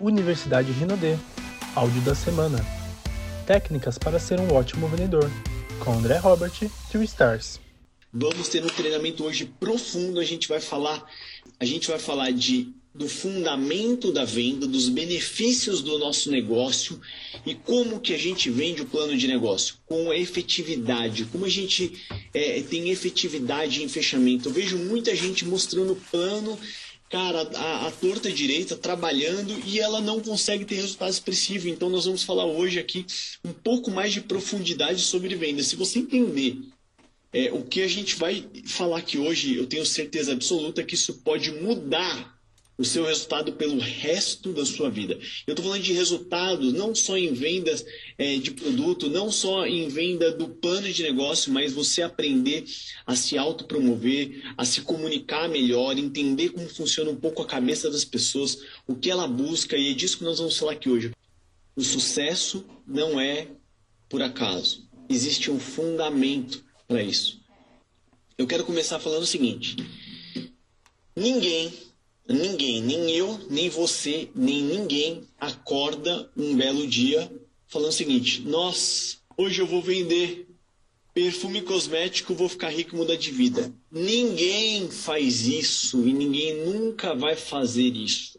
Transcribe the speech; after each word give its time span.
Universidade 0.00 0.72
Rinodê. 0.72 1.16
Áudio 1.74 2.00
da 2.02 2.14
semana. 2.14 2.58
Técnicas 3.46 3.98
para 3.98 4.18
ser 4.18 4.40
um 4.40 4.54
ótimo 4.54 4.88
vendedor. 4.88 5.30
Com 5.80 5.92
André 5.92 6.18
Robert, 6.18 6.52
3 6.90 7.08
Stars. 7.08 7.60
Vamos 8.12 8.48
ter 8.48 8.64
um 8.64 8.68
treinamento 8.68 9.24
hoje 9.24 9.44
profundo. 9.60 10.18
A 10.18 10.24
gente 10.24 10.48
vai 10.48 10.60
falar, 10.60 11.04
a 11.60 11.64
gente 11.64 11.88
vai 11.88 11.98
falar 11.98 12.30
de 12.32 12.72
do 12.96 13.08
fundamento 13.08 14.10
da 14.10 14.24
venda, 14.24 14.66
dos 14.66 14.88
benefícios 14.88 15.82
do 15.82 15.98
nosso 15.98 16.30
negócio 16.30 16.98
e 17.44 17.54
como 17.54 18.00
que 18.00 18.14
a 18.14 18.18
gente 18.18 18.48
vende 18.48 18.82
o 18.82 18.86
plano 18.86 19.16
de 19.16 19.28
negócio 19.28 19.76
com 19.84 20.12
efetividade, 20.12 21.26
como 21.26 21.44
a 21.44 21.48
gente 21.48 21.92
é, 22.32 22.62
tem 22.62 22.88
efetividade 22.88 23.82
em 23.82 23.88
fechamento. 23.88 24.48
Eu 24.48 24.52
vejo 24.52 24.78
muita 24.78 25.14
gente 25.14 25.44
mostrando 25.44 26.00
plano, 26.10 26.58
cara, 27.10 27.42
a, 27.54 27.86
a 27.86 27.90
torta 27.90 28.30
direita 28.30 28.76
trabalhando 28.76 29.54
e 29.64 29.80
ela 29.80 30.00
não 30.00 30.20
consegue 30.20 30.64
ter 30.64 30.76
resultado 30.76 31.10
expressivo. 31.10 31.68
Então 31.68 31.88
nós 31.88 32.04
vamos 32.04 32.22
falar 32.22 32.46
hoje 32.46 32.78
aqui 32.78 33.06
um 33.44 33.52
pouco 33.52 33.90
mais 33.90 34.12
de 34.12 34.20
profundidade 34.20 35.00
sobre 35.00 35.34
venda. 35.34 35.62
Se 35.62 35.76
você 35.76 36.00
entender 36.00 36.58
é, 37.32 37.52
o 37.52 37.62
que 37.62 37.82
a 37.82 37.88
gente 37.88 38.16
vai 38.16 38.46
falar 38.66 38.98
aqui 38.98 39.18
hoje, 39.18 39.56
eu 39.56 39.66
tenho 39.66 39.84
certeza 39.84 40.32
absoluta 40.32 40.82
que 40.82 40.94
isso 40.94 41.14
pode 41.22 41.50
mudar 41.52 42.35
o 42.78 42.84
seu 42.84 43.04
resultado 43.04 43.52
pelo 43.54 43.78
resto 43.78 44.52
da 44.52 44.64
sua 44.66 44.90
vida. 44.90 45.18
Eu 45.46 45.52
estou 45.52 45.64
falando 45.64 45.82
de 45.82 45.92
resultados 45.92 46.72
não 46.72 46.94
só 46.94 47.16
em 47.16 47.32
vendas 47.32 47.84
é, 48.18 48.36
de 48.36 48.50
produto, 48.50 49.08
não 49.08 49.32
só 49.32 49.66
em 49.66 49.88
venda 49.88 50.30
do 50.30 50.48
plano 50.48 50.92
de 50.92 51.02
negócio, 51.02 51.52
mas 51.52 51.72
você 51.72 52.02
aprender 52.02 52.64
a 53.06 53.16
se 53.16 53.38
autopromover, 53.38 54.42
a 54.56 54.64
se 54.64 54.82
comunicar 54.82 55.48
melhor, 55.48 55.98
entender 55.98 56.50
como 56.50 56.68
funciona 56.68 57.10
um 57.10 57.16
pouco 57.16 57.42
a 57.42 57.46
cabeça 57.46 57.90
das 57.90 58.04
pessoas, 58.04 58.58
o 58.86 58.94
que 58.94 59.10
ela 59.10 59.26
busca, 59.26 59.76
e 59.76 59.90
é 59.90 59.94
disso 59.94 60.18
que 60.18 60.24
nós 60.24 60.38
vamos 60.38 60.56
falar 60.56 60.72
aqui 60.72 60.90
hoje. 60.90 61.12
O 61.74 61.82
sucesso 61.82 62.64
não 62.86 63.18
é 63.18 63.48
por 64.08 64.22
acaso. 64.22 64.86
Existe 65.08 65.50
um 65.50 65.58
fundamento 65.58 66.64
para 66.86 67.02
isso. 67.02 67.40
Eu 68.36 68.46
quero 68.46 68.64
começar 68.64 68.98
falando 68.98 69.22
o 69.22 69.26
seguinte: 69.26 69.76
ninguém 71.14 71.72
Ninguém, 72.28 72.82
nem 72.82 73.10
eu, 73.10 73.38
nem 73.48 73.68
você, 73.68 74.28
nem 74.34 74.62
ninguém 74.62 75.22
acorda 75.38 76.30
um 76.36 76.56
belo 76.56 76.86
dia 76.86 77.30
falando 77.68 77.90
o 77.90 77.92
seguinte: 77.92 78.40
Nossa, 78.42 79.18
hoje 79.36 79.60
eu 79.60 79.66
vou 79.66 79.80
vender 79.80 80.48
perfume 81.14 81.62
cosmético, 81.62 82.34
vou 82.34 82.48
ficar 82.48 82.70
rico 82.70 82.94
e 82.94 82.98
mudar 82.98 83.16
de 83.16 83.30
vida. 83.30 83.72
Ninguém 83.90 84.90
faz 84.90 85.46
isso 85.46 86.06
e 86.06 86.12
ninguém 86.12 86.64
nunca 86.66 87.14
vai 87.14 87.36
fazer 87.36 87.94
isso. 87.96 88.38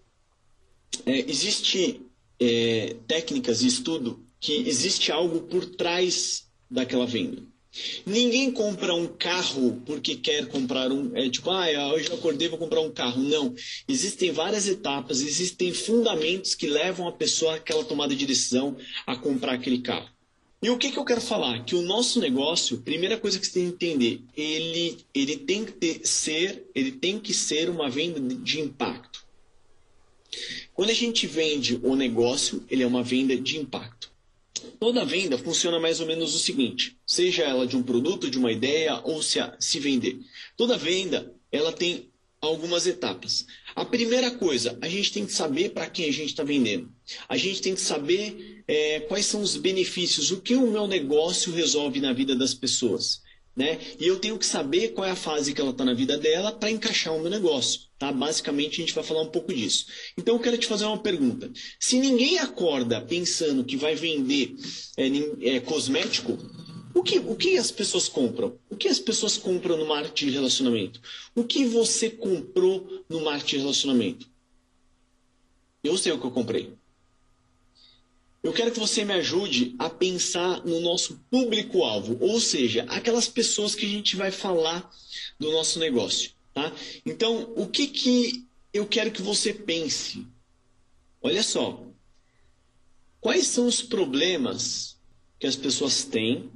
É, 1.06 1.20
existe 1.30 2.02
é, 2.40 2.96
técnicas 3.08 3.62
e 3.62 3.68
estudo 3.68 4.24
que 4.40 4.54
existe 4.68 5.12
algo 5.12 5.42
por 5.42 5.66
trás 5.66 6.48
daquela 6.70 7.08
venda. 7.08 7.42
Ninguém 8.06 8.52
compra 8.52 8.94
um 8.94 9.08
carro 9.08 9.82
porque 9.86 10.16
quer 10.16 10.48
comprar 10.48 10.92
um. 10.92 11.16
É 11.16 11.30
tipo, 11.30 11.50
ah, 11.50 11.94
hoje 11.94 12.10
eu 12.10 12.16
acordei 12.16 12.48
vou 12.48 12.58
comprar 12.58 12.82
um 12.82 12.92
carro. 12.92 13.22
Não. 13.22 13.54
Existem 13.88 14.32
várias 14.32 14.68
etapas, 14.68 15.22
existem 15.22 15.74
fundamentos 15.74 16.56
que 16.56 16.68
levam 16.68 17.08
a 17.08 17.12
pessoa 17.12 17.56
àquela 17.56 17.84
tomada 17.84 18.16
de 18.16 18.26
decisão 18.26 18.76
a 19.06 19.16
comprar 19.16 19.54
aquele 19.54 19.80
carro. 19.80 20.10
E 20.62 20.72
o 20.72 20.78
que, 20.78 20.92
que 20.92 20.98
eu 20.98 21.06
quero 21.06 21.22
falar? 21.22 21.64
Que 21.66 21.76
o 21.76 21.84
nosso 21.84 22.20
negócio, 22.20 22.80
primeira 22.80 23.16
coisa 23.18 23.40
que 23.40 23.46
você 23.46 23.54
tem 23.54 23.70
que 23.70 23.76
entender, 23.76 24.22
ele, 24.36 24.98
ele 25.14 25.38
tem 25.38 25.64
que 25.64 25.72
ter, 25.74 26.02
ser, 26.04 26.66
ele 26.74 26.92
tem 26.92 27.20
que 27.20 27.32
ser 27.32 27.70
uma 27.70 27.90
venda 27.90 28.20
de 28.20 28.60
impacto. 28.60 29.24
Quando 30.74 30.90
a 30.90 30.96
gente 30.96 31.28
vende 31.28 31.80
o 31.84 31.96
negócio, 31.96 32.66
ele 32.70 32.82
é 32.82 32.88
uma 32.88 33.04
venda 33.04 33.38
de 33.38 33.60
impacto. 33.60 34.12
Toda 34.80 35.06
venda 35.06 35.38
funciona 35.38 35.80
mais 35.80 36.00
ou 36.00 36.08
menos 36.08 36.36
o 36.36 36.40
seguinte: 36.40 36.98
seja 37.06 37.44
ela 37.44 37.68
de 37.68 37.76
um 37.78 37.84
produto, 37.84 38.30
de 38.30 38.38
uma 38.38 38.52
ideia 38.52 39.02
ou 39.04 39.22
se, 39.22 39.40
se 39.60 39.80
vender. 39.80 40.20
Toda 40.56 40.78
venda 40.78 41.34
ela 41.52 41.72
tem 41.72 42.10
algumas 42.42 42.86
etapas. 42.86 43.46
A 43.76 43.86
primeira 43.86 44.32
coisa, 44.32 44.78
a 44.82 44.88
gente 44.88 45.12
tem 45.12 45.26
que 45.26 45.34
saber 45.34 45.72
para 45.72 45.90
quem 45.90 46.06
a 46.06 46.14
gente 46.14 46.30
está 46.30 46.44
vendendo. 46.44 46.92
A 47.28 47.38
gente 47.38 47.62
tem 47.62 47.74
que 47.74 47.82
saber 47.82 48.64
é, 48.68 49.00
quais 49.02 49.26
são 49.26 49.42
os 49.42 49.56
benefícios, 49.56 50.32
o 50.32 50.42
que 50.42 50.56
o 50.56 50.72
meu 50.72 50.88
negócio 50.88 51.52
resolve 51.52 52.00
na 52.00 52.14
vida 52.14 52.36
das 52.36 52.54
pessoas. 52.54 53.22
Né? 53.56 53.80
E 54.00 54.06
eu 54.06 54.20
tenho 54.20 54.38
que 54.38 54.46
saber 54.46 54.90
qual 54.90 55.08
é 55.08 55.12
a 55.12 55.16
fase 55.16 55.54
que 55.54 55.60
ela 55.60 55.72
está 55.72 55.84
na 55.84 55.94
vida 55.94 56.18
dela 56.18 56.52
para 56.52 56.70
encaixar 56.70 57.16
o 57.16 57.20
meu 57.20 57.30
negócio. 57.30 57.87
Tá? 57.98 58.12
Basicamente, 58.12 58.76
a 58.76 58.86
gente 58.86 58.94
vai 58.94 59.04
falar 59.04 59.22
um 59.22 59.30
pouco 59.30 59.54
disso. 59.54 59.88
Então, 60.18 60.36
eu 60.36 60.40
quero 60.40 60.58
te 60.58 60.68
fazer 60.68 60.86
uma 60.86 61.00
pergunta. 61.00 61.52
Se 61.80 62.00
ninguém 62.00 62.38
acorda 62.38 63.02
pensando 63.02 63.64
que 63.64 63.76
vai 63.76 63.96
vender 63.96 64.56
é, 64.96 65.56
é, 65.56 65.60
cosmético, 65.60 66.38
o 66.94 67.02
que, 67.02 67.20
o 67.20 67.36
que 67.36 67.58
as 67.58 67.72
pessoas 67.72 68.08
compram? 68.08 68.58
O 68.70 68.76
que 68.76 68.88
as 68.88 69.00
pessoas 69.00 69.38
compram 69.38 69.78
no 69.78 69.88
marketing 69.88 70.28
de 70.28 70.32
relacionamento? 70.32 71.02
O 71.36 71.44
que 71.44 71.66
você 71.66 72.10
comprou 72.10 73.04
no 73.10 73.22
marketing 73.22 73.58
de 73.58 73.62
relacionamento? 73.62 74.30
Eu 75.84 75.98
sei 75.98 76.12
o 76.12 76.20
que 76.20 76.26
eu 76.26 76.32
comprei. 76.32 76.74
Eu 78.44 78.54
quero 78.54 78.72
que 78.72 78.80
você 78.80 79.04
me 79.04 79.14
ajude 79.14 79.76
a 79.78 79.90
pensar 79.90 80.66
no 80.66 80.80
nosso 80.80 81.20
público-alvo, 81.30 82.18
ou 82.20 82.40
seja, 82.40 82.86
aquelas 82.88 83.28
pessoas 83.28 83.76
que 83.76 83.86
a 83.86 83.90
gente 83.90 84.16
vai 84.16 84.32
falar 84.32 84.90
do 85.40 85.52
nosso 85.52 85.80
negócio. 85.80 86.37
Tá? 86.58 86.74
Então, 87.06 87.54
o 87.56 87.68
que, 87.68 87.86
que 87.86 88.48
eu 88.74 88.88
quero 88.88 89.12
que 89.12 89.22
você 89.22 89.54
pense? 89.54 90.26
Olha 91.22 91.44
só. 91.44 91.86
Quais 93.22 93.46
são 93.46 93.68
os 93.68 93.84
problemas 93.84 94.98
que 95.38 95.46
as 95.46 95.56
pessoas 95.56 96.04
têm 96.04 96.50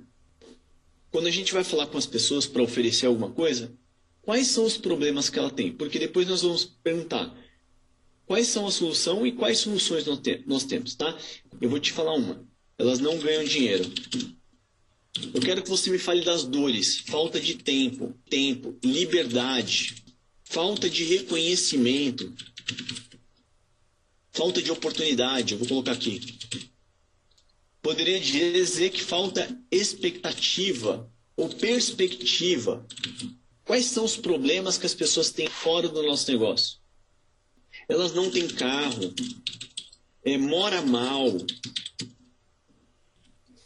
quando 1.11 1.27
a 1.27 1.31
gente 1.31 1.53
vai 1.53 1.63
falar 1.63 1.85
com 1.85 1.99
as 1.99 2.07
pessoas 2.07 2.47
para 2.47 2.63
oferecer 2.63 3.05
alguma 3.05 3.29
coisa? 3.29 3.77
Quais 4.23 4.47
são 4.47 4.65
os 4.65 4.75
problemas 4.75 5.29
que 5.29 5.37
ela 5.37 5.51
tem? 5.51 5.71
Porque 5.71 5.99
depois 5.99 6.27
nós 6.27 6.41
vamos 6.41 6.65
perguntar 6.65 7.31
quais 8.25 8.47
são 8.47 8.65
a 8.65 8.71
solução 8.71 9.23
e 9.27 9.31
quais 9.31 9.59
soluções 9.59 10.03
nós 10.47 10.63
temos, 10.63 10.95
tá? 10.95 11.15
Eu 11.61 11.69
vou 11.69 11.79
te 11.79 11.91
falar 11.91 12.15
uma. 12.15 12.43
Elas 12.75 12.97
não 12.97 13.19
ganham 13.19 13.43
dinheiro. 13.43 13.83
Eu 15.33 15.41
quero 15.41 15.61
que 15.61 15.69
você 15.69 15.89
me 15.89 15.99
fale 15.99 16.23
das 16.23 16.43
dores, 16.43 16.99
falta 16.99 17.39
de 17.39 17.55
tempo, 17.55 18.15
tempo, 18.29 18.77
liberdade, 18.83 19.95
falta 20.43 20.89
de 20.89 21.03
reconhecimento, 21.03 22.33
falta 24.31 24.61
de 24.61 24.71
oportunidade. 24.71 25.53
Eu 25.53 25.59
vou 25.59 25.67
colocar 25.67 25.91
aqui. 25.93 26.37
Poderia 27.81 28.19
dizer 28.19 28.91
que 28.91 29.03
falta 29.03 29.59
expectativa 29.69 31.11
ou 31.35 31.49
perspectiva. 31.49 32.85
Quais 33.63 33.85
são 33.85 34.05
os 34.05 34.15
problemas 34.15 34.77
que 34.77 34.85
as 34.85 34.93
pessoas 34.93 35.31
têm 35.31 35.47
fora 35.47 35.87
do 35.89 36.03
nosso 36.03 36.31
negócio? 36.31 36.81
elas 37.87 38.13
não 38.13 38.29
têm 38.31 38.47
carro, 38.47 39.13
é, 40.23 40.37
mora 40.37 40.81
mal, 40.81 41.29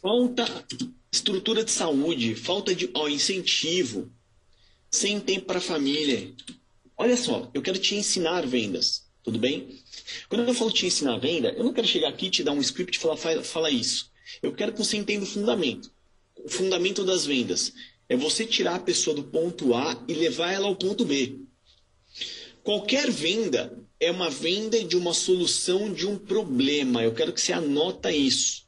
falta 0.00 0.44
estrutura 1.16 1.64
de 1.64 1.70
saúde, 1.70 2.34
falta 2.34 2.74
de 2.74 2.90
ó, 2.94 3.08
incentivo, 3.08 4.10
sem 4.90 5.18
tempo 5.18 5.46
para 5.46 5.58
a 5.58 5.62
família. 5.62 6.32
Olha 6.96 7.16
só, 7.16 7.50
eu 7.52 7.62
quero 7.62 7.78
te 7.78 7.94
ensinar 7.94 8.46
vendas, 8.46 9.04
tudo 9.22 9.38
bem? 9.38 9.80
Quando 10.28 10.46
eu 10.46 10.54
falo 10.54 10.70
te 10.70 10.86
ensinar 10.86 11.18
venda, 11.18 11.50
eu 11.50 11.64
não 11.64 11.72
quero 11.72 11.86
chegar 11.86 12.08
aqui 12.08 12.30
te 12.30 12.44
dar 12.44 12.52
um 12.52 12.60
script 12.60 12.96
e 12.96 13.00
falar, 13.00 13.16
fala, 13.16 13.42
fala 13.42 13.70
isso. 13.70 14.10
Eu 14.42 14.52
quero 14.52 14.72
que 14.72 14.78
você 14.78 14.96
entenda 14.96 15.24
o 15.24 15.28
fundamento. 15.28 15.90
O 16.44 16.48
fundamento 16.48 17.02
das 17.04 17.24
vendas 17.26 17.72
é 18.08 18.16
você 18.16 18.44
tirar 18.44 18.76
a 18.76 18.80
pessoa 18.80 19.16
do 19.16 19.24
ponto 19.24 19.74
A 19.74 20.04
e 20.06 20.14
levar 20.14 20.52
ela 20.52 20.66
ao 20.66 20.76
ponto 20.76 21.04
B. 21.04 21.40
Qualquer 22.62 23.10
venda 23.10 23.76
é 23.98 24.10
uma 24.10 24.28
venda 24.28 24.82
de 24.84 24.96
uma 24.96 25.14
solução 25.14 25.92
de 25.92 26.06
um 26.06 26.18
problema. 26.18 27.02
Eu 27.02 27.14
quero 27.14 27.32
que 27.32 27.40
você 27.40 27.52
anota 27.52 28.12
isso. 28.12 28.65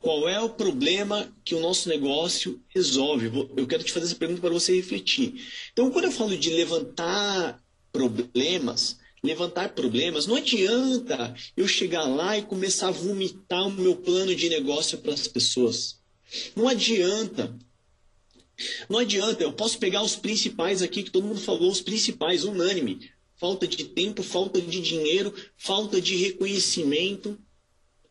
Qual 0.00 0.28
é 0.28 0.40
o 0.40 0.48
problema 0.48 1.30
que 1.44 1.54
o 1.54 1.60
nosso 1.60 1.88
negócio 1.88 2.60
resolve? 2.68 3.30
Eu 3.56 3.66
quero 3.66 3.84
te 3.84 3.92
fazer 3.92 4.06
essa 4.06 4.14
pergunta 4.14 4.40
para 4.40 4.50
você 4.50 4.74
refletir. 4.74 5.46
Então, 5.72 5.90
quando 5.90 6.06
eu 6.06 6.12
falo 6.12 6.36
de 6.36 6.50
levantar 6.50 7.62
problemas, 7.92 8.98
levantar 9.22 9.74
problemas, 9.74 10.26
não 10.26 10.36
adianta 10.36 11.34
eu 11.56 11.68
chegar 11.68 12.04
lá 12.04 12.38
e 12.38 12.42
começar 12.42 12.88
a 12.88 12.92
vomitar 12.92 13.68
o 13.68 13.70
meu 13.70 13.94
plano 13.94 14.34
de 14.34 14.48
negócio 14.48 14.96
para 14.98 15.12
as 15.12 15.28
pessoas. 15.28 16.00
Não 16.56 16.66
adianta. 16.66 17.54
Não 18.88 18.98
adianta, 18.98 19.42
eu 19.42 19.52
posso 19.52 19.78
pegar 19.78 20.02
os 20.02 20.16
principais 20.16 20.82
aqui 20.82 21.02
que 21.02 21.10
todo 21.10 21.26
mundo 21.26 21.40
falou, 21.40 21.70
os 21.70 21.80
principais, 21.80 22.44
unânime 22.44 23.10
falta 23.40 23.66
de 23.66 23.84
tempo, 23.84 24.22
falta 24.22 24.60
de 24.60 24.82
dinheiro, 24.82 25.34
falta 25.56 25.98
de 25.98 26.14
reconhecimento, 26.14 27.38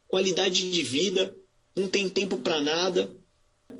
qualidade 0.07 0.71
de 0.71 0.81
vida, 0.81 1.35
não 1.80 1.88
tem 1.88 2.10
tempo 2.10 2.38
para 2.38 2.62
nada. 2.62 3.10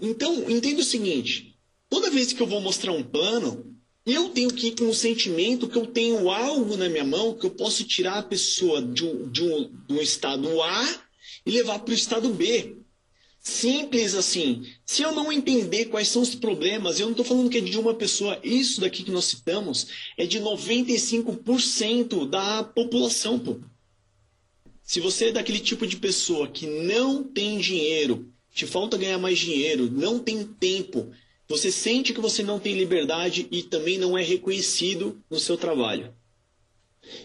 Então, 0.01 0.50
entenda 0.50 0.81
o 0.81 0.86
seguinte: 0.86 1.56
toda 1.90 2.10
vez 2.10 2.34
que 2.34 2.42
eu 2.42 2.48
vou 2.48 2.62
mostrar 2.62 2.92
um 2.92 3.04
plano, 3.04 3.75
eu 4.06 4.30
tenho 4.30 4.50
que 4.50 4.68
ir 4.68 4.75
com 4.75 4.90
o 4.90 4.94
sentimento 4.94 5.68
que 5.68 5.78
eu 5.78 5.86
tenho 5.86 6.30
algo 6.30 6.75
na 6.78 6.90
minha 6.90 7.04
mão 7.04 7.34
que 7.34 7.46
eu 7.46 7.51
posso 7.51 7.84
tirar 7.84 8.18
a 8.18 8.24
pessoa 8.24 8.81
de 8.81 9.06
um, 9.06 9.30
de 9.30 9.44
um, 9.44 9.72
de 9.88 9.94
um 9.94 10.01
estado 10.01 10.62
A 10.62 11.04
e 11.46 11.51
levar 11.51 11.80
para 11.80 11.92
o 11.92 11.96
estado 11.96 12.30
B. 12.30 12.78
Simples 13.40 14.16
assim. 14.16 14.66
Se 14.86 15.01
eu 15.01 15.12
não 15.12 15.31
entender 15.31 15.86
quais 15.86 16.10
são 16.10 16.22
os 16.22 16.36
problemas, 16.36 17.00
eu 17.00 17.06
não 17.06 17.12
estou 17.12 17.25
falando 17.25 17.50
que 17.50 17.57
é 17.57 17.62
de 17.62 17.78
uma 17.78 17.94
pessoa, 17.94 18.40
isso 18.44 18.81
daqui 18.81 19.04
que 19.04 19.12
nós 19.12 19.25
citamos 19.25 19.88
é 20.18 20.25
de 20.25 20.40
95% 20.40 22.30
da 22.30 22.63
população. 22.63 23.40
Pô. 23.40 23.60
Se 24.89 25.00
você 25.00 25.25
é 25.25 25.31
daquele 25.31 25.59
tipo 25.59 25.86
de 25.86 25.97
pessoa 25.97 26.47
que 26.47 26.65
não 26.65 27.24
tem 27.24 27.59
dinheiro, 27.59 28.27
te 28.51 28.65
falta 28.65 28.97
ganhar 28.97 29.19
mais 29.19 29.38
dinheiro, 29.38 29.88
não 29.88 30.18
tem 30.18 30.44
tempo, 30.44 31.12
você 31.47 31.71
sente 31.71 32.12
que 32.12 32.19
você 32.19 32.41
não 32.41 32.59
tem 32.59 32.74
liberdade 32.75 33.47
e 33.51 33.62
também 33.62 34.00
não 34.00 34.18
é 34.18 34.24
reconhecido 34.24 35.21
no 35.30 35.39
seu 35.39 35.56
trabalho. 35.56 36.12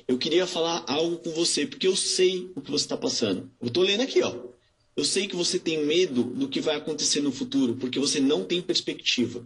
Eu 0.07 0.19
queria 0.19 0.47
falar 0.47 0.85
algo 0.87 1.17
com 1.17 1.31
você, 1.31 1.67
porque 1.67 1.87
eu 1.87 1.97
sei 1.97 2.51
o 2.55 2.61
que 2.61 2.71
você 2.71 2.85
está 2.85 2.99
passando. 2.99 3.51
Eu 3.59 3.69
estou 3.69 3.83
lendo 3.83 4.03
aqui, 4.03 4.21
ó. 4.21 4.37
Eu 4.95 5.03
sei 5.07 5.27
que 5.27 5.35
você 5.35 5.59
tem 5.59 5.87
medo 5.87 6.23
do 6.23 6.51
que 6.51 6.61
vai 6.61 6.77
acontecer 6.77 7.23
no 7.23 7.33
futuro, 7.33 7.77
porque 7.77 7.99
você 7.99 8.21
não 8.21 8.45
tem 8.45 8.61
perspectiva. 8.61 9.43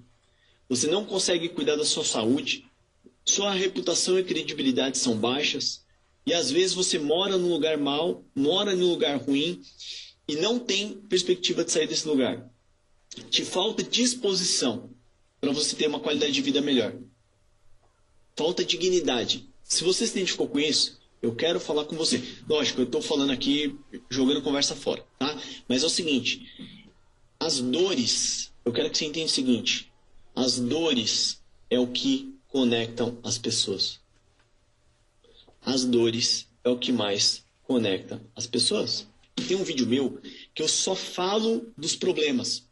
Você 0.69 0.88
não 0.88 1.05
consegue 1.05 1.50
cuidar 1.50 1.76
da 1.76 1.85
sua 1.85 2.05
saúde, 2.05 2.65
sua 3.25 3.53
reputação 3.53 4.19
e 4.19 4.25
credibilidade 4.25 4.99
são 4.99 5.17
baixas, 5.17 5.87
e 6.29 6.35
às 6.35 6.51
vezes 6.51 6.75
você 6.75 6.99
mora 6.99 7.37
num 7.37 7.49
lugar 7.49 7.77
mal, 7.77 8.23
mora 8.35 8.77
num 8.77 8.91
lugar 8.91 9.17
ruim 9.17 9.61
e 10.29 10.37
não 10.37 10.59
tem 10.59 10.93
perspectiva 11.09 11.65
de 11.65 11.73
sair 11.73 11.89
desse 11.89 12.07
lugar 12.07 12.49
te 13.31 13.45
falta 13.45 13.83
disposição 13.83 14.91
para 15.41 15.53
você 15.53 15.75
ter 15.77 15.89
uma 15.89 16.01
qualidade 16.01 16.33
de 16.33 16.43
vida 16.43 16.61
melhor. 16.61 16.95
Falta 18.37 18.65
dignidade. 18.65 19.49
Se 19.63 19.85
você 19.85 20.07
se 20.07 20.13
identificou 20.13 20.49
com 20.49 20.59
isso, 20.59 20.99
eu 21.21 21.35
quero 21.35 21.59
falar 21.59 21.85
com 21.85 21.97
você. 21.97 22.23
Lógico, 22.49 22.81
eu 22.81 22.85
estou 22.85 23.03
falando 23.03 23.33
aqui, 23.33 23.77
jogando 24.09 24.43
conversa 24.43 24.75
fora, 24.75 25.05
tá? 25.19 25.37
Mas 25.69 25.83
é 25.83 25.87
o 25.87 25.91
seguinte: 25.91 26.47
as 27.39 27.61
dores, 27.61 28.53
eu 28.65 28.73
quero 28.73 28.91
que 28.91 28.99
você 28.99 29.05
entenda 29.05 29.27
o 29.27 29.31
seguinte: 29.31 29.93
as 30.35 30.59
dores 30.59 31.43
é 31.69 31.79
o 31.79 31.87
que 31.87 32.35
conectam 32.49 33.19
as 33.23 33.37
pessoas. 33.37 34.01
As 35.60 35.84
dores 35.84 36.46
é 36.64 36.69
o 36.69 36.78
que 36.78 36.93
mais 36.93 37.44
conecta 37.62 38.22
as 38.34 38.46
pessoas. 38.46 39.06
Tem 39.46 39.56
um 39.56 39.64
vídeo 39.64 39.87
meu 39.87 40.20
que 40.55 40.62
eu 40.62 40.69
só 40.69 40.94
falo 40.94 41.72
dos 41.76 41.94
problemas. 41.94 42.66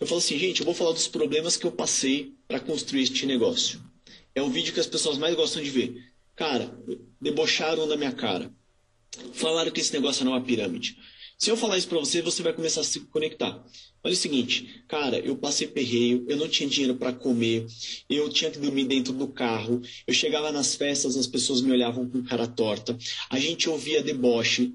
Eu 0.00 0.06
falo 0.06 0.18
assim, 0.18 0.38
gente, 0.38 0.60
eu 0.60 0.64
vou 0.64 0.74
falar 0.74 0.92
dos 0.92 1.08
problemas 1.08 1.56
que 1.56 1.66
eu 1.66 1.72
passei 1.72 2.34
para 2.48 2.60
construir 2.60 3.02
este 3.02 3.26
negócio. 3.26 3.80
É 4.34 4.42
o 4.42 4.50
vídeo 4.50 4.72
que 4.72 4.80
as 4.80 4.86
pessoas 4.86 5.18
mais 5.18 5.34
gostam 5.34 5.62
de 5.62 5.70
ver. 5.70 6.12
Cara, 6.34 6.76
debocharam 7.20 7.88
da 7.88 7.96
minha 7.96 8.12
cara. 8.12 8.52
Falaram 9.32 9.70
que 9.70 9.80
esse 9.80 9.92
negócio 9.92 10.24
não 10.24 10.32
é 10.32 10.36
uma 10.36 10.44
pirâmide. 10.44 10.98
Se 11.38 11.50
eu 11.50 11.56
falar 11.56 11.76
isso 11.76 11.88
para 11.88 11.98
você, 11.98 12.22
você 12.22 12.42
vai 12.42 12.52
começar 12.52 12.80
a 12.80 12.84
se 12.84 13.00
conectar. 13.00 13.62
Olha 14.02 14.14
o 14.14 14.16
seguinte, 14.16 14.82
cara, 14.88 15.18
eu 15.18 15.36
passei 15.36 15.66
perreio, 15.66 16.24
eu 16.28 16.36
não 16.36 16.48
tinha 16.48 16.68
dinheiro 16.68 16.94
para 16.94 17.12
comer, 17.12 17.66
eu 18.08 18.28
tinha 18.30 18.50
que 18.50 18.58
dormir 18.58 18.84
dentro 18.84 19.12
do 19.12 19.28
carro, 19.28 19.82
eu 20.06 20.14
chegava 20.14 20.50
nas 20.50 20.74
festas, 20.74 21.16
as 21.16 21.26
pessoas 21.26 21.60
me 21.60 21.72
olhavam 21.72 22.08
com 22.08 22.22
cara 22.22 22.46
torta, 22.46 22.96
a 23.28 23.38
gente 23.38 23.68
ouvia 23.68 24.02
deboche, 24.02 24.72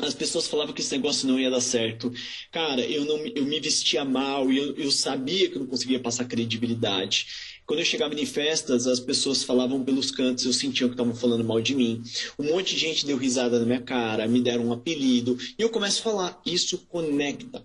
as 0.00 0.14
pessoas 0.14 0.46
falavam 0.46 0.74
que 0.74 0.82
esse 0.82 0.94
negócio 0.94 1.26
não 1.26 1.40
ia 1.40 1.50
dar 1.50 1.62
certo. 1.62 2.12
Cara, 2.52 2.82
eu, 2.82 3.04
não, 3.04 3.26
eu 3.26 3.44
me 3.46 3.58
vestia 3.58 4.04
mal 4.04 4.52
eu, 4.52 4.76
eu 4.76 4.90
sabia 4.92 5.48
que 5.48 5.56
eu 5.56 5.60
não 5.60 5.66
conseguia 5.66 5.98
passar 5.98 6.26
credibilidade. 6.26 7.26
Quando 7.68 7.80
eu 7.80 7.84
chegava 7.84 8.18
em 8.18 8.24
festas, 8.24 8.86
as 8.86 8.98
pessoas 8.98 9.44
falavam 9.44 9.84
pelos 9.84 10.10
cantos, 10.10 10.46
eu 10.46 10.54
sentia 10.54 10.86
que 10.86 10.94
estavam 10.94 11.14
falando 11.14 11.44
mal 11.44 11.60
de 11.60 11.74
mim. 11.74 12.02
Um 12.38 12.44
monte 12.44 12.74
de 12.74 12.80
gente 12.80 13.04
deu 13.04 13.18
risada 13.18 13.58
na 13.58 13.66
minha 13.66 13.82
cara, 13.82 14.26
me 14.26 14.40
deram 14.40 14.68
um 14.68 14.72
apelido. 14.72 15.36
E 15.58 15.60
eu 15.60 15.68
começo 15.68 16.00
a 16.00 16.02
falar, 16.02 16.42
isso 16.46 16.78
conecta. 16.88 17.62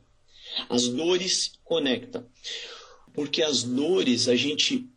As 0.70 0.90
dores 0.90 1.54
conectam. 1.64 2.26
Porque 3.14 3.42
as 3.42 3.64
dores 3.64 4.28
a 4.28 4.36
gente 4.36 4.90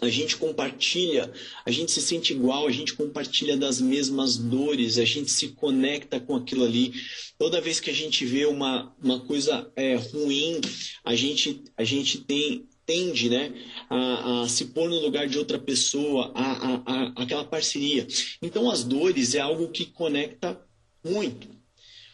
a 0.00 0.08
gente 0.08 0.36
compartilha, 0.36 1.32
a 1.64 1.70
gente 1.70 1.92
se 1.92 2.02
sente 2.02 2.32
igual, 2.32 2.66
a 2.66 2.72
gente 2.72 2.94
compartilha 2.94 3.56
das 3.56 3.80
mesmas 3.80 4.36
dores, 4.36 4.98
a 4.98 5.04
gente 5.04 5.30
se 5.30 5.50
conecta 5.50 6.18
com 6.18 6.34
aquilo 6.34 6.64
ali. 6.64 6.92
Toda 7.38 7.60
vez 7.60 7.78
que 7.78 7.90
a 7.90 7.94
gente 7.94 8.26
vê 8.26 8.44
uma, 8.44 8.92
uma 9.00 9.20
coisa 9.20 9.70
é, 9.76 9.94
ruim, 9.94 10.60
a 11.04 11.14
gente, 11.14 11.62
a 11.76 11.84
gente 11.84 12.18
tem, 12.18 12.66
tende 12.84 13.28
né, 13.28 13.52
a, 13.88 14.42
a, 14.42 14.48
se 14.48 14.66
pôr 14.66 14.88
no 14.88 14.98
lugar 14.98 15.28
de 15.28 15.38
outra 15.38 15.58
pessoa, 15.58 16.32
a, 16.34 16.52
a, 16.52 16.82
a, 16.86 17.22
aquela 17.22 17.44
parceria. 17.44 18.06
Então, 18.40 18.70
as 18.70 18.84
dores 18.84 19.34
é 19.34 19.40
algo 19.40 19.68
que 19.68 19.86
conecta 19.86 20.60
muito. 21.04 21.48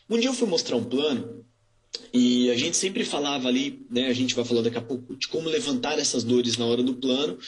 Um 0.09 0.19
dia 0.19 0.29
eu 0.29 0.35
fui 0.35 0.49
mostrar 0.49 0.76
um 0.76 0.85
plano 0.85 1.44
e 2.12 2.50
a 2.50 2.56
gente 2.56 2.76
sempre 2.76 3.05
falava 3.05 3.49
ali, 3.49 3.87
né, 3.91 4.06
a 4.06 4.12
gente 4.12 4.35
vai 4.35 4.44
falar 4.44 4.62
daqui 4.62 4.79
a 4.79 4.82
pouco, 4.82 5.17
de 5.17 5.29
como 5.29 5.49
levantar 5.49 5.99
essas 5.99 6.25
dores 6.25 6.56
na 6.56 6.67
hora 6.67 6.82
do 6.82 6.94
plano. 6.94 7.38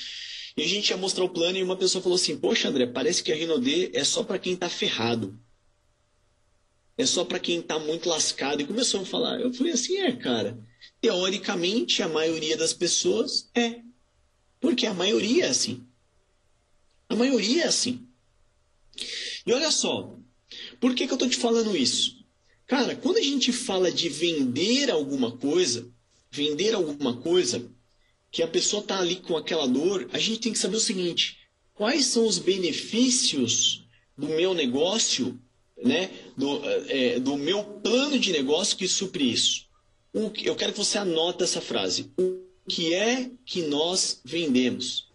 E 0.57 0.63
a 0.63 0.67
gente 0.67 0.91
ia 0.91 0.97
mostrar 0.97 1.25
o 1.25 1.29
plano 1.29 1.57
e 1.57 1.63
uma 1.63 1.77
pessoa 1.77 2.03
falou 2.03 2.17
assim: 2.17 2.37
Poxa, 2.37 2.69
André, 2.69 2.87
parece 2.87 3.23
que 3.23 3.33
a 3.33 3.35
Rinode 3.35 3.91
é 3.95 4.05
só 4.05 4.23
para 4.23 4.39
quem 4.39 4.55
está 4.55 4.69
ferrado. 4.69 5.39
É 6.99 7.07
só 7.07 7.25
para 7.25 7.39
quem 7.39 7.61
está 7.61 7.79
muito 7.79 8.09
lascado. 8.09 8.61
E 8.61 8.67
começou 8.67 9.01
a 9.01 9.05
falar. 9.07 9.41
Eu 9.41 9.53
falei 9.55 9.73
assim: 9.73 9.97
É, 9.99 10.13
cara. 10.13 10.59
Teoricamente, 11.01 12.03
a 12.03 12.09
maioria 12.09 12.57
das 12.57 12.73
pessoas 12.73 13.51
é. 13.55 13.81
Porque 14.61 14.87
a 14.87 14.95
maioria 14.95 15.47
é 15.47 15.49
assim. 15.49 15.87
A 17.09 17.17
maioria 17.17 17.65
é 17.65 17.67
assim. 17.67 18.07
E 19.47 19.53
olha 19.53 19.71
só, 19.71 20.17
por 20.79 20.95
que, 20.95 21.07
que 21.07 21.13
eu 21.13 21.17
estou 21.17 21.29
te 21.29 21.37
falando 21.37 21.77
isso? 21.77 22.25
Cara, 22.67 22.95
quando 22.95 23.17
a 23.17 23.23
gente 23.23 23.53
fala 23.53 23.91
de 23.91 24.09
vender 24.09 24.91
alguma 24.91 25.37
coisa, 25.37 25.91
vender 26.31 26.75
alguma 26.75 27.17
coisa, 27.17 27.69
que 28.31 28.43
a 28.43 28.49
pessoa 28.49 28.81
está 28.81 29.01
ali 29.01 29.17
com 29.17 29.37
aquela 29.37 29.67
dor, 29.67 30.09
a 30.13 30.19
gente 30.19 30.41
tem 30.41 30.53
que 30.53 30.59
saber 30.59 30.77
o 30.77 30.81
seguinte: 30.81 31.39
quais 31.75 32.07
são 32.07 32.27
os 32.27 32.39
benefícios 32.39 33.85
do 34.17 34.29
meu 34.29 34.55
negócio, 34.55 35.41
né? 35.83 36.11
do, 36.37 36.61
é, 36.89 37.19
do 37.19 37.37
meu 37.37 37.65
plano 37.65 38.19
de 38.19 38.33
negócio 38.33 38.77
que 38.77 38.87
supre 38.87 39.33
isso? 39.33 39.67
O, 40.13 40.31
eu 40.43 40.57
quero 40.57 40.73
que 40.73 40.79
você 40.79 40.99
anote 40.99 41.43
essa 41.43 41.61
frase. 41.61 42.11
O 42.19 42.41
que 42.69 42.95
é 42.95 43.31
que 43.45 43.63
nós 43.63 44.21
vendemos? 44.25 45.09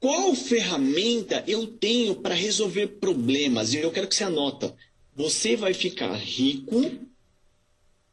Qual 0.00 0.34
ferramenta 0.34 1.42
eu 1.46 1.66
tenho 1.66 2.14
para 2.14 2.34
resolver 2.34 2.86
problemas? 3.00 3.72
E 3.72 3.78
eu 3.78 3.90
quero 3.90 4.06
que 4.06 4.14
você 4.14 4.24
anota. 4.24 4.74
Você 5.14 5.56
vai 5.56 5.74
ficar 5.74 6.14
rico 6.14 6.80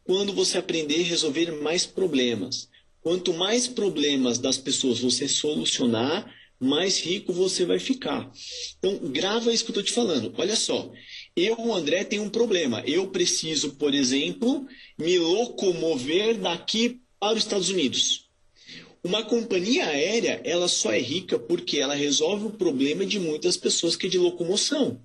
quando 0.03 0.33
você 0.33 0.57
aprender 0.57 1.01
a 1.01 1.07
resolver 1.07 1.51
mais 1.61 1.85
problemas. 1.85 2.67
Quanto 3.01 3.33
mais 3.33 3.67
problemas 3.67 4.39
das 4.39 4.57
pessoas 4.57 4.99
você 4.99 5.27
solucionar, 5.27 6.27
mais 6.59 6.99
rico 6.99 7.31
você 7.31 7.65
vai 7.65 7.77
ficar. 7.77 8.31
Então, 8.79 8.97
grava 9.11 9.53
isso 9.53 9.63
que 9.63 9.69
eu 9.69 9.79
estou 9.79 9.83
te 9.83 9.91
falando. 9.91 10.33
Olha 10.37 10.55
só, 10.55 10.91
eu, 11.35 11.73
André, 11.73 12.03
tenho 12.03 12.23
um 12.23 12.29
problema. 12.29 12.81
Eu 12.85 13.07
preciso, 13.09 13.73
por 13.75 13.93
exemplo, 13.93 14.65
me 14.97 15.17
locomover 15.19 16.37
daqui 16.39 17.01
para 17.19 17.33
os 17.37 17.43
Estados 17.43 17.69
Unidos. 17.69 18.29
Uma 19.03 19.23
companhia 19.23 19.85
aérea, 19.85 20.41
ela 20.43 20.67
só 20.67 20.91
é 20.91 20.99
rica 20.99 21.37
porque 21.37 21.77
ela 21.77 21.93
resolve 21.93 22.47
o 22.47 22.51
problema 22.51 23.05
de 23.05 23.19
muitas 23.19 23.55
pessoas 23.57 23.95
que 23.95 24.07
é 24.07 24.09
de 24.09 24.17
locomoção. 24.17 24.99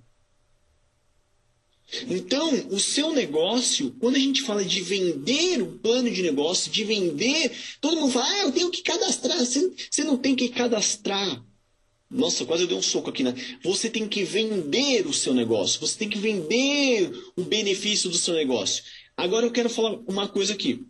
Então, 2.09 2.49
o 2.69 2.79
seu 2.79 3.11
negócio, 3.11 3.91
quando 3.99 4.15
a 4.15 4.19
gente 4.19 4.41
fala 4.43 4.63
de 4.63 4.81
vender 4.81 5.61
o 5.61 5.77
plano 5.79 6.09
de 6.09 6.21
negócio, 6.21 6.71
de 6.71 6.83
vender, 6.85 7.51
todo 7.81 7.97
mundo 7.97 8.13
fala, 8.13 8.25
ah, 8.25 8.39
eu 8.43 8.51
tenho 8.51 8.71
que 8.71 8.81
cadastrar. 8.81 9.37
Você, 9.37 10.03
não 10.03 10.17
tem 10.17 10.35
que 10.35 10.49
cadastrar. 10.49 11.43
Nossa, 12.11 12.45
quase 12.45 12.63
eu 12.63 12.67
dei 12.67 12.77
um 12.77 12.81
soco 12.81 13.09
aqui, 13.09 13.23
né? 13.23 13.33
Você 13.63 13.89
tem 13.89 14.05
que 14.05 14.23
vender 14.23 15.07
o 15.07 15.13
seu 15.13 15.33
negócio. 15.33 15.79
Você 15.79 15.97
tem 15.97 16.09
que 16.09 16.17
vender 16.17 17.09
o 17.37 17.43
benefício 17.43 18.09
do 18.09 18.17
seu 18.17 18.33
negócio. 18.33 18.83
Agora 19.15 19.45
eu 19.45 19.51
quero 19.51 19.69
falar 19.69 19.97
uma 20.05 20.27
coisa 20.27 20.51
aqui. 20.51 20.85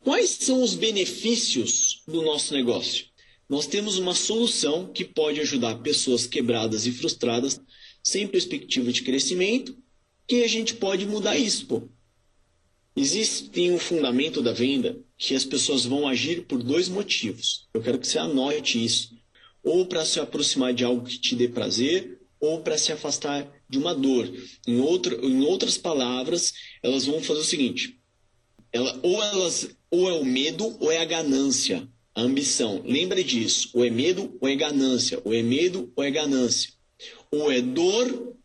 Quais 0.00 0.30
são 0.30 0.62
os 0.62 0.74
benefícios 0.74 2.02
do 2.08 2.22
nosso 2.22 2.52
negócio? 2.54 3.06
Nós 3.48 3.66
temos 3.66 3.98
uma 3.98 4.14
solução 4.14 4.90
que 4.92 5.04
pode 5.04 5.40
ajudar 5.40 5.76
pessoas 5.76 6.26
quebradas 6.26 6.86
e 6.86 6.92
frustradas 6.92 7.60
sem 8.02 8.26
perspectiva 8.26 8.92
de 8.92 9.02
crescimento, 9.02 9.76
que 10.26 10.42
a 10.42 10.48
gente 10.48 10.74
pode 10.74 11.06
mudar 11.06 11.36
isso, 11.36 11.66
pô. 11.66 11.82
Existe 12.96 13.70
um 13.70 13.78
fundamento 13.78 14.42
da 14.42 14.52
venda 14.52 15.00
que 15.16 15.34
as 15.34 15.44
pessoas 15.44 15.84
vão 15.84 16.08
agir 16.08 16.46
por 16.46 16.62
dois 16.62 16.88
motivos. 16.88 17.68
Eu 17.72 17.82
quero 17.82 17.98
que 17.98 18.06
você 18.06 18.18
anote 18.18 18.82
isso. 18.84 19.19
Ou 19.62 19.86
para 19.86 20.04
se 20.04 20.18
aproximar 20.18 20.72
de 20.72 20.84
algo 20.84 21.04
que 21.06 21.18
te 21.18 21.34
dê 21.34 21.48
prazer, 21.48 22.20
ou 22.40 22.60
para 22.62 22.78
se 22.78 22.90
afastar 22.90 23.46
de 23.68 23.78
uma 23.78 23.94
dor. 23.94 24.28
Em, 24.66 24.80
outro, 24.80 25.24
em 25.24 25.42
outras 25.42 25.76
palavras, 25.76 26.52
elas 26.82 27.04
vão 27.04 27.22
fazer 27.22 27.40
o 27.40 27.44
seguinte: 27.44 28.00
ela, 28.72 28.98
ou, 29.02 29.22
elas, 29.22 29.68
ou 29.90 30.08
é 30.10 30.14
o 30.14 30.24
medo 30.24 30.76
ou 30.80 30.90
é 30.90 30.98
a 30.98 31.04
ganância. 31.04 31.86
a 32.14 32.22
ambição. 32.22 32.82
Lembra 32.84 33.22
disso. 33.22 33.70
Ou 33.74 33.84
é 33.84 33.90
medo 33.90 34.36
ou 34.40 34.48
é 34.48 34.56
ganância. 34.56 35.20
Ou 35.24 35.34
é 35.34 35.42
medo 35.42 35.92
ou 35.94 36.02
é 36.02 36.10
ganância. 36.10 36.72
Ou 37.30 37.52
é 37.52 37.60
dor, 37.60 38.36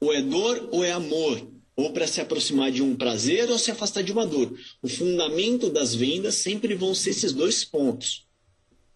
ou 0.00 0.12
é 0.12 0.22
dor 0.22 0.68
ou 0.72 0.82
é 0.84 0.92
amor. 0.92 1.50
Ou 1.76 1.92
para 1.92 2.06
se 2.06 2.20
aproximar 2.20 2.70
de 2.70 2.82
um 2.82 2.94
prazer 2.94 3.50
ou 3.50 3.58
se 3.58 3.70
afastar 3.70 4.02
de 4.02 4.12
uma 4.12 4.26
dor. 4.26 4.56
O 4.80 4.88
fundamento 4.88 5.68
das 5.70 5.94
vendas 5.94 6.36
sempre 6.36 6.74
vão 6.74 6.94
ser 6.94 7.10
esses 7.10 7.32
dois 7.32 7.64
pontos. 7.64 8.23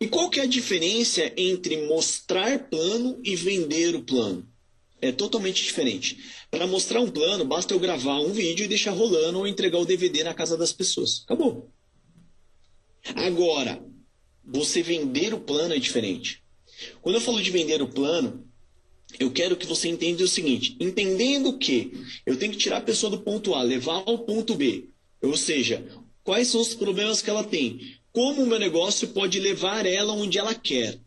E 0.01 0.07
qual 0.07 0.31
que 0.31 0.39
é 0.39 0.45
a 0.45 0.47
diferença 0.47 1.33
entre 1.37 1.87
mostrar 1.87 2.69
plano 2.69 3.21
e 3.25 3.35
vender 3.35 3.97
o 3.97 4.03
plano? 4.03 4.49
É 5.01 5.11
totalmente 5.11 5.63
diferente. 5.63 6.19
Para 6.51 6.67
mostrar 6.67 7.01
um 7.01 7.11
plano, 7.11 7.45
basta 7.45 7.75
eu 7.75 7.81
gravar 7.81 8.21
um 8.21 8.33
vídeo 8.33 8.65
e 8.65 8.69
deixar 8.69 8.93
rolando 8.93 9.39
ou 9.39 9.47
entregar 9.47 9.79
o 9.79 9.85
DVD 9.85 10.23
na 10.23 10.35
casa 10.35 10.57
das 10.57 10.73
pessoas. 10.73 11.23
Acabou. 11.25 11.71
Agora, 13.15 13.83
você 14.45 14.83
vender 14.83 15.35
o 15.35 15.41
plano 15.41 15.75
é 15.75 15.79
diferente. 15.79 16.43
Quando 17.01 17.17
eu 17.17 17.21
falo 17.21 17.43
de 17.43 17.51
vender 17.51 17.83
o 17.83 17.89
plano, 17.89 18.49
eu 19.19 19.31
quero 19.31 19.57
que 19.57 19.67
você 19.67 19.89
entenda 19.89 20.23
o 20.23 20.29
seguinte: 20.29 20.77
entendendo 20.81 21.59
que 21.59 21.93
eu 22.25 22.37
tenho 22.37 22.53
que 22.53 22.59
tirar 22.59 22.79
a 22.79 22.83
pessoa 22.83 23.11
do 23.11 23.21
ponto 23.21 23.55
A, 23.55 23.63
levar 23.63 24.03
ao 24.07 24.19
ponto 24.21 24.55
B, 24.55 24.91
ou 25.23 25.37
seja, 25.37 25.87
quais 26.23 26.49
são 26.49 26.61
os 26.61 26.75
problemas 26.75 27.23
que 27.23 27.31
ela 27.31 27.45
tem, 27.45 27.99
como 28.19 28.43
o 28.43 28.47
meu 28.49 28.59
negócio 28.59 29.07
pode 29.11 29.39
levar 29.39 29.87
ela 29.87 30.13
onde 30.13 30.39
ela 30.39 30.53
quer. 30.53 30.99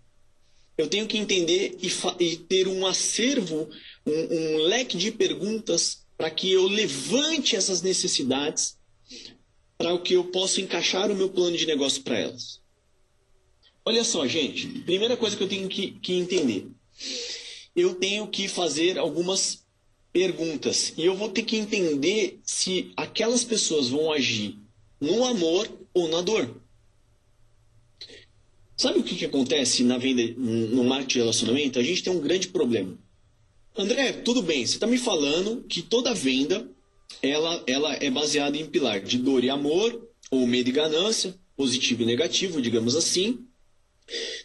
Eu 0.77 0.87
tenho 0.87 1.05
que 1.05 1.17
entender 1.17 1.77
e, 1.81 2.23
e 2.23 2.37
ter 2.37 2.69
um 2.69 2.87
acervo, 2.87 3.69
um, 4.07 4.13
um 4.13 4.57
leque 4.59 4.95
de 4.95 5.11
perguntas 5.11 6.05
para 6.17 6.29
que 6.29 6.49
eu 6.49 6.69
levante 6.69 7.53
essas 7.53 7.81
necessidades, 7.81 8.77
para 9.77 9.97
que 9.97 10.13
eu 10.13 10.23
possa 10.23 10.61
encaixar 10.61 11.11
o 11.11 11.15
meu 11.15 11.27
plano 11.27 11.57
de 11.57 11.65
negócio 11.65 12.01
para 12.01 12.17
elas. 12.17 12.61
Olha 13.83 14.05
só, 14.05 14.25
gente, 14.25 14.65
primeira 14.85 15.17
coisa 15.17 15.35
que 15.35 15.43
eu 15.43 15.49
tenho 15.49 15.67
que, 15.67 15.91
que 15.91 16.13
entender. 16.13 16.67
Eu 17.75 17.95
tenho 17.95 18.25
que 18.25 18.47
fazer 18.47 18.97
algumas 18.97 19.65
perguntas 20.13 20.93
e 20.95 21.03
eu 21.03 21.17
vou 21.17 21.27
ter 21.27 21.43
que 21.43 21.57
entender 21.57 22.39
se 22.45 22.93
aquelas 22.95 23.43
pessoas 23.43 23.89
vão 23.89 24.13
agir 24.13 24.57
no 25.01 25.25
amor 25.25 25.69
ou 25.93 26.07
na 26.07 26.21
dor. 26.21 26.60
Sabe 28.81 28.97
o 28.97 29.03
que, 29.03 29.15
que 29.15 29.25
acontece 29.25 29.83
na 29.83 29.99
venda, 29.99 30.23
no 30.35 30.83
marketing 30.83 31.13
de 31.13 31.19
relacionamento? 31.19 31.77
A 31.77 31.83
gente 31.83 32.01
tem 32.01 32.11
um 32.11 32.19
grande 32.19 32.47
problema. 32.47 32.97
André, 33.77 34.11
tudo 34.11 34.41
bem, 34.41 34.65
você 34.65 34.73
está 34.73 34.87
me 34.87 34.97
falando 34.97 35.63
que 35.69 35.83
toda 35.83 36.15
venda 36.15 36.67
ela, 37.21 37.63
ela 37.67 37.93
é 37.93 38.09
baseada 38.09 38.57
em 38.57 38.65
pilar 38.65 38.99
de 38.99 39.19
dor 39.19 39.43
e 39.43 39.51
amor, 39.51 40.09
ou 40.31 40.47
medo 40.47 40.67
e 40.67 40.71
ganância, 40.71 41.39
positivo 41.55 42.01
e 42.01 42.07
negativo, 42.07 42.59
digamos 42.59 42.95
assim. 42.95 43.45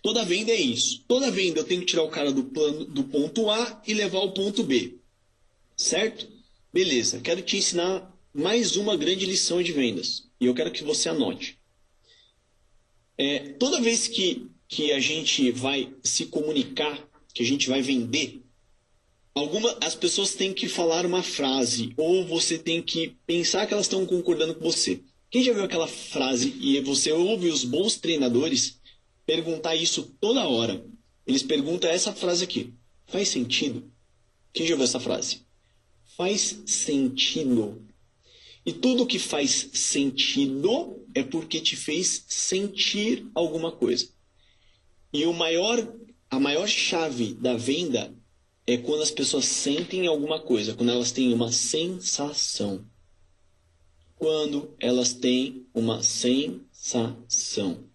Toda 0.03 0.23
venda 0.23 0.53
é 0.53 0.61
isso. 0.61 1.03
Toda 1.09 1.31
venda 1.31 1.61
eu 1.61 1.65
tenho 1.65 1.81
que 1.81 1.87
tirar 1.87 2.03
o 2.03 2.11
cara 2.11 2.31
do, 2.31 2.45
plano, 2.45 2.85
do 2.85 3.05
ponto 3.05 3.49
A 3.49 3.83
e 3.87 3.95
levar 3.95 4.19
ao 4.19 4.35
ponto 4.35 4.63
B. 4.63 4.99
Certo? 5.75 6.29
Beleza, 6.71 7.21
quero 7.21 7.41
te 7.41 7.57
ensinar 7.57 8.15
mais 8.35 8.77
uma 8.77 8.99
grande 8.99 9.25
lição 9.25 9.63
de 9.63 9.73
vendas. 9.73 10.25
E 10.39 10.45
eu 10.45 10.53
quero 10.53 10.71
que 10.71 10.85
você 10.85 11.09
anote. 11.09 11.56
É, 13.19 13.39
toda 13.59 13.81
vez 13.81 14.09
que, 14.09 14.47
que 14.69 14.93
a 14.93 15.01
gente 15.01 15.51
vai 15.51 15.95
se 16.03 16.27
comunicar, 16.27 17.09
que 17.33 17.43
a 17.43 17.47
gente 17.47 17.69
vai 17.69 17.81
vender, 17.81 18.43
alguma, 19.35 19.77
as 19.83 19.95
pessoas 19.95 20.35
têm 20.35 20.53
que 20.53 20.69
falar 20.69 21.07
uma 21.07 21.23
frase, 21.23 21.93
ou 21.97 22.27
você 22.27 22.59
tem 22.59 22.83
que 22.83 23.17
pensar 23.27 23.67
que 23.67 23.73
elas 23.73 23.87
estão 23.87 24.05
concordando 24.05 24.55
com 24.55 24.65
você. 24.65 25.01
Quem 25.31 25.43
já 25.43 25.53
viu 25.53 25.65
aquela 25.65 25.87
frase 25.87 26.55
e 26.61 26.81
você 26.81 27.13
ouve 27.13 27.49
os 27.49 27.65
bons 27.65 27.97
treinadores 27.97 28.81
perguntar 29.25 29.75
isso 29.75 30.15
toda 30.21 30.49
hora? 30.49 30.85
Eles 31.27 31.43
perguntam 31.43 31.91
essa 31.91 32.13
frase 32.13 32.45
aqui: 32.45 32.73
faz 33.07 33.29
sentido? 33.29 33.91
Quem 34.53 34.67
já 34.67 34.75
ouviu 34.75 34.85
essa 34.85 35.01
frase? 35.01 35.41
Faz 36.17 36.63
sentido. 36.67 37.86
E 38.67 38.73
tudo 38.73 39.07
que 39.07 39.19
faz 39.21 39.71
sentido 39.73 41.07
é 41.15 41.23
porque 41.23 41.61
te 41.61 41.77
fez 41.77 42.25
sentir 42.27 43.31
alguma 43.33 43.71
coisa. 43.71 44.09
E 45.13 45.25
o 45.25 45.33
maior, 45.33 45.79
a 46.29 46.41
maior 46.41 46.67
chave 46.67 47.33
da 47.35 47.57
venda 47.57 48.13
é 48.67 48.77
quando 48.77 49.03
as 49.03 49.13
pessoas 49.13 49.45
sentem 49.45 50.09
alguma 50.09 50.41
coisa, 50.41 50.75
quando 50.75 50.91
elas 50.91 51.13
têm 51.13 51.33
uma 51.33 51.53
sensação. 51.53 52.85
Quando 54.17 54.75
elas 54.81 55.13
têm 55.13 55.69
uma 55.73 56.03
sensação. 56.03 57.89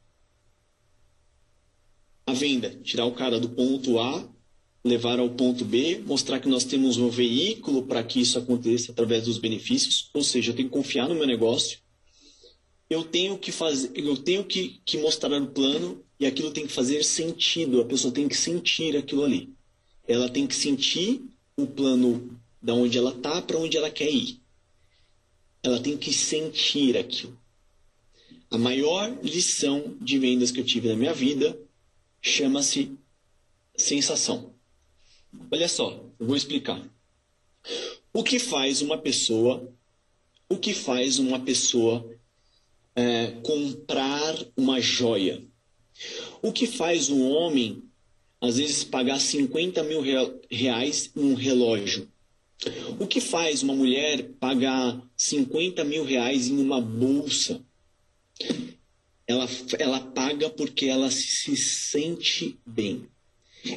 A 2.25 2.31
venda, 2.31 2.69
tirar 2.81 3.03
o 3.05 3.13
cara 3.13 3.41
do 3.41 3.49
ponto 3.49 3.99
A 3.99 4.25
levar 4.83 5.19
ao 5.19 5.29
ponto 5.29 5.63
B, 5.63 6.01
mostrar 6.05 6.39
que 6.39 6.49
nós 6.49 6.63
temos 6.63 6.97
um 6.97 7.09
veículo 7.09 7.83
para 7.83 8.03
que 8.03 8.19
isso 8.19 8.37
aconteça 8.39 8.91
através 8.91 9.25
dos 9.25 9.37
benefícios, 9.37 10.09
ou 10.13 10.23
seja, 10.23 10.51
eu 10.51 10.55
tenho 10.55 10.69
que 10.69 10.73
confiar 10.73 11.07
no 11.07 11.15
meu 11.15 11.27
negócio, 11.27 11.79
eu 12.89 13.03
tenho 13.03 13.37
que 13.37 13.51
fazer, 13.51 13.91
eu 13.95 14.17
tenho 14.17 14.43
que, 14.43 14.81
que 14.83 14.97
mostrar 14.97 15.31
o 15.41 15.47
plano 15.47 16.03
e 16.19 16.25
aquilo 16.25 16.51
tem 16.51 16.67
que 16.67 16.73
fazer 16.73 17.03
sentido, 17.03 17.79
a 17.79 17.85
pessoa 17.85 18.13
tem 18.13 18.27
que 18.27 18.35
sentir 18.35 18.97
aquilo 18.97 19.23
ali. 19.23 19.53
Ela 20.07 20.27
tem 20.27 20.45
que 20.45 20.55
sentir 20.55 21.21
o 21.55 21.65
plano 21.65 22.37
da 22.61 22.73
onde 22.73 22.97
ela 22.97 23.11
está 23.11 23.41
para 23.41 23.57
onde 23.57 23.77
ela 23.77 23.89
quer 23.89 24.11
ir. 24.11 24.41
Ela 25.63 25.79
tem 25.79 25.95
que 25.95 26.11
sentir 26.11 26.97
aquilo. 26.97 27.39
A 28.49 28.57
maior 28.57 29.17
lição 29.23 29.95
de 30.01 30.19
vendas 30.19 30.51
que 30.51 30.59
eu 30.59 30.65
tive 30.65 30.89
na 30.89 30.95
minha 30.95 31.13
vida 31.13 31.57
chama-se 32.21 32.91
sensação. 33.75 34.50
Olha 35.51 35.67
só, 35.67 36.03
eu 36.19 36.27
vou 36.27 36.35
explicar. 36.35 36.81
O 38.13 38.23
que 38.23 38.39
faz 38.39 38.81
uma 38.81 38.97
pessoa, 38.97 39.71
o 40.49 40.57
que 40.57 40.73
faz 40.73 41.19
uma 41.19 41.39
pessoa 41.39 42.09
é, 42.95 43.27
comprar 43.43 44.35
uma 44.57 44.81
joia? 44.81 45.41
O 46.41 46.51
que 46.51 46.67
faz 46.67 47.09
um 47.09 47.29
homem, 47.29 47.83
às 48.39 48.57
vezes, 48.57 48.83
pagar 48.83 49.19
50 49.19 49.83
mil 49.83 50.01
reais 50.49 51.11
em 51.15 51.21
um 51.21 51.35
relógio? 51.35 52.09
O 52.99 53.07
que 53.07 53.19
faz 53.19 53.63
uma 53.63 53.75
mulher 53.75 54.23
pagar 54.39 55.01
50 55.15 55.83
mil 55.83 56.03
reais 56.03 56.47
em 56.47 56.59
uma 56.59 56.81
bolsa? 56.81 57.61
Ela, 59.27 59.47
ela 59.79 59.99
paga 59.99 60.49
porque 60.49 60.85
ela 60.85 61.09
se 61.09 61.55
sente 61.55 62.59
bem. 62.65 63.07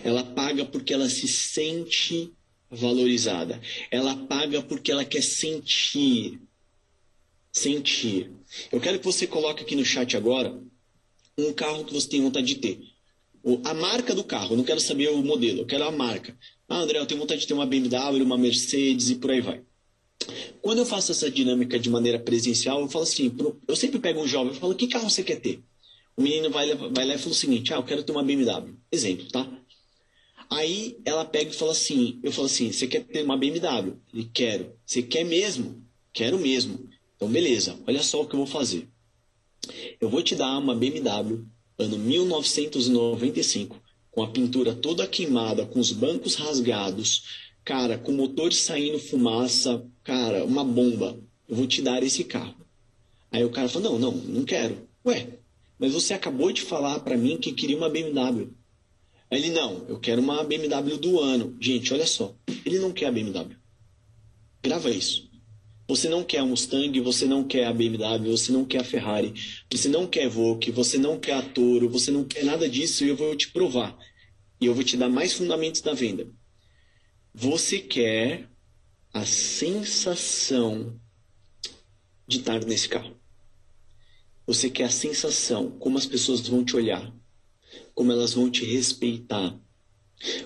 Ela 0.03 0.23
paga 0.23 0.65
porque 0.65 0.93
ela 0.95 1.09
se 1.09 1.29
sente 1.29 2.33
valorizada. 2.71 3.61
Ela 3.91 4.17
paga 4.17 4.63
porque 4.63 4.91
ela 4.91 5.05
quer 5.05 5.23
sentir. 5.23 6.41
Sentir. 7.53 8.31
Eu 8.73 8.81
quero 8.81 8.99
que 8.99 9.05
você 9.05 9.27
coloque 9.27 9.63
aqui 9.63 9.77
no 9.77 9.85
chat 9.85 10.17
agora 10.17 10.61
um 11.37 11.53
carro 11.53 11.85
que 11.85 11.93
você 11.93 12.09
tem 12.09 12.23
vontade 12.23 12.47
de 12.47 12.57
ter. 12.57 12.81
A 13.65 13.75
marca 13.75 14.15
do 14.15 14.25
carro, 14.25 14.53
eu 14.53 14.57
não 14.57 14.65
quero 14.65 14.81
saber 14.81 15.11
o 15.11 15.23
modelo, 15.23 15.61
eu 15.61 15.67
quero 15.67 15.85
a 15.85 15.91
marca. 15.91 16.37
Ah, 16.69 16.79
André, 16.79 16.99
eu 16.99 17.07
tenho 17.07 17.21
vontade 17.21 17.43
de 17.43 17.47
ter 17.47 17.53
uma 17.53 17.67
BMW, 17.67 18.23
uma 18.23 18.39
Mercedes 18.39 19.11
e 19.11 19.17
por 19.17 19.31
aí 19.31 19.41
vai. 19.41 19.61
Quando 20.63 20.79
eu 20.79 20.87
faço 20.87 21.13
essa 21.13 21.31
dinâmica 21.31 21.79
de 21.79 21.91
maneira 21.91 22.19
presencial, 22.19 22.81
eu 22.81 22.89
falo 22.89 23.05
assim, 23.05 23.31
eu 23.69 23.77
sempre 23.77 23.99
pego 23.99 24.23
um 24.23 24.27
jovem 24.27 24.55
e 24.55 24.57
falo, 24.57 24.75
que 24.75 24.89
carro 24.89 25.11
você 25.11 25.23
quer 25.23 25.41
ter? 25.41 25.63
O 26.17 26.23
menino 26.23 26.49
vai, 26.49 26.75
vai 26.75 27.05
lá 27.05 27.15
e 27.15 27.19
fala 27.19 27.33
o 27.33 27.35
seguinte, 27.35 27.75
ah, 27.75 27.77
eu 27.77 27.83
quero 27.83 28.03
ter 28.03 28.13
uma 28.13 28.23
BMW. 28.23 28.75
Exemplo, 28.91 29.29
tá? 29.29 29.47
Aí 30.51 30.99
ela 31.05 31.25
pega 31.25 31.51
e 31.51 31.55
fala 31.55 31.73
assim, 31.73 32.19
eu 32.23 32.33
falo 32.33 32.47
assim, 32.47 32.73
você 32.73 32.87
quer 32.87 33.05
ter 33.05 33.25
uma 33.25 33.37
BMW? 33.37 33.97
Ele, 34.13 34.31
quero. 34.33 34.73
Você 34.85 35.03
quer 35.03 35.25
mesmo? 35.25 35.83
Quero 36.13 36.39
mesmo. 36.39 36.89
Então, 37.17 37.29
beleza, 37.29 37.79
olha 37.87 38.03
só 38.03 38.23
o 38.23 38.27
que 38.27 38.35
eu 38.35 38.39
vou 38.39 38.47
fazer. 38.47 38.89
Eu 40.01 40.09
vou 40.09 40.23
te 40.23 40.35
dar 40.35 40.59
uma 40.59 40.75
BMW 40.75 41.45
ano 41.79 41.99
1995, 41.99 43.81
com 44.11 44.23
a 44.23 44.29
pintura 44.29 44.75
toda 44.75 45.07
queimada, 45.07 45.67
com 45.67 45.81
os 45.81 45.91
bancos 45.91 46.37
rasgados, 46.37 47.25
cara, 47.65 47.99
com 47.99 48.13
o 48.13 48.15
motor 48.15 48.53
saindo 48.53 48.99
fumaça, 48.99 49.85
cara, 50.05 50.45
uma 50.45 50.65
bomba. 50.65 51.19
Eu 51.49 51.57
vou 51.57 51.67
te 51.67 51.83
dar 51.83 52.03
esse 52.03 52.25
carro. 52.25 52.55
Aí 53.33 53.45
o 53.45 53.51
cara 53.51 53.69
fala, 53.69 53.91
não, 53.91 53.99
não, 53.99 54.13
não 54.13 54.45
quero. 54.45 54.89
Ué, 55.05 55.29
mas 55.79 55.93
você 55.93 56.15
acabou 56.15 56.53
de 56.53 56.63
falar 56.63 57.01
para 57.01 57.17
mim 57.17 57.37
que 57.37 57.53
queria 57.53 57.77
uma 57.77 57.89
BMW. 57.89 58.53
Aí 59.35 59.43
ele, 59.43 59.51
não, 59.51 59.85
eu 59.89 59.99
quero 59.99 60.23
uma 60.23 60.45
BMW 60.45 60.97
do 60.97 61.19
ano. 61.19 61.57
Gente, 61.61 61.93
olha 61.93 62.07
só, 62.07 62.37
ele 62.65 62.79
não 62.79 62.93
quer 62.93 63.07
a 63.07 63.11
BMW. 63.11 63.57
Grava 64.63 64.89
isso. 64.91 65.29
Você 65.89 66.09
não 66.09 66.23
quer 66.23 66.39
a 66.39 66.47
Mustang, 66.47 67.01
você 67.01 67.27
não 67.27 67.43
quer 67.43 67.67
a 67.67 67.73
BMW, 67.73 68.31
você 68.31 68.53
não 68.53 68.65
quer 68.65 68.83
a 68.83 68.85
Ferrari, 68.85 69.35
você 69.69 69.89
não 69.89 70.07
quer 70.07 70.29
Volkswagen, 70.29 70.73
você 70.73 70.99
não 70.99 71.19
quer 71.19 71.33
a 71.33 71.43
Toro, 71.43 71.89
você 71.89 72.13
não 72.13 72.23
quer 72.23 72.45
nada 72.45 72.69
disso 72.69 73.05
e 73.05 73.09
eu 73.09 73.17
vou 73.17 73.35
te 73.35 73.51
provar. 73.51 73.99
E 74.61 74.67
eu 74.67 74.75
vou 74.75 74.85
te 74.85 74.97
dar 74.97 75.09
mais 75.09 75.33
fundamentos 75.33 75.81
da 75.81 75.95
venda. 75.95 76.31
Você 77.35 77.81
quer 77.81 78.49
a 79.13 79.27
sensação 79.27 80.97
de 82.25 82.39
estar 82.39 82.65
nesse 82.65 82.89
carro. 82.89 83.17
Você 84.47 84.71
quer 84.71 84.85
a 84.85 84.91
sensação, 84.91 85.73
como 85.73 85.99
as 85.99 86.07
pessoas 86.07 86.47
vão 86.47 86.65
te 86.65 86.77
olhar, 86.77 87.13
como 87.95 88.13
elas 88.13 88.35
vão 88.35 88.51
te 88.51 88.65
respeitar, 88.65 89.59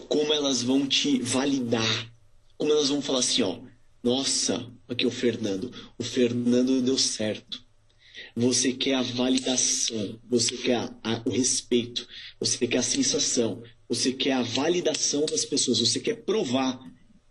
como 0.09 0.33
elas 0.33 0.63
vão 0.63 0.87
te 0.87 1.21
validar, 1.21 2.13
como 2.57 2.73
elas 2.73 2.89
vão 2.89 3.01
falar 3.01 3.21
assim, 3.21 3.43
ó, 3.43 3.61
nossa, 4.03 4.71
aqui 4.89 5.05
é 5.05 5.09
o 5.09 5.11
Fernando, 5.11 5.73
o 5.99 6.05
Fernando 6.05 6.81
deu 6.83 6.99
certo. 6.99 7.67
Você 8.35 8.73
quer 8.73 8.95
a 8.95 9.03
validação, 9.03 10.21
você 10.29 10.57
quer 10.57 10.77
a, 10.77 10.95
a, 11.03 11.23
o 11.25 11.31
respeito, 11.31 12.07
você 12.39 12.67
quer 12.67 12.79
a 12.79 12.83
sensação, 12.83 13.63
você 13.89 14.13
quer 14.13 14.33
a 14.33 14.43
validação 14.43 15.25
das 15.27 15.45
pessoas, 15.45 15.81
você 15.81 15.99
quer 15.99 16.17
provar. 16.23 16.79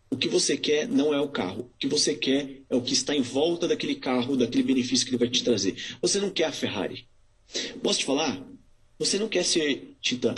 O 0.09 0.15
que 0.15 0.27
você 0.29 0.55
quer 0.57 0.87
não 0.87 1.13
é 1.13 1.19
o 1.19 1.29
carro. 1.29 1.69
O 1.73 1.77
que 1.77 1.87
você 1.87 2.15
quer 2.15 2.61
é 2.69 2.75
o 2.75 2.81
que 2.81 2.93
está 2.93 3.13
em 3.13 3.21
volta 3.21 3.67
daquele 3.67 3.95
carro, 3.95 4.37
daquele 4.37 4.63
benefício 4.63 5.05
que 5.05 5.11
ele 5.11 5.17
vai 5.17 5.29
te 5.29 5.43
trazer. 5.43 5.75
Você 6.01 6.19
não 6.19 6.29
quer 6.29 6.45
a 6.45 6.51
Ferrari. 6.51 7.07
Posso 7.83 7.99
te 7.99 8.05
falar? 8.05 8.45
Você 8.99 9.19
não 9.19 9.29
quer 9.29 9.43
ser 9.43 9.95
titã. 10.01 10.33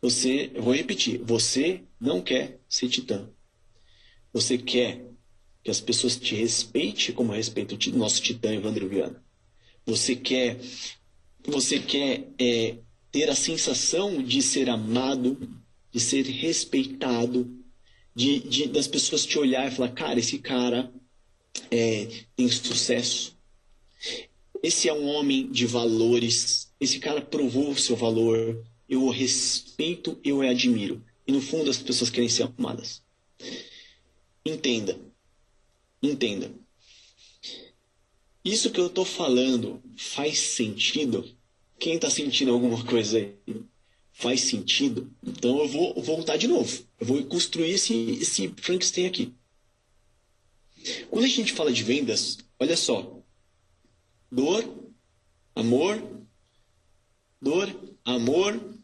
Você, 0.00 0.50
eu 0.54 0.62
vou 0.62 0.74
repetir, 0.74 1.18
você 1.18 1.82
não 2.00 2.20
quer 2.20 2.60
ser 2.68 2.88
titã. 2.88 3.28
Você 4.32 4.58
quer 4.58 5.04
que 5.62 5.70
as 5.70 5.80
pessoas 5.80 6.16
te 6.16 6.34
respeitem 6.34 7.14
como 7.14 7.32
respeitam 7.32 7.78
o 7.78 7.96
nosso 7.96 8.20
titã 8.20 8.52
Evandro 8.52 8.88
Viana. 8.88 9.22
Você 9.86 10.16
quer, 10.16 10.60
você 11.44 11.78
quer 11.78 12.28
é, 12.38 12.78
ter 13.10 13.28
a 13.30 13.34
sensação 13.34 14.22
de 14.22 14.42
ser 14.42 14.68
amado, 14.68 15.38
de 15.90 16.00
ser 16.00 16.24
respeitado, 16.24 17.62
de, 18.14 18.40
de 18.40 18.66
das 18.68 18.88
pessoas 18.88 19.24
te 19.24 19.38
olhar 19.38 19.68
e 19.70 19.74
falar, 19.74 19.92
cara, 19.92 20.18
esse 20.18 20.38
cara 20.38 20.92
é, 21.70 22.24
tem 22.34 22.48
sucesso. 22.48 23.36
Esse 24.62 24.88
é 24.88 24.92
um 24.92 25.06
homem 25.06 25.50
de 25.50 25.66
valores. 25.66 26.70
Esse 26.80 26.98
cara 26.98 27.20
provou 27.20 27.70
o 27.70 27.78
seu 27.78 27.96
valor 27.96 28.62
eu 28.92 29.04
o 29.04 29.10
respeito, 29.10 30.20
eu 30.22 30.36
o 30.36 30.42
admiro. 30.42 31.02
E 31.26 31.32
no 31.32 31.40
fundo 31.40 31.70
as 31.70 31.78
pessoas 31.78 32.10
querem 32.10 32.28
ser 32.28 32.42
amadas. 32.58 33.00
Entenda. 34.44 35.00
Entenda. 36.02 36.52
Isso 38.44 38.70
que 38.70 38.78
eu 38.78 38.88
estou 38.88 39.06
falando 39.06 39.82
faz 39.96 40.38
sentido? 40.38 41.26
Quem 41.78 41.94
está 41.94 42.10
sentindo 42.10 42.52
alguma 42.52 42.84
coisa 42.84 43.16
aí? 43.16 43.34
Faz 44.12 44.42
sentido? 44.42 45.10
Então 45.26 45.60
eu 45.60 45.68
vou 45.68 45.94
voltar 46.02 46.36
de 46.36 46.46
novo. 46.46 46.84
Eu 47.00 47.06
vou 47.06 47.24
construir 47.24 47.70
esse, 47.70 47.94
esse 48.20 48.52
Frankenstein 48.58 49.06
aqui. 49.06 49.32
Quando 51.08 51.24
a 51.24 51.28
gente 51.28 51.54
fala 51.54 51.72
de 51.72 51.82
vendas, 51.82 52.38
olha 52.60 52.76
só. 52.76 53.21
Dor, 54.34 54.64
amor, 55.54 56.02
dor, 57.38 57.68
amor, 58.02 58.78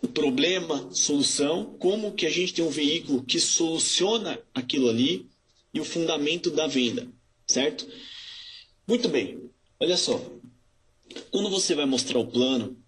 o 0.00 0.06
problema, 0.06 0.94
solução, 0.94 1.76
como 1.80 2.14
que 2.14 2.24
a 2.24 2.30
gente 2.30 2.54
tem 2.54 2.64
um 2.64 2.70
veículo 2.70 3.24
que 3.24 3.40
soluciona 3.40 4.40
aquilo 4.54 4.88
ali 4.88 5.28
e 5.74 5.80
o 5.80 5.84
fundamento 5.84 6.52
da 6.52 6.68
venda, 6.68 7.08
certo? 7.48 7.84
Muito 8.86 9.08
bem, 9.08 9.50
olha 9.80 9.96
só. 9.96 10.24
Quando 11.32 11.50
você 11.50 11.74
vai 11.74 11.84
mostrar 11.84 12.20
o 12.20 12.30
plano, 12.30 12.80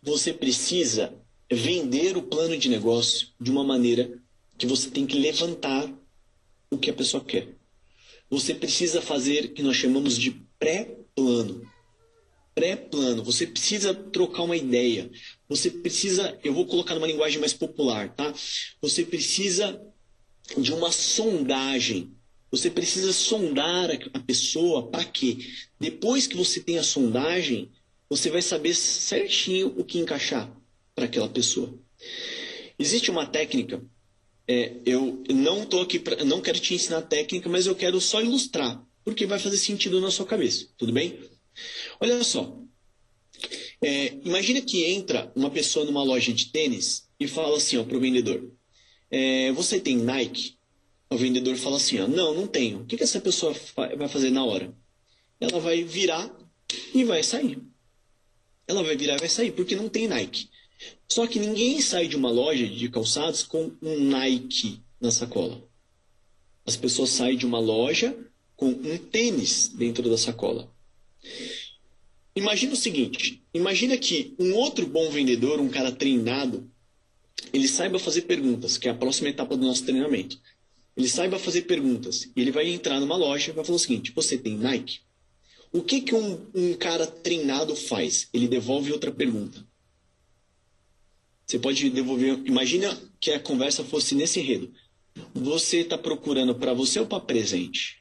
você 0.00 0.32
precisa 0.32 1.20
vender 1.50 2.16
o 2.16 2.22
plano 2.22 2.56
de 2.56 2.68
negócio 2.68 3.30
de 3.40 3.50
uma 3.50 3.64
maneira 3.64 4.22
que 4.56 4.68
você 4.68 4.88
tem 4.88 5.04
que 5.04 5.18
levantar 5.18 5.92
o 6.70 6.78
que 6.78 6.90
a 6.90 6.94
pessoa 6.94 7.24
quer. 7.24 7.48
Você 8.30 8.54
precisa 8.54 9.02
fazer 9.02 9.46
o 9.46 9.52
que 9.52 9.64
nós 9.64 9.76
chamamos 9.76 10.16
de 10.16 10.30
pré-plano 11.16 11.76
pré-plano. 12.56 13.22
Você 13.22 13.46
precisa 13.46 13.94
trocar 13.94 14.42
uma 14.42 14.56
ideia. 14.56 15.10
Você 15.46 15.70
precisa, 15.70 16.38
eu 16.42 16.54
vou 16.54 16.66
colocar 16.66 16.94
numa 16.94 17.06
linguagem 17.06 17.38
mais 17.38 17.52
popular, 17.52 18.08
tá? 18.16 18.32
Você 18.80 19.04
precisa 19.04 19.78
de 20.56 20.72
uma 20.72 20.90
sondagem. 20.90 22.12
Você 22.50 22.70
precisa 22.70 23.12
sondar 23.12 23.90
a 24.14 24.20
pessoa 24.20 24.88
para 24.88 25.04
quê? 25.04 25.36
Depois 25.78 26.26
que 26.26 26.36
você 26.36 26.60
tem 26.60 26.78
a 26.78 26.82
sondagem, 26.82 27.70
você 28.08 28.30
vai 28.30 28.40
saber 28.40 28.74
certinho 28.74 29.74
o 29.76 29.84
que 29.84 29.98
encaixar 29.98 30.50
para 30.94 31.04
aquela 31.04 31.28
pessoa. 31.28 31.74
Existe 32.78 33.10
uma 33.10 33.26
técnica. 33.26 33.82
É, 34.48 34.76
eu 34.86 35.22
não 35.28 35.66
tô 35.66 35.80
aqui, 35.80 35.98
pra, 35.98 36.24
não 36.24 36.40
quero 36.40 36.58
te 36.58 36.72
ensinar 36.72 37.02
técnica, 37.02 37.50
mas 37.50 37.66
eu 37.66 37.74
quero 37.74 38.00
só 38.00 38.22
ilustrar, 38.22 38.82
porque 39.06 39.24
vai 39.24 39.38
fazer 39.38 39.56
sentido 39.56 40.00
na 40.00 40.10
sua 40.10 40.26
cabeça. 40.26 40.66
Tudo 40.76 40.92
bem? 40.92 41.16
Olha 42.00 42.24
só. 42.24 42.60
É, 43.80 44.14
imagina 44.24 44.60
que 44.60 44.84
entra 44.84 45.30
uma 45.36 45.48
pessoa 45.48 45.84
numa 45.84 46.02
loja 46.02 46.32
de 46.32 46.46
tênis 46.46 47.08
e 47.20 47.28
fala 47.28 47.56
assim 47.56 47.82
para 47.84 47.96
o 47.96 48.00
vendedor: 48.00 48.52
é, 49.08 49.52
Você 49.52 49.78
tem 49.78 49.96
Nike? 49.96 50.56
O 51.08 51.16
vendedor 51.16 51.54
fala 51.54 51.76
assim: 51.76 52.00
ó, 52.00 52.08
Não, 52.08 52.34
não 52.34 52.48
tenho. 52.48 52.80
O 52.80 52.84
que, 52.84 52.96
que 52.96 53.04
essa 53.04 53.20
pessoa 53.20 53.54
vai 53.96 54.08
fazer 54.08 54.30
na 54.30 54.44
hora? 54.44 54.76
Ela 55.38 55.60
vai 55.60 55.84
virar 55.84 56.28
e 56.92 57.04
vai 57.04 57.22
sair. 57.22 57.62
Ela 58.66 58.82
vai 58.82 58.96
virar 58.96 59.14
e 59.14 59.20
vai 59.20 59.28
sair, 59.28 59.52
porque 59.52 59.76
não 59.76 59.88
tem 59.88 60.08
Nike. 60.08 60.50
Só 61.08 61.28
que 61.28 61.38
ninguém 61.38 61.80
sai 61.80 62.08
de 62.08 62.16
uma 62.16 62.30
loja 62.30 62.66
de 62.66 62.88
calçados 62.88 63.44
com 63.44 63.70
um 63.80 64.00
Nike 64.00 64.82
na 65.00 65.12
sacola. 65.12 65.62
As 66.66 66.76
pessoas 66.76 67.10
saem 67.10 67.38
de 67.38 67.46
uma 67.46 67.60
loja 67.60 68.26
com 68.56 68.68
um 68.68 68.98
tênis 68.98 69.68
dentro 69.68 70.08
da 70.08 70.16
sacola. 70.16 70.72
Imagina 72.34 72.72
o 72.72 72.76
seguinte: 72.76 73.42
imagina 73.52 73.96
que 73.96 74.34
um 74.38 74.54
outro 74.54 74.86
bom 74.86 75.10
vendedor, 75.10 75.60
um 75.60 75.68
cara 75.68 75.92
treinado, 75.92 76.70
ele 77.52 77.68
saiba 77.68 77.98
fazer 77.98 78.22
perguntas, 78.22 78.76
que 78.78 78.88
é 78.88 78.90
a 78.90 78.94
próxima 78.94 79.28
etapa 79.28 79.56
do 79.56 79.66
nosso 79.66 79.84
treinamento. 79.84 80.40
Ele 80.96 81.08
saiba 81.08 81.38
fazer 81.38 81.62
perguntas 81.62 82.30
e 82.34 82.40
ele 82.40 82.50
vai 82.50 82.68
entrar 82.68 82.98
numa 83.00 83.16
loja 83.16 83.50
e 83.50 83.54
vai 83.54 83.64
falar 83.64 83.76
o 83.76 83.80
seguinte: 83.80 84.12
você 84.12 84.38
tem 84.38 84.56
Nike? 84.56 85.00
O 85.72 85.82
que, 85.82 86.00
que 86.00 86.14
um, 86.14 86.46
um 86.54 86.74
cara 86.74 87.06
treinado 87.06 87.76
faz? 87.76 88.28
Ele 88.32 88.48
devolve 88.48 88.92
outra 88.92 89.12
pergunta. 89.12 89.66
Você 91.46 91.58
pode 91.58 91.90
devolver. 91.90 92.40
Imagina 92.44 92.98
que 93.20 93.30
a 93.30 93.38
conversa 93.38 93.84
fosse 93.84 94.14
nesse 94.14 94.40
enredo. 94.40 94.72
Você 95.34 95.78
está 95.78 95.96
procurando 95.96 96.54
para 96.54 96.74
você 96.74 96.98
ou 96.98 97.06
para 97.06 97.20
presente? 97.20 97.95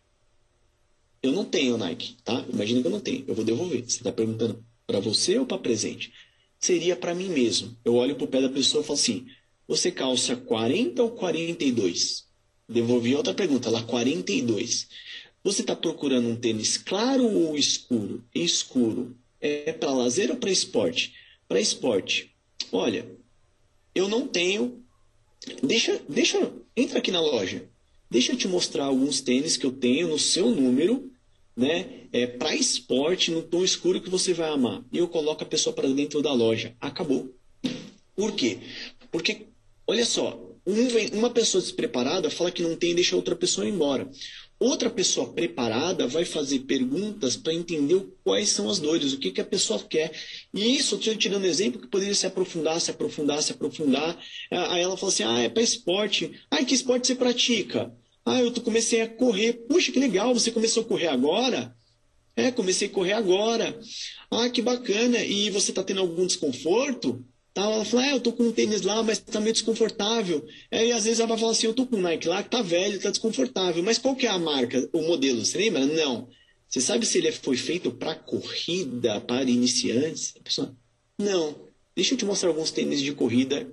Eu 1.25 1.31
não 1.31 1.43
tenho 1.43 1.75
Nike, 1.75 2.17
tá? 2.23 2.45
Imagina 2.53 2.81
que 2.81 2.87
eu 2.87 2.91
não 2.91 2.99
tenho. 2.99 3.25
Eu 3.27 3.33
vou 3.33 3.43
devolver. 3.43 3.83
Você 3.83 3.97
está 3.97 4.11
perguntando 4.11 4.63
para 4.85 4.99
você 4.99 5.39
ou 5.39 5.45
para 5.47 5.57
presente? 5.57 6.13
Seria 6.59 6.95
para 6.95 7.15
mim 7.15 7.29
mesmo. 7.29 7.75
Eu 7.83 7.95
olho 7.95 8.15
para 8.15 8.25
o 8.25 8.27
pé 8.27 8.41
da 8.41 8.49
pessoa 8.49 8.83
e 8.83 8.85
falo 8.85 8.99
assim: 8.99 9.25
você 9.67 9.91
calça 9.91 10.35
40 10.35 11.01
ou 11.01 11.09
42? 11.09 12.25
Devolvi 12.69 13.15
outra 13.15 13.33
pergunta, 13.33 13.71
lá 13.71 13.81
42. 13.81 14.87
Você 15.43 15.61
está 15.61 15.75
procurando 15.75 16.29
um 16.29 16.35
tênis 16.35 16.77
claro 16.77 17.25
ou 17.25 17.57
escuro? 17.57 18.23
Escuro. 18.33 19.17
É 19.41 19.73
para 19.73 19.93
lazer 19.93 20.29
ou 20.29 20.37
para 20.37 20.51
esporte? 20.51 21.11
Para 21.47 21.59
esporte. 21.59 22.35
Olha, 22.71 23.09
eu 23.95 24.07
não 24.07 24.27
tenho. 24.27 24.79
Deixa, 25.63 25.99
deixa, 26.07 26.53
entra 26.77 26.99
aqui 26.99 27.09
na 27.09 27.19
loja. 27.19 27.67
Deixa 28.11 28.31
eu 28.31 28.37
te 28.37 28.47
mostrar 28.47 28.85
alguns 28.85 29.21
tênis 29.21 29.57
que 29.57 29.65
eu 29.65 29.71
tenho 29.71 30.09
no 30.09 30.19
seu 30.19 30.51
número 30.51 31.14
né, 31.55 32.07
é, 32.11 32.27
para 32.27 32.55
esporte 32.55 33.31
no 33.31 33.41
tom 33.41 33.63
escuro 33.63 34.01
que 34.01 34.09
você 34.09 34.33
vai 34.33 34.49
amar. 34.49 34.83
E 34.91 34.97
eu 34.97 35.07
coloco 35.07 35.43
a 35.43 35.47
pessoa 35.47 35.73
para 35.73 35.87
dentro 35.87 36.21
da 36.21 36.33
loja. 36.33 36.75
Acabou. 36.81 37.33
Por 38.15 38.33
quê? 38.33 38.59
Porque, 39.11 39.47
olha 39.87 40.05
só, 40.05 40.39
um, 40.65 41.17
uma 41.17 41.29
pessoa 41.29 41.61
despreparada 41.61 42.29
fala 42.29 42.51
que 42.51 42.63
não 42.63 42.75
tem 42.75 42.91
e 42.91 42.95
deixa 42.95 43.15
outra 43.15 43.35
pessoa 43.35 43.67
embora. 43.67 44.09
Outra 44.57 44.89
pessoa 44.89 45.33
preparada 45.33 46.07
vai 46.07 46.23
fazer 46.23 46.59
perguntas 46.59 47.35
para 47.35 47.53
entender 47.53 48.07
quais 48.23 48.49
são 48.49 48.69
as 48.69 48.79
dores, 48.79 49.11
o 49.11 49.19
que, 49.19 49.31
que 49.31 49.41
a 49.41 49.45
pessoa 49.45 49.77
quer. 49.79 50.11
E 50.53 50.77
isso, 50.77 50.95
estou 50.95 51.15
te 51.15 51.27
dando 51.27 51.45
exemplo 51.45 51.81
que 51.81 51.87
poderia 51.87 52.15
se 52.15 52.25
aprofundar, 52.25 52.79
se 52.79 52.89
aprofundar, 52.89 53.43
se 53.43 53.51
aprofundar. 53.51 54.17
Aí 54.49 54.81
ela 54.81 54.95
fala 54.95 55.11
assim: 55.11 55.23
ah, 55.23 55.39
é 55.41 55.49
para 55.49 55.61
esporte. 55.61 56.39
Ah, 56.49 56.63
que 56.63 56.73
esporte 56.73 57.07
você 57.07 57.15
pratica? 57.15 57.93
Ah, 58.25 58.41
eu 58.41 58.51
comecei 58.61 59.01
a 59.01 59.07
correr. 59.07 59.53
Puxa, 59.53 59.91
que 59.91 59.99
legal, 59.99 60.33
você 60.33 60.49
começou 60.51 60.81
a 60.81 60.85
correr 60.85 61.07
agora? 61.07 61.75
É, 62.35 62.51
comecei 62.51 62.87
a 62.87 62.91
correr 62.91 63.13
agora. 63.13 63.79
Ah, 64.31 64.49
que 64.49 64.61
bacana. 64.63 65.23
E 65.23 65.51
você 65.51 65.71
está 65.71 65.83
tendo 65.83 66.01
algum 66.01 66.25
desconforto? 66.25 67.23
Tá, 67.53 67.61
ela 67.61 67.85
fala, 67.85 68.07
é, 68.07 68.13
eu 68.13 68.19
tô 68.19 68.33
com 68.33 68.43
um 68.43 68.51
tênis 68.51 68.81
lá, 68.81 69.01
mas 69.03 69.19
tá 69.19 69.39
meio 69.39 69.53
desconfortável. 69.53 70.45
É, 70.71 70.87
e 70.87 70.91
às 70.91 71.05
vezes 71.05 71.19
ela 71.19 71.29
vai 71.29 71.37
falar 71.37 71.51
assim, 71.51 71.67
eu 71.67 71.73
tô 71.73 71.85
com 71.85 71.97
um 71.97 72.01
Nike 72.01 72.27
lá 72.27 72.43
que 72.43 72.49
tá 72.49 72.61
velho, 72.61 72.99
tá 72.99 73.11
desconfortável. 73.11 73.83
Mas 73.83 73.99
qual 73.99 74.15
que 74.15 74.25
é 74.25 74.29
a 74.29 74.39
marca, 74.39 74.89
o 74.91 75.03
modelo? 75.03 75.45
Você 75.45 75.59
lembra? 75.59 75.85
Não. 75.85 76.27
Você 76.67 76.81
sabe 76.81 77.05
se 77.05 77.19
ele 77.19 77.31
foi 77.31 77.55
feito 77.55 77.91
para 77.91 78.15
corrida, 78.15 79.21
para 79.21 79.43
iniciantes? 79.43 80.33
A 80.37 80.43
pessoa, 80.43 80.75
não. 81.17 81.55
Deixa 81.95 82.15
eu 82.15 82.17
te 82.17 82.25
mostrar 82.25 82.49
alguns 82.49 82.71
tênis 82.71 82.99
de 82.99 83.13
corrida 83.13 83.69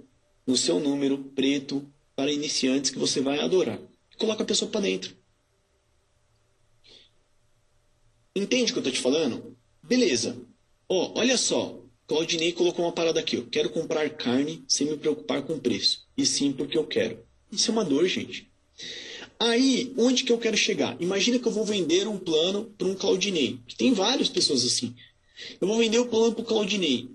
no 0.46 0.56
seu 0.56 0.78
número 0.78 1.18
preto 1.34 1.84
para 2.14 2.30
iniciantes 2.30 2.90
que 2.90 2.98
você 2.98 3.20
vai 3.20 3.40
adorar 3.40 3.80
coloca 4.22 4.44
a 4.44 4.46
pessoa 4.46 4.70
para 4.70 4.82
dentro. 4.82 5.16
Entende 8.36 8.70
o 8.70 8.74
que 8.74 8.78
eu 8.78 8.82
estou 8.82 8.92
te 8.92 9.00
falando? 9.00 9.56
Beleza. 9.82 10.40
Ó, 10.88 11.06
oh, 11.06 11.18
olha 11.18 11.36
só. 11.36 11.82
Claudinei 12.06 12.52
colocou 12.52 12.84
uma 12.84 12.92
parada 12.92 13.18
aqui. 13.18 13.34
Eu 13.34 13.48
quero 13.48 13.70
comprar 13.70 14.08
carne 14.10 14.62
sem 14.68 14.86
me 14.86 14.96
preocupar 14.96 15.42
com 15.42 15.54
o 15.54 15.60
preço. 15.60 16.06
E 16.16 16.24
sim 16.24 16.52
porque 16.52 16.78
eu 16.78 16.86
quero. 16.86 17.18
Isso 17.50 17.70
é 17.70 17.72
uma 17.72 17.84
dor, 17.84 18.06
gente. 18.06 18.48
Aí, 19.40 19.92
onde 19.98 20.22
que 20.22 20.30
eu 20.30 20.38
quero 20.38 20.56
chegar? 20.56 20.96
Imagina 21.00 21.38
que 21.40 21.46
eu 21.46 21.52
vou 21.52 21.64
vender 21.64 22.06
um 22.06 22.16
plano 22.16 22.72
para 22.78 22.86
um 22.86 22.94
Claudinei. 22.94 23.58
Tem 23.76 23.92
várias 23.92 24.28
pessoas 24.28 24.64
assim. 24.64 24.94
Eu 25.60 25.66
vou 25.66 25.78
vender 25.78 25.98
o 25.98 26.06
plano 26.06 26.32
para 26.32 26.42
o 26.42 26.46
Claudinei. 26.46 27.10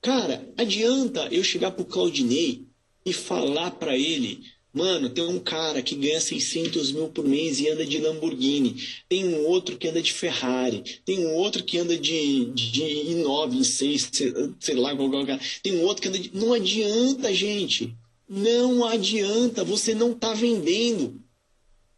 Cara, 0.00 0.48
adianta 0.56 1.26
eu 1.32 1.42
chegar 1.42 1.72
para 1.72 1.82
o 1.82 1.86
Claudinei 1.86 2.64
e 3.04 3.12
falar 3.12 3.72
para 3.72 3.96
ele 3.96 4.46
Mano, 4.72 5.08
tem 5.08 5.24
um 5.24 5.40
cara 5.40 5.82
que 5.82 5.94
ganha 5.94 6.20
600 6.20 6.92
mil 6.92 7.08
por 7.08 7.26
mês 7.26 7.58
e 7.58 7.68
anda 7.68 7.86
de 7.86 7.98
Lamborghini. 7.98 8.76
Tem 9.08 9.24
um 9.24 9.46
outro 9.46 9.78
que 9.78 9.88
anda 9.88 10.02
de 10.02 10.12
Ferrari. 10.12 10.82
Tem 11.04 11.26
um 11.26 11.34
outro 11.34 11.64
que 11.64 11.78
anda 11.78 11.96
de, 11.96 12.44
de 12.52 12.82
i9, 12.82 13.60
i6, 13.60 14.54
sei 14.60 14.74
lá, 14.74 14.94
qual, 14.94 15.10
qual. 15.10 15.24
Tem 15.62 15.74
um 15.76 15.82
outro 15.84 16.02
que 16.02 16.08
anda 16.08 16.18
de... 16.18 16.36
Não 16.36 16.52
adianta, 16.52 17.32
gente. 17.32 17.96
Não 18.28 18.84
adianta. 18.84 19.64
Você 19.64 19.94
não 19.94 20.12
está 20.12 20.34
vendendo. 20.34 21.18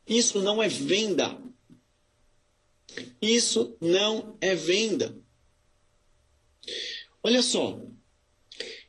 Isso 0.06 0.40
não 0.40 0.62
é 0.62 0.68
venda. 0.68 1.36
Isso 3.20 3.76
não 3.80 4.36
é 4.40 4.54
venda. 4.54 5.16
Olha 7.20 7.42
só. 7.42 7.80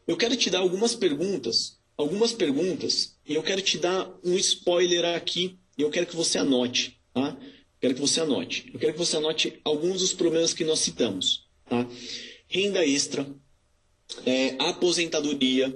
Eu 0.08 0.16
quero 0.16 0.36
te 0.36 0.52
dar 0.52 0.60
algumas 0.60 0.94
perguntas 0.94 1.82
algumas 2.02 2.34
perguntas 2.34 3.16
e 3.28 3.36
eu 3.36 3.44
quero 3.44 3.62
te 3.62 3.78
dar 3.78 4.10
um 4.24 4.36
spoiler 4.38 5.06
aqui 5.16 5.58
e 5.78 5.82
eu 5.82 5.90
quero 5.90 6.06
que 6.06 6.16
você 6.16 6.38
anote, 6.38 7.00
tá? 7.14 7.38
Quero 7.80 7.96
que 7.96 8.02
você 8.02 8.22
anote. 8.22 8.70
Eu 8.74 8.80
quero 8.80 8.94
que 8.94 9.00
você 9.00 9.18
anote 9.18 9.60
alguns 9.64 10.02
dos 10.02 10.14
problemas 10.14 10.54
que 10.54 10.64
nós 10.64 10.80
citamos, 10.80 11.48
tá? 11.68 11.88
Renda 12.48 12.86
extra, 12.86 13.28
é, 14.26 14.56
aposentadoria, 14.60 15.74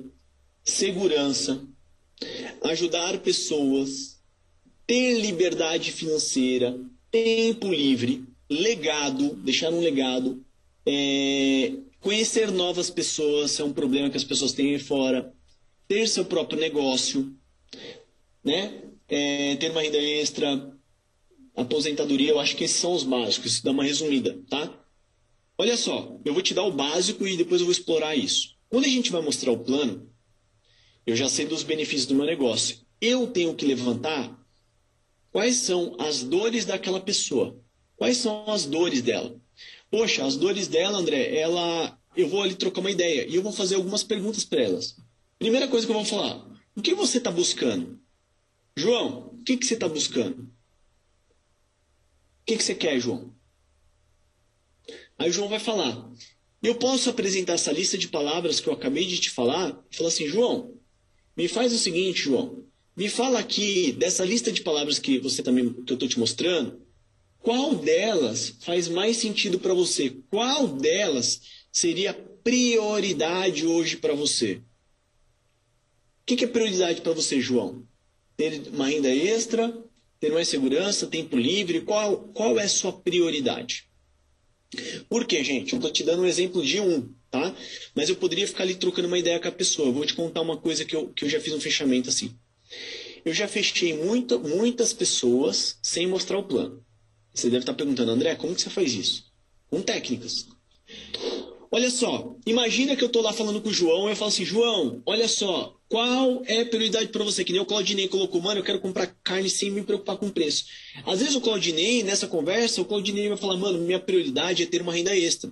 segurança, 0.64 1.66
ajudar 2.64 3.20
pessoas, 3.20 4.20
ter 4.86 5.20
liberdade 5.20 5.92
financeira, 5.92 6.80
tempo 7.10 7.72
livre, 7.72 8.26
legado, 8.50 9.36
deixar 9.38 9.72
um 9.72 9.80
legado, 9.80 10.44
é, 10.86 11.74
conhecer 12.00 12.52
novas 12.52 12.90
pessoas 12.90 13.60
é 13.60 13.64
um 13.64 13.74
problema 13.74 14.10
que 14.10 14.18
as 14.18 14.24
pessoas 14.24 14.54
têm 14.54 14.78
fora, 14.78 15.34
ter 15.88 16.08
seu 16.08 16.26
próprio 16.26 16.60
negócio, 16.60 17.36
né? 18.44 18.84
É, 19.08 19.56
ter 19.58 19.72
uma 19.72 19.82
renda 19.82 19.98
extra, 19.98 20.76
aposentadoria, 21.56 22.32
eu 22.32 22.40
acho 22.40 22.56
que 22.56 22.64
esses 22.64 22.78
são 22.78 22.94
os 22.94 23.04
básicos. 23.04 23.54
Isso 23.54 23.64
dá 23.64 23.72
uma 23.72 23.84
resumida, 23.84 24.40
tá? 24.50 24.86
Olha 25.58 25.78
só, 25.78 26.20
eu 26.26 26.34
vou 26.34 26.42
te 26.42 26.54
dar 26.54 26.64
o 26.64 26.72
básico 26.72 27.26
e 27.26 27.38
depois 27.38 27.62
eu 27.62 27.68
vou 27.68 27.72
explorar 27.72 28.16
isso. 28.16 28.56
Quando 28.70 28.86
a 28.86 28.90
gente 28.90 29.12
vai 29.12 29.22
mostrar 29.22 29.52
o 29.52 29.60
plano, 29.60 30.10
eu 31.06 31.16
já 31.16 31.30
sei 31.30 31.46
dos 31.46 31.64
benefícios 31.64 32.08
do 32.08 32.16
meu 32.16 32.26
negócio. 32.26 32.80
Eu 33.00 33.28
tenho 33.28 33.56
que 33.56 33.66
levantar 33.66 34.38
quais 35.32 35.56
são 35.58 35.96
as 36.00 36.24
dores 36.24 36.66
daquela 36.66 37.00
pessoa. 37.00 37.58
Quais 37.96 38.18
são 38.18 38.50
as 38.50 38.66
dores 38.66 39.02
dela? 39.02 39.40
Poxa, 39.90 40.26
as 40.26 40.36
dores 40.36 40.68
dela, 40.68 40.98
André, 40.98 41.38
ela, 41.38 41.98
eu 42.18 42.28
vou 42.28 42.42
ali 42.42 42.56
trocar 42.56 42.82
uma 42.82 42.92
ideia 42.92 43.26
e 43.28 43.36
eu 43.36 43.44
vou 43.44 43.52
fazer 43.54 43.76
algumas 43.76 44.04
perguntas 44.04 44.44
para 44.44 44.62
elas. 44.62 44.98
Primeira 45.40 45.68
coisa 45.68 45.86
que 45.86 45.92
eu 45.92 45.98
vou 45.98 46.06
falar: 46.06 46.46
o 46.76 46.82
que 46.82 46.94
você 46.94 47.18
está 47.18 47.32
buscando? 47.32 48.00
João, 48.76 49.32
o 49.34 49.44
que, 49.44 49.58
que 49.58 49.66
você 49.66 49.76
está 49.76 49.88
buscando? 49.88 50.42
O 50.42 50.50
que, 52.46 52.58
que 52.58 52.64
você 52.64 52.76
quer, 52.76 53.00
João? 53.00 53.34
Aí 55.18 55.32
João 55.32 55.50
vai 55.50 55.60
falar: 55.60 56.12
eu 56.62 56.76
posso 56.76 57.10
apresentar 57.10 57.54
essa 57.54 57.72
lista 57.72 57.98
de 57.98 58.08
palavras 58.08 58.60
que 58.60 58.68
eu 58.68 58.74
acabei 58.74 59.06
de 59.06 59.20
te 59.20 59.30
falar 59.30 59.80
e 59.92 59.96
falar 59.96 60.10
assim, 60.10 60.28
João, 60.28 60.74
me 61.38 61.48
faz 61.48 61.72
o 61.72 61.78
seguinte, 61.78 62.24
João. 62.24 62.66
Me 62.98 63.10
fala 63.10 63.40
aqui 63.40 63.92
dessa 63.92 64.26
lista 64.26 64.52
de 64.52 64.62
palavras 64.62 64.98
que 64.98 65.20
você 65.20 65.44
também 65.44 65.72
que 65.72 65.92
eu 65.92 65.96
estou 65.96 66.08
te 66.08 66.18
mostrando, 66.18 66.82
qual 67.40 67.76
delas 67.76 68.56
faz 68.62 68.88
mais 68.88 69.18
sentido 69.18 69.60
para 69.60 69.74
você? 69.74 70.18
Qual 70.32 70.68
delas 70.68 71.42
seria 71.72 72.14
prioridade 72.14 73.68
hoje 73.68 73.98
para 73.98 74.16
você? 74.16 74.62
O 76.26 76.28
que, 76.28 76.38
que 76.38 76.46
é 76.46 76.48
prioridade 76.48 77.02
para 77.02 77.14
você, 77.14 77.40
João? 77.40 77.88
Ter 78.36 78.64
uma 78.74 78.88
renda 78.88 79.08
extra, 79.08 79.72
ter 80.20 80.32
mais 80.32 80.48
segurança, 80.48 81.06
tempo 81.06 81.38
livre? 81.38 81.82
Qual, 81.82 82.18
qual 82.30 82.60
é 82.60 82.64
a 82.64 82.68
sua 82.68 82.92
prioridade? 82.92 83.88
Por 85.08 85.28
quê, 85.28 85.44
gente? 85.44 85.74
Eu 85.74 85.78
estou 85.78 85.92
te 85.92 86.04
dando 86.04 86.24
um 86.24 86.26
exemplo 86.26 86.66
de 86.66 86.80
um, 86.80 87.14
tá? 87.30 87.56
Mas 87.94 88.10
eu 88.10 88.16
poderia 88.16 88.48
ficar 88.48 88.64
ali 88.64 88.74
trocando 88.74 89.08
uma 89.08 89.20
ideia 89.20 89.40
com 89.40 89.48
a 89.48 89.52
pessoa. 89.52 89.90
Eu 89.90 89.94
vou 89.94 90.04
te 90.04 90.16
contar 90.16 90.42
uma 90.42 90.58
coisa 90.58 90.84
que 90.84 90.96
eu, 90.96 91.10
que 91.10 91.26
eu 91.26 91.30
já 91.30 91.40
fiz 91.40 91.54
um 91.54 91.60
fechamento 91.60 92.10
assim. 92.10 92.36
Eu 93.24 93.32
já 93.32 93.48
fechei 93.48 93.96
muito, 93.96 94.40
muitas 94.40 94.94
pessoas 94.94 95.78
sem 95.80 96.08
mostrar 96.08 96.40
o 96.40 96.44
plano. 96.48 96.84
Você 97.36 97.52
deve 97.52 97.60
estar 97.60 97.76
perguntando, 97.76 98.10
André, 98.10 98.34
como 98.34 98.56
que 98.56 98.64
você 98.64 98.72
faz 98.72 98.96
isso? 98.96 99.32
Com 99.70 99.80
técnicas. 99.80 100.48
Olha 101.70 101.92
só, 101.92 102.36
imagina 102.48 102.96
que 102.96 103.04
eu 103.04 103.08
estou 103.08 103.22
lá 103.22 103.32
falando 103.32 103.62
com 103.62 103.70
o 103.70 103.74
João 103.74 104.08
e 104.08 104.14
eu 104.14 104.16
falo 104.16 104.30
assim, 104.30 104.44
João, 104.44 105.04
olha 105.06 105.28
só, 105.28 105.75
qual 105.96 106.44
é 106.46 106.60
a 106.60 106.66
prioridade 106.66 107.08
para 107.08 107.24
você? 107.24 107.42
Que 107.46 107.54
nem 107.54 107.62
o 107.62 107.66
Claudinei 107.66 108.10
colocou, 108.10 108.42
mano, 108.42 108.60
eu 108.60 108.66
quero 108.66 108.82
comprar 108.82 109.08
carne 109.24 109.50
sem 109.50 109.72
me 109.72 109.82
preocupar 109.82 110.18
com 110.18 110.28
o 110.28 110.32
preço. 110.32 110.66
Às 111.06 111.20
vezes 111.20 111.36
o 111.36 111.40
Claudinei, 111.40 112.04
nessa 112.04 112.28
conversa, 112.28 112.82
o 112.82 112.86
Claudinei 112.86 113.30
vai 113.30 113.38
falar, 113.38 113.56
mano, 113.56 113.80
minha 113.80 113.98
prioridade 113.98 114.62
é 114.62 114.66
ter 114.66 114.82
uma 114.82 114.94
renda 114.94 115.16
extra. 115.16 115.50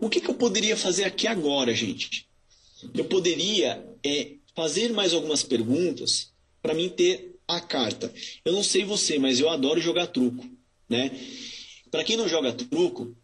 O 0.00 0.08
que, 0.08 0.18
que 0.18 0.30
eu 0.30 0.34
poderia 0.34 0.78
fazer 0.78 1.04
aqui 1.04 1.26
agora, 1.26 1.74
gente? 1.74 2.26
Eu 2.94 3.04
poderia 3.04 3.86
é, 4.02 4.36
fazer 4.56 4.94
mais 4.94 5.12
algumas 5.12 5.42
perguntas 5.42 6.32
para 6.62 6.72
mim 6.72 6.88
ter 6.88 7.36
a 7.46 7.60
carta. 7.60 8.10
Eu 8.46 8.54
não 8.54 8.62
sei 8.62 8.82
você, 8.82 9.18
mas 9.18 9.40
eu 9.40 9.50
adoro 9.50 9.78
jogar 9.78 10.06
truco, 10.06 10.48
né? 10.88 11.10
Para 11.90 12.02
quem 12.02 12.16
não 12.16 12.26
joga 12.26 12.50
truco, 12.50 13.14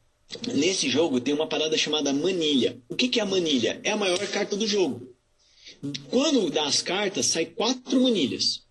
nesse 0.53 0.90
jogo 0.90 1.19
tem 1.19 1.33
uma 1.33 1.47
parada 1.47 1.79
chamada 1.79 2.12
manilha. 2.12 2.79
O 2.90 2.95
que, 2.95 3.09
que 3.09 3.21
é 3.21 3.23
a 3.23 3.27
manilha? 3.27 3.81
É 3.83 3.92
a 3.92 3.97
maior 3.97 4.19
carta 4.27 4.55
do 4.55 4.66
jogo. 4.66 5.15
Quando 6.11 6.51
dá 6.51 6.66
as 6.66 6.83
cartas, 6.83 7.27
sai 7.27 7.46
quatro 7.46 8.01
manilhas. 8.01 8.62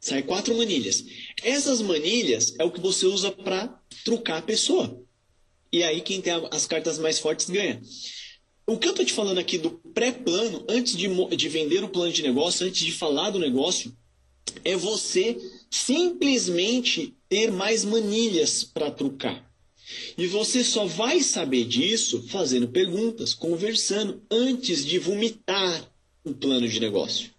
Sai 0.00 0.22
quatro 0.22 0.56
manilhas. 0.56 1.04
Essas 1.42 1.80
manilhas 1.80 2.54
é 2.58 2.64
o 2.64 2.70
que 2.70 2.80
você 2.80 3.06
usa 3.06 3.30
para 3.32 3.80
trucar 4.04 4.38
a 4.38 4.42
pessoa. 4.42 5.00
E 5.72 5.82
aí 5.82 6.00
quem 6.00 6.20
tem 6.20 6.32
as 6.50 6.66
cartas 6.66 6.98
mais 6.98 7.18
fortes 7.18 7.48
ganha. 7.48 7.80
O 8.66 8.78
que 8.78 8.86
eu 8.86 8.92
estou 8.92 9.04
te 9.04 9.12
falando 9.12 9.38
aqui 9.38 9.58
do 9.58 9.70
pré-plano, 9.92 10.64
antes 10.68 10.96
de, 10.96 11.08
de 11.36 11.48
vender 11.48 11.84
o 11.84 11.88
plano 11.88 12.12
de 12.12 12.22
negócio, 12.22 12.66
antes 12.66 12.84
de 12.84 12.92
falar 12.92 13.30
do 13.30 13.38
negócio, 13.38 13.94
é 14.64 14.76
você 14.76 15.36
simplesmente 15.70 17.16
ter 17.28 17.50
mais 17.50 17.84
manilhas 17.84 18.64
para 18.64 18.90
trucar. 18.90 19.50
E 20.16 20.26
você 20.26 20.64
só 20.64 20.86
vai 20.86 21.20
saber 21.20 21.64
disso 21.64 22.22
fazendo 22.28 22.68
perguntas, 22.68 23.34
conversando, 23.34 24.22
antes 24.30 24.84
de 24.84 24.98
vomitar 24.98 25.93
um 26.24 26.32
plano 26.32 26.68
de 26.68 26.80
negócio. 26.80 27.30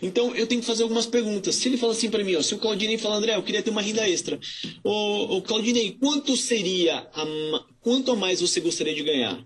Então 0.00 0.34
eu 0.34 0.46
tenho 0.46 0.60
que 0.60 0.66
fazer 0.66 0.82
algumas 0.82 1.06
perguntas. 1.06 1.54
Se 1.56 1.68
ele 1.68 1.76
fala 1.76 1.92
assim 1.92 2.10
para 2.10 2.22
mim, 2.22 2.36
ó, 2.36 2.42
se 2.42 2.54
o 2.54 2.58
Claudinei 2.58 2.98
fala, 2.98 3.16
André, 3.16 3.34
eu 3.34 3.42
queria 3.42 3.62
ter 3.62 3.70
uma 3.70 3.82
renda 3.82 4.08
extra. 4.08 4.38
Ô, 4.82 5.36
ô 5.36 5.42
Claudinei, 5.42 5.92
quanto 5.92 6.36
seria, 6.36 6.98
a, 7.12 7.64
quanto 7.80 8.12
a 8.12 8.16
mais 8.16 8.40
você 8.40 8.60
gostaria 8.60 8.94
de 8.94 9.02
ganhar? 9.02 9.44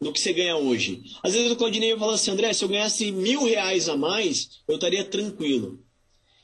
Do 0.00 0.12
que 0.12 0.20
você 0.20 0.32
ganha 0.32 0.56
hoje? 0.56 1.02
Às 1.22 1.34
vezes 1.34 1.50
o 1.50 1.56
Claudinei 1.56 1.90
vai 1.90 1.98
falar 1.98 2.14
assim, 2.14 2.30
André, 2.30 2.52
se 2.52 2.64
eu 2.64 2.68
ganhasse 2.68 3.12
mil 3.12 3.44
reais 3.44 3.88
a 3.88 3.96
mais, 3.96 4.60
eu 4.66 4.76
estaria 4.76 5.04
tranquilo. 5.04 5.78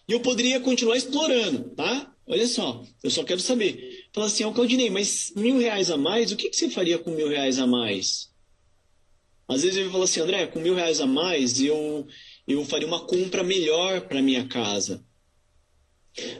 E 0.08 0.12
eu 0.12 0.20
poderia 0.20 0.60
continuar 0.60 0.96
explorando, 0.96 1.70
tá? 1.70 2.12
Olha 2.26 2.46
só, 2.46 2.84
eu 3.02 3.10
só 3.10 3.24
quero 3.24 3.40
saber. 3.40 4.08
Fala 4.12 4.26
assim, 4.26 4.44
ó, 4.44 4.52
Claudinei, 4.52 4.90
mas 4.90 5.32
mil 5.36 5.58
reais 5.58 5.90
a 5.90 5.96
mais, 5.96 6.32
o 6.32 6.36
que, 6.36 6.50
que 6.50 6.56
você 6.56 6.68
faria 6.68 6.98
com 6.98 7.10
mil 7.10 7.28
reais 7.28 7.58
a 7.58 7.66
mais? 7.66 8.30
Às 9.48 9.62
vezes 9.62 9.76
ele 9.76 9.90
fala 9.90 10.04
assim, 10.04 10.20
André, 10.20 10.46
com 10.46 10.61
mil 10.61 10.74
reais 10.74 11.00
a 11.00 11.06
mais 11.06 11.61
eu, 11.61 12.06
eu 12.46 12.64
faria 12.64 12.87
uma 12.87 13.06
compra 13.06 13.44
melhor 13.44 14.02
para 14.02 14.22
minha 14.22 14.46
casa. 14.46 15.04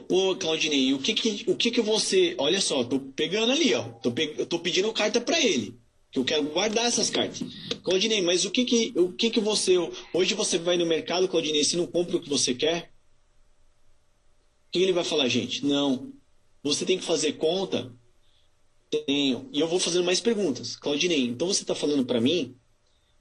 Pô, 0.09 0.35
Claudinei, 0.35 0.93
o 0.93 0.99
que 0.99 1.13
que, 1.13 1.43
o 1.49 1.55
que 1.55 1.71
que 1.71 1.81
você... 1.81 2.35
Olha 2.37 2.59
só, 2.59 2.83
tô 2.83 2.99
pegando 2.99 3.51
ali, 3.51 3.73
ó. 3.73 3.83
Tô, 3.83 4.11
pe... 4.11 4.45
tô 4.45 4.59
pedindo 4.59 4.91
carta 4.91 5.21
para 5.21 5.39
ele. 5.39 5.79
Que 6.11 6.19
eu 6.19 6.25
quero 6.25 6.43
guardar 6.43 6.85
essas 6.85 7.09
cartas. 7.09 7.43
Claudinei, 7.83 8.21
mas 8.21 8.43
o 8.43 8.51
que 8.51 8.65
que, 8.65 8.93
o 8.95 9.13
que 9.13 9.29
que 9.29 9.39
você... 9.39 9.75
Hoje 10.13 10.33
você 10.33 10.57
vai 10.57 10.77
no 10.77 10.85
mercado, 10.85 11.27
Claudinei, 11.27 11.63
você 11.63 11.77
não 11.77 11.85
compra 11.85 12.17
o 12.17 12.21
que 12.21 12.29
você 12.29 12.53
quer? 12.53 12.91
O 14.67 14.71
que 14.71 14.79
ele 14.79 14.91
vai 14.91 15.03
falar, 15.03 15.29
gente? 15.29 15.63
Não. 15.63 16.11
Você 16.63 16.85
tem 16.85 16.97
que 16.97 17.05
fazer 17.05 17.33
conta? 17.33 17.93
Tenho. 18.89 19.47
E 19.53 19.59
eu 19.59 19.67
vou 19.67 19.79
fazendo 19.79 20.03
mais 20.03 20.19
perguntas. 20.19 20.75
Claudinei, 20.75 21.21
então 21.21 21.47
você 21.47 21.61
está 21.61 21.75
falando 21.75 22.05
para 22.05 22.19
mim 22.19 22.56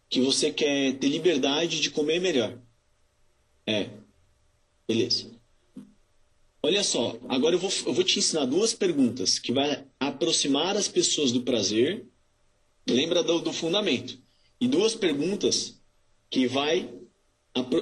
que 0.09 0.21
você 0.21 0.51
quer 0.51 0.95
ter 0.99 1.09
liberdade 1.09 1.81
de 1.81 1.91
comer 1.91 2.21
melhor. 2.21 2.59
É. 3.67 3.91
Beleza. 4.87 5.31
Olha 6.63 6.83
só, 6.83 7.17
agora 7.29 7.55
eu 7.55 7.59
vou, 7.59 7.71
eu 7.87 7.93
vou 7.93 8.05
te 8.05 8.19
ensinar 8.19 8.45
duas 8.45 8.73
perguntas 8.73 9.39
que 9.39 9.53
vai 9.53 9.85
aproximar 10.01 10.77
as 10.77 10.89
pessoas 10.89 11.33
do 11.33 11.43
prazer. 11.43 12.07
Lembra 12.89 13.23
do, 13.23 13.41
do 13.41 13.53
fundamento. 13.53 14.19
E 14.61 14.67
duas 14.67 14.95
perguntas 14.95 15.81
que 16.31 16.47
vai 16.47 16.89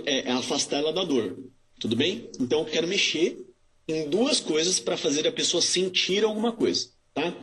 é, 0.07 0.31
afastar 0.33 0.79
ela 0.79 0.93
da 0.93 1.05
dor. 1.05 1.39
Tudo 1.79 1.97
bem? 1.97 2.31
Então 2.41 2.61
eu 2.61 2.65
quero 2.67 2.87
mexer 2.87 3.45
em 3.87 4.09
duas 4.09 4.41
coisas 4.41 4.81
para 4.81 4.97
fazer 4.97 5.27
a 5.27 5.33
pessoa 5.33 5.61
sentir 5.61 6.25
alguma 6.25 6.53
coisa, 6.53 6.89
tá? 7.13 7.35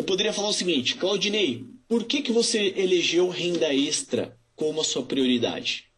Eu 0.00 0.04
poderia 0.04 0.32
falar 0.32 0.48
o 0.48 0.54
seguinte, 0.54 0.94
Claudinei, 0.94 1.66
por 1.86 2.04
que, 2.04 2.22
que 2.22 2.32
você 2.32 2.72
elegeu 2.74 3.28
renda 3.28 3.74
extra 3.74 4.34
como 4.56 4.80
a 4.80 4.84
sua 4.84 5.04
prioridade? 5.04 5.92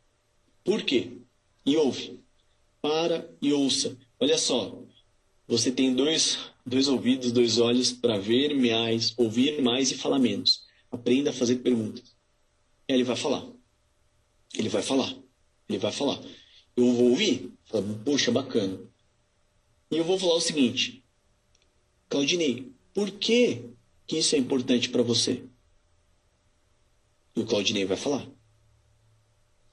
Por 0.65 0.83
quê? 0.83 1.19
E 1.65 1.77
ouve. 1.77 2.19
Para 2.81 3.33
e 3.41 3.53
ouça. 3.53 3.97
Olha 4.19 4.37
só, 4.37 4.83
você 5.47 5.71
tem 5.71 5.95
dois, 5.95 6.37
dois 6.67 6.89
ouvidos, 6.89 7.31
dois 7.31 7.59
olhos 7.59 7.93
para 7.93 8.19
ver 8.19 8.53
mais, 8.57 9.15
ouvir 9.17 9.63
mais 9.63 9.93
e 9.93 9.95
falar 9.97 10.19
menos. 10.19 10.65
Aprenda 10.91 11.31
a 11.31 11.33
fazer 11.33 11.59
perguntas. 11.59 12.17
Ele 12.89 13.05
vai 13.05 13.15
falar. 13.15 13.47
Ele 14.53 14.69
vai 14.69 14.83
falar. 14.83 15.15
Ele 15.69 15.79
vai 15.79 15.93
falar. 15.93 16.21
Eu 16.77 16.93
vou 16.93 17.11
ouvir. 17.11 17.53
Fala, 17.67 17.85
Poxa, 18.05 18.33
bacana. 18.33 18.81
E 19.93 19.97
eu 19.97 20.03
vou 20.03 20.19
falar 20.19 20.35
o 20.35 20.41
seguinte. 20.41 21.05
Claudinei, 22.09 22.73
por 22.93 23.13
que, 23.13 23.72
que 24.07 24.19
isso 24.19 24.35
é 24.35 24.39
importante 24.39 24.89
para 24.89 25.03
você? 25.03 25.45
E 27.35 27.41
o 27.41 27.47
Claudinei 27.47 27.85
vai 27.85 27.97
falar. 27.97 28.27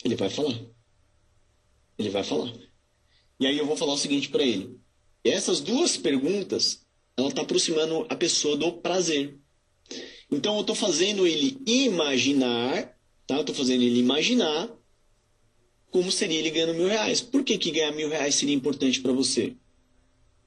Ele 0.03 0.15
vai 0.15 0.29
falar. 0.29 0.59
Ele 1.97 2.09
vai 2.09 2.23
falar. 2.23 2.53
E 3.39 3.45
aí 3.45 3.57
eu 3.57 3.65
vou 3.65 3.75
falar 3.75 3.93
o 3.93 3.97
seguinte 3.97 4.29
para 4.29 4.43
ele. 4.43 4.79
Essas 5.23 5.59
duas 5.59 5.97
perguntas, 5.97 6.85
ela 7.17 7.29
está 7.29 7.41
aproximando 7.41 8.05
a 8.09 8.15
pessoa 8.15 8.55
do 8.55 8.71
prazer. 8.73 9.37
Então 10.31 10.55
eu 10.55 10.61
estou 10.61 10.75
fazendo 10.75 11.27
ele 11.27 11.57
imaginar, 11.65 12.97
tá? 13.27 13.35
Eu 13.35 13.41
estou 13.41 13.55
fazendo 13.55 13.81
ele 13.81 13.99
imaginar 13.99 14.69
como 15.91 16.11
seria 16.11 16.39
ele 16.39 16.51
ganhando 16.51 16.75
mil 16.75 16.87
reais. 16.87 17.19
Por 17.19 17.43
que, 17.43 17.57
que 17.57 17.71
ganhar 17.71 17.91
mil 17.91 18.09
reais 18.09 18.35
seria 18.35 18.55
importante 18.55 19.01
para 19.01 19.11
você? 19.11 19.55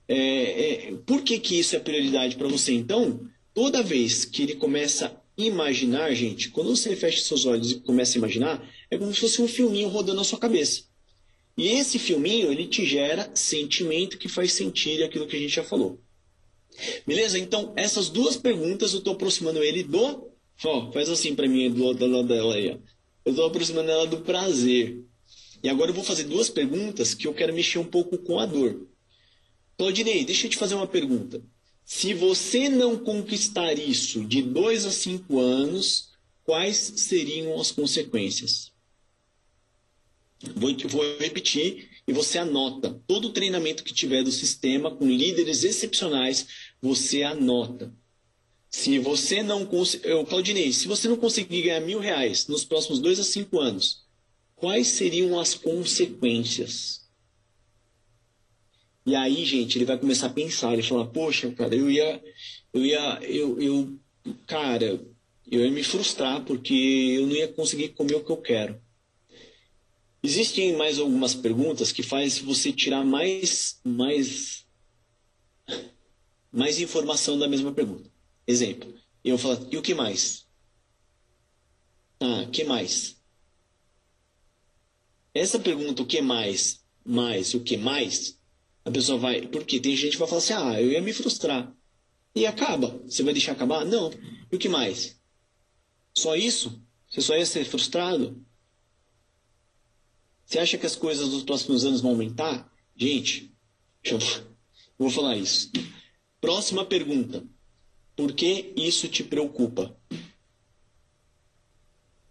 É, 0.09 0.89
é, 0.89 0.95
por 1.07 1.23
que, 1.23 1.39
que 1.39 1.59
isso 1.59 1.75
é 1.77 1.79
prioridade 1.79 2.37
para 2.37 2.49
você? 2.49 2.73
Então, 2.73 3.29
toda 3.55 3.83
vez 3.83 4.25
que 4.25 4.43
ele 4.43 4.55
começa 4.55 5.07
a 5.07 5.23
imaginar, 5.37 6.13
gente, 6.15 6.51
quando 6.51 6.75
você 6.75 6.95
fecha 6.97 7.23
seus 7.23 7.47
olhos 7.47 7.73
e 7.73 7.81
começa 7.81 8.17
a 8.17 8.19
imaginar, 8.19 8.71
é 8.91 8.99
como 8.99 9.15
se 9.15 9.21
fosse 9.21 9.43
um 9.43 9.49
filminho 9.49 9.89
rodando 9.89 10.19
na 10.19 10.25
sua 10.25 10.39
cabeça. 10.39 10.85
E 11.57 11.69
esse 11.69 11.99
filminho, 11.99 12.51
ele 12.51 12.67
te 12.67 12.85
gera 12.87 13.31
sentimento 13.35 14.19
que 14.19 14.29
faz 14.29 14.53
sentir 14.53 15.03
aquilo 15.03 15.27
que 15.27 15.37
a 15.37 15.39
gente 15.39 15.55
já 15.55 15.63
falou. 15.63 16.01
Beleza? 17.07 17.39
Então, 17.39 17.73
essas 17.77 18.09
duas 18.09 18.37
perguntas 18.37 18.93
eu 18.93 18.99
estou 18.99 19.13
aproximando 19.13 19.63
ele 19.63 19.83
do. 19.83 20.31
Ó, 20.65 20.93
faz 20.93 21.09
assim 21.09 21.35
para 21.35 21.49
mim 21.49 21.71
do 21.71 21.85
lado 21.85 22.27
dela 22.27 22.55
aí. 22.55 22.71
Ó. 22.71 22.79
Eu 23.25 23.33
estou 23.33 23.47
aproximando 23.47 23.91
ela 23.91 24.07
do 24.07 24.19
prazer. 24.19 25.05
E 25.63 25.69
agora 25.69 25.91
eu 25.91 25.95
vou 25.95 26.03
fazer 26.03 26.25
duas 26.25 26.49
perguntas 26.49 27.15
que 27.15 27.27
eu 27.27 27.35
quero 27.35 27.55
mexer 27.55 27.79
um 27.79 27.85
pouco 27.85 28.19
com 28.19 28.39
a 28.39 28.47
dor. 28.47 28.89
Claudinei, 29.77 30.25
deixa 30.25 30.47
eu 30.47 30.51
te 30.51 30.57
fazer 30.57 30.75
uma 30.75 30.87
pergunta. 30.87 31.43
Se 31.85 32.15
você 32.15 32.69
não 32.69 32.97
conquistar 32.97 33.79
isso 33.79 34.25
de 34.25 34.43
dois 34.43 34.85
a 34.87 34.91
cinco 34.91 35.39
anos, 35.39 36.11
quais 36.45 36.77
seriam 36.77 37.61
as 37.61 37.71
consequências? 37.71 38.73
Vou, 40.57 40.75
vou 40.89 41.19
repetir 41.19 41.89
e 42.07 42.13
você 42.13 42.39
anota. 42.39 43.01
Todo 43.07 43.29
o 43.29 43.33
treinamento 43.33 43.85
que 43.85 43.95
tiver 43.95 44.23
do 44.23 44.33
sistema 44.33 44.91
com 44.91 45.09
líderes 45.09 45.63
excepcionais, 45.63 46.47
você 46.81 47.23
anota. 47.23 47.95
Se 48.69 48.99
você 48.99 49.43
não 49.43 49.67
conseguir. 49.67 50.25
Claudinei, 50.27 50.73
se 50.73 50.89
você 50.89 51.07
não 51.07 51.17
conseguir 51.17 51.63
ganhar 51.63 51.81
mil 51.81 52.01
reais 52.01 52.47
nos 52.47 52.65
próximos 52.65 52.99
dois 52.99 53.21
a 53.21 53.25
cinco 53.25 53.61
anos, 53.61 54.05
quais 54.57 54.89
seriam 54.89 55.39
as 55.39 55.55
consequências? 55.55 57.02
E 59.05 59.17
aí, 59.17 59.45
gente, 59.45 59.77
ele 59.77 59.85
vai 59.85 59.99
começar 59.99 60.27
a 60.29 60.33
pensar, 60.33 60.73
ele 60.73 60.83
falar, 60.83 61.07
poxa, 61.07 61.51
cara, 61.53 61.75
eu 61.75 61.91
ia, 61.91 62.23
eu 62.73 62.87
ia, 62.87 63.19
eu, 63.23 63.61
eu, 63.61 63.99
cara, 64.47 65.01
eu 65.51 65.61
ia 65.61 65.71
me 65.71 65.83
frustrar 65.83 66.45
porque 66.45 66.73
eu 66.73 67.27
não 67.27 67.35
ia 67.35 67.49
conseguir 67.49 67.91
comer 67.91 68.15
o 68.15 68.25
que 68.25 68.31
eu 68.31 68.37
quero. 68.37 68.81
Existem 70.23 70.77
mais 70.77 71.01
algumas 71.01 71.35
perguntas 71.35 71.91
que 71.91 72.03
faz 72.03 72.39
você 72.39 72.73
tirar 72.73 73.05
mais, 73.05 73.81
mais, 73.85 74.65
mais 76.53 76.81
informação 76.81 77.37
da 77.37 77.49
mesma 77.49 77.73
pergunta. 77.73 78.09
Exemplo, 78.47 78.95
eu 79.25 79.37
falar, 79.37 79.61
e 79.71 79.77
o 79.77 79.83
que 79.83 79.95
mais? 79.95 80.47
Ah, 82.21 82.47
que 82.53 82.63
mais? 82.63 83.21
Essa 85.35 85.59
pergunta, 85.59 86.03
o 86.03 86.07
que 86.07 86.21
mais, 86.21 86.85
mais, 87.05 87.53
o 87.53 87.61
que 87.61 87.77
mais, 87.77 88.39
a 88.85 88.91
pessoa 88.91 89.19
vai. 89.19 89.47
Porque 89.47 89.81
tem 89.81 89.97
gente 89.97 90.13
que 90.13 90.19
vai 90.19 90.29
falar 90.29 90.39
assim, 90.41 90.55
ah, 90.55 90.81
eu 90.81 90.91
ia 90.91 91.01
me 91.01 91.13
frustrar. 91.13 91.75
E 92.35 92.47
acaba. 92.47 93.01
Você 93.07 93.23
vai 93.23 93.33
deixar 93.33 93.53
acabar? 93.53 93.85
Não. 93.85 94.11
E 94.51 94.57
o 94.57 94.59
que 94.59 94.69
mais? 94.69 95.21
Só 96.15 96.35
isso? 96.35 96.83
Você 97.09 97.21
só 97.21 97.37
ia 97.37 97.47
ser 97.47 97.65
frustrado? 97.65 98.45
Você 100.45 100.59
acha 100.59 100.79
que 100.79 100.87
as 100.87 100.97
coisas 100.97 101.29
dos 101.29 101.43
próximos 101.43 101.85
anos 101.85 102.01
vão 102.01 102.13
aumentar? 102.13 102.71
Gente, 102.97 103.55
eu 104.05 104.19
vou 104.99 105.11
falar 105.11 105.37
isso. 105.37 105.71
Próxima 106.41 106.85
pergunta. 106.85 107.47
Por 108.17 108.33
que 108.33 108.73
isso 108.77 109.09
te 109.09 109.23
preocupa? 109.23 109.97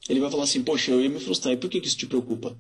Ele 0.10 0.20
vai 0.20 0.30
falar 0.30 0.44
assim, 0.44 0.64
poxa, 0.64 0.92
eu 0.92 1.02
ia 1.02 1.10
me 1.10 1.20
frustrar. 1.20 1.54
E 1.54 1.58
por 1.58 1.70
que 1.70 1.78
isso 1.78 1.98
te 1.98 2.08
preocupa? 2.08 2.60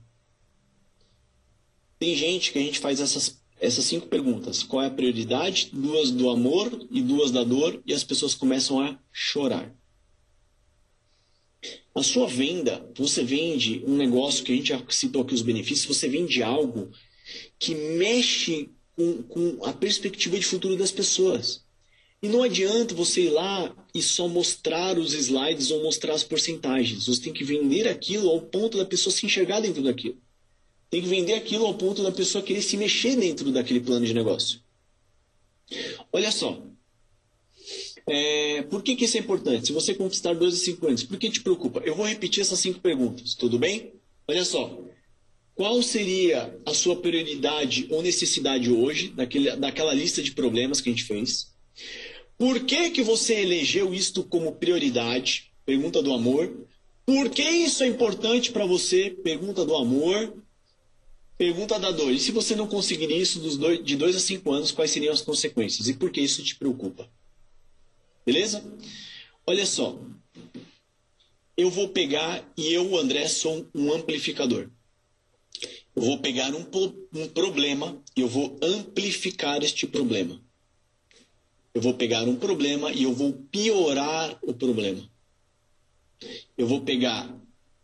Tem 1.99 2.15
gente 2.15 2.51
que 2.51 2.59
a 2.59 2.61
gente 2.61 2.79
faz 2.79 2.99
essas, 2.99 3.40
essas 3.61 3.85
cinco 3.85 4.07
perguntas. 4.07 4.63
Qual 4.63 4.81
é 4.81 4.87
a 4.87 4.91
prioridade? 4.91 5.69
Duas 5.71 6.09
do 6.09 6.29
amor 6.29 6.87
e 6.89 7.01
duas 7.01 7.29
da 7.29 7.43
dor. 7.43 7.81
E 7.85 7.93
as 7.93 8.03
pessoas 8.03 8.33
começam 8.33 8.81
a 8.81 8.97
chorar. 9.13 9.71
A 11.93 12.01
sua 12.01 12.27
venda, 12.27 12.89
você 12.97 13.23
vende 13.23 13.83
um 13.85 13.95
negócio 13.95 14.43
que 14.43 14.51
a 14.51 14.55
gente 14.55 14.69
já 14.69 14.83
citou 14.89 15.21
aqui 15.21 15.35
os 15.35 15.43
benefícios, 15.43 15.95
você 15.95 16.07
vende 16.07 16.41
algo 16.41 16.89
que 17.59 17.75
mexe 17.75 18.71
com, 18.95 19.21
com 19.23 19.65
a 19.65 19.73
perspectiva 19.73 20.39
de 20.39 20.45
futuro 20.45 20.75
das 20.75 20.91
pessoas. 20.91 21.63
E 22.23 22.27
não 22.27 22.43
adianta 22.43 22.95
você 22.95 23.23
ir 23.23 23.29
lá 23.29 23.75
e 23.93 24.01
só 24.01 24.27
mostrar 24.27 24.97
os 24.97 25.13
slides 25.13 25.69
ou 25.69 25.83
mostrar 25.83 26.13
as 26.13 26.23
porcentagens. 26.23 27.05
Você 27.05 27.21
tem 27.21 27.33
que 27.33 27.43
vender 27.43 27.87
aquilo 27.87 28.29
ao 28.29 28.41
ponto 28.41 28.77
da 28.77 28.85
pessoa 28.85 29.13
se 29.13 29.25
enxergar 29.25 29.59
dentro 29.59 29.83
daquilo. 29.83 30.17
Tem 30.91 31.01
que 31.01 31.07
vender 31.07 31.33
aquilo 31.33 31.65
ao 31.65 31.73
ponto 31.73 32.03
da 32.03 32.11
pessoa 32.11 32.43
querer 32.43 32.61
se 32.61 32.77
mexer 32.77 33.15
dentro 33.15 33.51
daquele 33.51 33.79
plano 33.79 34.05
de 34.05 34.13
negócio. 34.13 34.59
Olha 36.11 36.31
só, 36.31 36.61
é, 38.05 38.61
por 38.63 38.83
que, 38.83 38.95
que 38.95 39.05
isso 39.05 39.15
é 39.15 39.21
importante? 39.21 39.67
Se 39.67 39.73
você 39.73 39.93
conquistar 39.95 40.33
12 40.33 40.57
5 40.57 40.87
anos, 40.87 41.03
por 41.03 41.17
que 41.17 41.29
te 41.29 41.41
preocupa? 41.41 41.81
Eu 41.85 41.95
vou 41.95 42.05
repetir 42.05 42.41
essas 42.41 42.59
cinco 42.59 42.79
perguntas, 42.81 43.35
tudo 43.35 43.57
bem? 43.57 43.93
Olha 44.27 44.43
só. 44.43 44.79
Qual 45.55 45.81
seria 45.81 46.59
a 46.65 46.73
sua 46.73 46.97
prioridade 46.97 47.87
ou 47.89 48.01
necessidade 48.01 48.69
hoje, 48.69 49.09
daquele, 49.09 49.55
daquela 49.55 49.93
lista 49.93 50.21
de 50.21 50.31
problemas 50.31 50.81
que 50.81 50.89
a 50.89 50.91
gente 50.91 51.05
fez? 51.05 51.53
Por 52.37 52.65
que, 52.65 52.89
que 52.89 53.03
você 53.03 53.35
elegeu 53.35 53.93
isto 53.93 54.23
como 54.23 54.55
prioridade? 54.55 55.51
Pergunta 55.65 56.01
do 56.01 56.13
amor. 56.13 56.67
Por 57.05 57.29
que 57.29 57.43
isso 57.43 57.83
é 57.83 57.87
importante 57.87 58.51
para 58.51 58.65
você? 58.65 59.09
Pergunta 59.09 59.63
do 59.63 59.75
amor. 59.75 60.33
Pergunta 61.41 61.79
da 61.79 61.89
dor. 61.89 62.11
E 62.11 62.19
se 62.19 62.31
você 62.31 62.55
não 62.55 62.67
conseguir 62.67 63.09
isso 63.11 63.39
dois, 63.57 63.83
de 63.83 63.95
2 63.95 64.15
a 64.15 64.19
5 64.19 64.51
anos, 64.51 64.71
quais 64.71 64.91
seriam 64.91 65.11
as 65.11 65.21
consequências? 65.21 65.87
E 65.87 65.95
por 65.95 66.11
que 66.11 66.21
isso 66.21 66.43
te 66.43 66.55
preocupa? 66.55 67.09
Beleza? 68.23 68.63
Olha 69.47 69.65
só. 69.65 69.99
Eu 71.57 71.71
vou 71.71 71.89
pegar 71.89 72.47
e 72.55 72.71
eu, 72.71 72.95
André, 72.95 73.27
sou 73.27 73.67
um 73.73 73.91
amplificador. 73.91 74.69
Eu 75.95 76.03
vou 76.03 76.19
pegar 76.19 76.53
um, 76.53 76.63
um 77.11 77.27
problema 77.29 77.99
e 78.15 78.21
eu 78.21 78.27
vou 78.27 78.59
amplificar 78.61 79.63
este 79.63 79.87
problema. 79.87 80.39
Eu 81.73 81.81
vou 81.81 81.95
pegar 81.95 82.21
um 82.25 82.35
problema 82.35 82.91
e 82.91 83.01
eu 83.01 83.15
vou 83.15 83.33
piorar 83.33 84.37
o 84.43 84.53
problema. 84.53 85.09
Eu 86.55 86.67
vou 86.67 86.81
pegar 86.81 87.35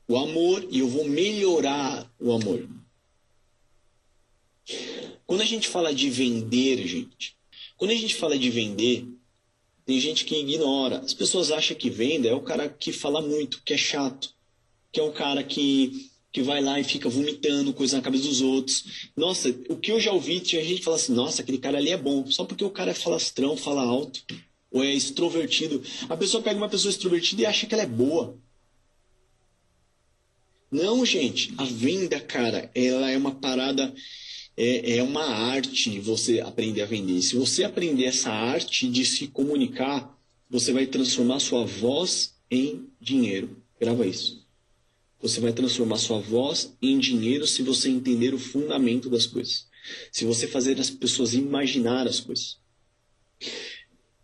o 0.08 0.15
amor 0.15 0.63
e 0.70 0.78
eu 0.78 0.88
vou 0.88 1.06
melhorar 1.10 2.08
o 2.20 2.32
amor. 2.32 2.77
Quando 5.25 5.41
a 5.41 5.45
gente 5.45 5.67
fala 5.67 5.93
de 5.93 6.10
vender, 6.10 6.86
gente, 6.88 7.36
quando 7.77 7.91
a 7.91 7.95
gente 7.95 8.15
fala 8.15 8.38
de 8.38 8.49
vender, 8.49 9.06
tem 9.86 9.99
gente 9.99 10.25
que 10.25 10.36
ignora. 10.36 10.99
As 10.99 11.13
pessoas 11.13 11.51
acham 11.51 11.77
que 11.77 11.89
venda 11.89 12.27
é 12.27 12.34
o 12.34 12.41
cara 12.41 12.67
que 12.67 12.91
fala 12.91 13.21
muito, 13.21 13.62
que 13.63 13.73
é 13.73 13.77
chato, 13.77 14.34
que 14.91 14.99
é 14.99 15.03
o 15.03 15.12
cara 15.12 15.43
que, 15.43 16.10
que 16.32 16.41
vai 16.41 16.62
lá 16.62 16.80
e 16.80 16.84
fica 16.84 17.08
vomitando 17.08 17.73
coisa 17.73 17.97
na 17.97 18.03
cabeça 18.03 18.25
dos 18.25 18.41
outros. 18.41 19.10
Nossa, 19.15 19.49
o 19.69 19.77
que 19.77 19.91
eu 19.91 19.99
já 19.99 20.12
ouvi, 20.12 20.39
tinha 20.39 20.63
gente 20.63 20.80
que 20.80 20.84
fala 20.84 20.97
assim, 20.97 21.13
nossa, 21.13 21.41
aquele 21.41 21.58
cara 21.58 21.77
ali 21.77 21.91
é 21.91 21.97
bom, 21.97 22.30
só 22.30 22.43
porque 22.43 22.65
o 22.65 22.69
cara 22.69 22.91
é 22.91 22.93
falastrão, 22.93 23.56
fala 23.56 23.82
alto, 23.82 24.23
ou 24.71 24.84
é 24.84 24.93
extrovertido. 24.93 25.82
A 26.10 26.17
pessoa 26.17 26.43
pega 26.43 26.58
uma 26.58 26.69
pessoa 26.69 26.89
extrovertida 26.89 27.43
e 27.43 27.45
acha 27.45 27.65
que 27.65 27.73
ela 27.73 27.84
é 27.84 27.88
boa. 27.88 28.38
Não, 30.69 31.06
gente, 31.06 31.53
a 31.58 31.63
venda, 31.63 32.19
cara, 32.19 32.69
ela 32.75 33.10
é 33.10 33.17
uma 33.17 33.34
parada, 33.36 33.93
é, 34.58 34.98
é 34.98 35.04
uma 35.04 35.24
arte 35.24 36.00
você 36.00 36.39
aprender 36.39 36.82
a 36.82 36.86
vender. 36.86 37.22
Se 37.22 37.36
você 37.36 37.63
aprender 37.63 38.06
essa 38.06 38.32
arte 38.32 38.89
de 38.89 39.06
se 39.06 39.28
comunicar, 39.28 40.20
você 40.50 40.74
vai 40.74 40.88
transformar 40.88 41.39
sua 41.39 41.63
voz 41.63 42.34
em 42.50 42.88
dinheiro. 43.00 43.56
Grava 43.80 44.06
isso. 44.08 44.43
Você 45.22 45.39
vai 45.39 45.54
transformar 45.54 45.98
sua 45.98 46.20
voz 46.20 46.76
em 46.82 46.98
dinheiro 46.98 47.46
se 47.46 47.62
você 47.62 47.89
entender 47.89 48.34
o 48.34 48.39
fundamento 48.39 49.10
das 49.10 49.28
coisas. 49.28 49.67
Se 50.12 50.26
você 50.26 50.48
fazer 50.48 50.80
as 50.80 50.89
pessoas 50.89 51.34
imaginar 51.34 52.08
as 52.08 52.20
coisas. 52.20 52.58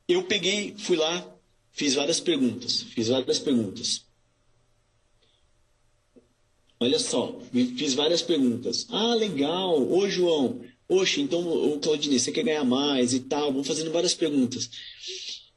Eu 0.08 0.24
peguei, 0.24 0.74
fui 0.78 0.98
lá, 0.98 1.36
fiz 1.72 1.93
várias 1.93 2.19
perguntas. 2.19 2.82
Fiz 2.82 3.08
várias 3.08 3.39
perguntas. 3.39 4.06
Olha 6.84 7.00
só, 7.00 7.39
fiz 7.78 7.93
várias 7.93 8.22
perguntas. 8.22 8.86
Ah, 8.89 9.15
legal. 9.15 9.82
Ô, 9.89 10.10
João. 10.10 10.60
Oxe, 10.89 11.22
então, 11.22 11.39
o 11.41 11.80
Claudinei, 11.80 12.19
você 12.19 12.32
quer 12.32 12.43
ganhar 12.43 12.65
mais 12.65 13.13
e 13.13 13.22
tal? 13.22 13.54
Vou 13.54 13.63
fazendo 13.63 13.89
várias 13.89 14.13
perguntas. 14.13 14.69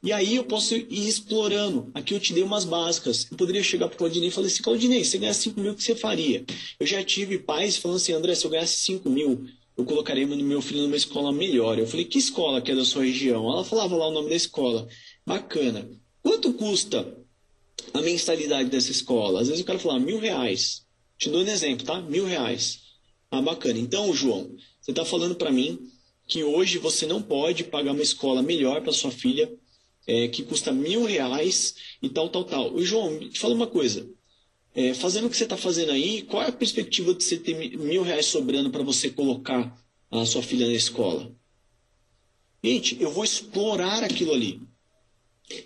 E 0.01 0.13
aí 0.13 0.37
eu 0.37 0.45
posso 0.45 0.73
ir 0.73 0.87
explorando. 0.89 1.91
Aqui 1.93 2.13
eu 2.13 2.19
te 2.19 2.33
dei 2.33 2.43
umas 2.43 2.63
básicas. 2.63 3.27
Eu 3.29 3.35
poderia 3.35 3.61
chegar 3.61 3.89
para 3.89 3.95
o 3.95 3.97
Claudinei 3.97 4.29
e 4.29 4.31
falar 4.31 4.47
assim, 4.47 4.63
Claudinei, 4.63 5.03
se 5.03 5.11
você 5.11 5.17
ganhasse 5.17 5.41
5 5.41 5.59
mil, 5.59 5.73
o 5.73 5.75
que 5.75 5.83
você 5.83 5.95
faria? 5.95 6.45
Eu 6.79 6.87
já 6.87 7.03
tive 7.03 7.37
pais 7.39 7.75
falando 7.75 7.97
assim, 7.97 8.13
André, 8.13 8.33
se 8.35 8.45
eu 8.45 8.51
ganhasse 8.51 8.77
5 8.85 9.09
mil, 9.09 9.45
eu 9.75 9.83
colocaria 9.83 10.25
meu 10.25 10.61
filho 10.61 10.83
numa 10.83 10.95
escola 10.95 11.33
melhor. 11.33 11.77
Eu 11.77 11.87
falei, 11.87 12.05
que 12.05 12.17
escola 12.17 12.61
que 12.61 12.71
é 12.71 12.75
da 12.75 12.85
sua 12.85 13.03
região? 13.03 13.51
Ela 13.51 13.65
falava 13.65 13.97
lá 13.97 14.07
o 14.07 14.13
nome 14.13 14.29
da 14.29 14.35
escola. 14.35 14.87
Bacana. 15.25 15.89
Quanto 16.23 16.53
custa 16.53 17.05
a 17.93 18.01
mensalidade 18.01 18.69
dessa 18.69 18.91
escola? 18.91 19.41
Às 19.41 19.49
vezes 19.49 19.61
o 19.61 19.65
cara 19.65 19.77
fala, 19.77 19.99
mil 19.99 20.19
reais. 20.19 20.86
Te 21.17 21.29
dou 21.29 21.41
um 21.41 21.47
exemplo, 21.47 21.85
tá? 21.85 22.01
Mil 22.01 22.25
reais. 22.25 22.81
Ah, 23.31 23.41
bacana. 23.41 23.79
Então, 23.79 24.13
João, 24.13 24.55
você 24.79 24.91
está 24.91 25.03
falando 25.03 25.35
para 25.35 25.51
mim 25.51 25.79
que 26.27 26.43
hoje 26.43 26.77
você 26.77 27.05
não 27.05 27.21
pode 27.21 27.63
pagar 27.63 27.91
uma 27.91 28.03
escola 28.03 28.41
melhor 28.41 28.81
para 28.81 28.91
sua 28.93 29.11
filha 29.11 29.51
é, 30.05 30.27
que 30.29 30.43
custa 30.43 30.71
mil 30.71 31.05
reais 31.05 31.75
e 32.01 32.09
tal, 32.09 32.29
tal, 32.29 32.43
tal. 32.45 32.73
O 32.73 32.83
João, 32.83 33.19
te 33.19 33.39
fala 33.39 33.53
uma 33.53 33.67
coisa. 33.67 34.09
É, 34.73 34.93
fazendo 34.93 35.27
o 35.27 35.29
que 35.29 35.35
você 35.35 35.43
está 35.43 35.57
fazendo 35.57 35.91
aí, 35.91 36.21
qual 36.21 36.43
é 36.43 36.47
a 36.47 36.51
perspectiva 36.51 37.13
de 37.13 37.23
você 37.23 37.37
ter 37.37 37.55
mil 37.77 38.03
reais 38.03 38.27
sobrando 38.27 38.69
para 38.69 38.83
você 38.83 39.09
colocar 39.09 39.75
a 40.09 40.25
sua 40.25 40.43
filha 40.43 40.67
na 40.67 40.73
escola? 40.73 41.35
Gente, 42.63 43.01
eu 43.01 43.11
vou 43.11 43.23
explorar 43.23 44.03
aquilo 44.03 44.33
ali. 44.33 44.61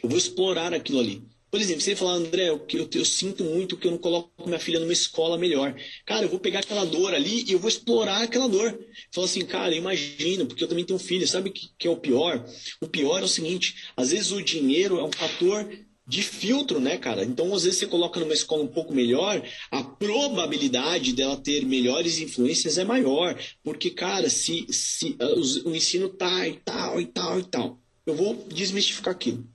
Eu 0.01 0.09
vou 0.09 0.17
explorar 0.17 0.73
aquilo 0.73 0.99
ali. 0.99 1.23
Por 1.51 1.59
exemplo, 1.59 1.81
você 1.81 1.97
falar, 1.97 2.13
André, 2.13 2.47
eu, 2.47 2.65
eu, 2.73 2.89
eu, 2.93 3.03
sinto 3.03 3.43
muito 3.43 3.75
que 3.75 3.85
eu 3.85 3.91
não 3.91 3.97
coloco 3.97 4.31
minha 4.47 4.57
filha 4.57 4.79
numa 4.79 4.93
escola 4.93 5.37
melhor. 5.37 5.75
Cara, 6.05 6.23
eu 6.23 6.29
vou 6.29 6.39
pegar 6.39 6.59
aquela 6.59 6.85
dor 6.85 7.13
ali 7.13 7.43
e 7.45 7.51
eu 7.51 7.59
vou 7.59 7.67
explorar 7.67 8.23
aquela 8.23 8.47
dor. 8.47 8.79
Fala 9.11 9.27
assim, 9.27 9.45
cara, 9.45 9.75
imagino, 9.75 10.45
porque 10.45 10.63
eu 10.63 10.67
também 10.69 10.85
tenho 10.85 10.97
filho. 10.97 11.27
Sabe 11.27 11.49
o 11.49 11.53
que, 11.53 11.69
que 11.77 11.87
é 11.89 11.91
o 11.91 11.97
pior? 11.97 12.45
O 12.81 12.87
pior 12.87 13.19
é 13.19 13.25
o 13.25 13.27
seguinte: 13.27 13.75
às 13.97 14.11
vezes 14.11 14.31
o 14.31 14.41
dinheiro 14.41 14.97
é 14.97 15.03
um 15.03 15.11
fator 15.11 15.69
de 16.07 16.23
filtro, 16.23 16.79
né, 16.79 16.97
cara? 16.97 17.25
Então, 17.25 17.53
às 17.53 17.63
vezes 17.63 17.79
você 17.79 17.87
coloca 17.87 18.19
numa 18.19 18.33
escola 18.33 18.63
um 18.63 18.67
pouco 18.67 18.93
melhor, 18.93 19.45
a 19.69 19.83
probabilidade 19.83 21.13
dela 21.13 21.35
ter 21.35 21.65
melhores 21.65 22.19
influências 22.19 22.77
é 22.77 22.85
maior, 22.85 23.37
porque, 23.63 23.89
cara, 23.89 24.29
se, 24.29 24.65
se 24.69 25.17
uh, 25.21 25.69
o 25.69 25.75
ensino 25.75 26.09
tá 26.09 26.47
e 26.47 26.53
tal 26.63 26.99
e 26.99 27.05
tal 27.05 27.39
e 27.39 27.43
tal, 27.43 27.79
eu 28.05 28.15
vou 28.15 28.45
desmistificar 28.49 29.13
aquilo. 29.13 29.47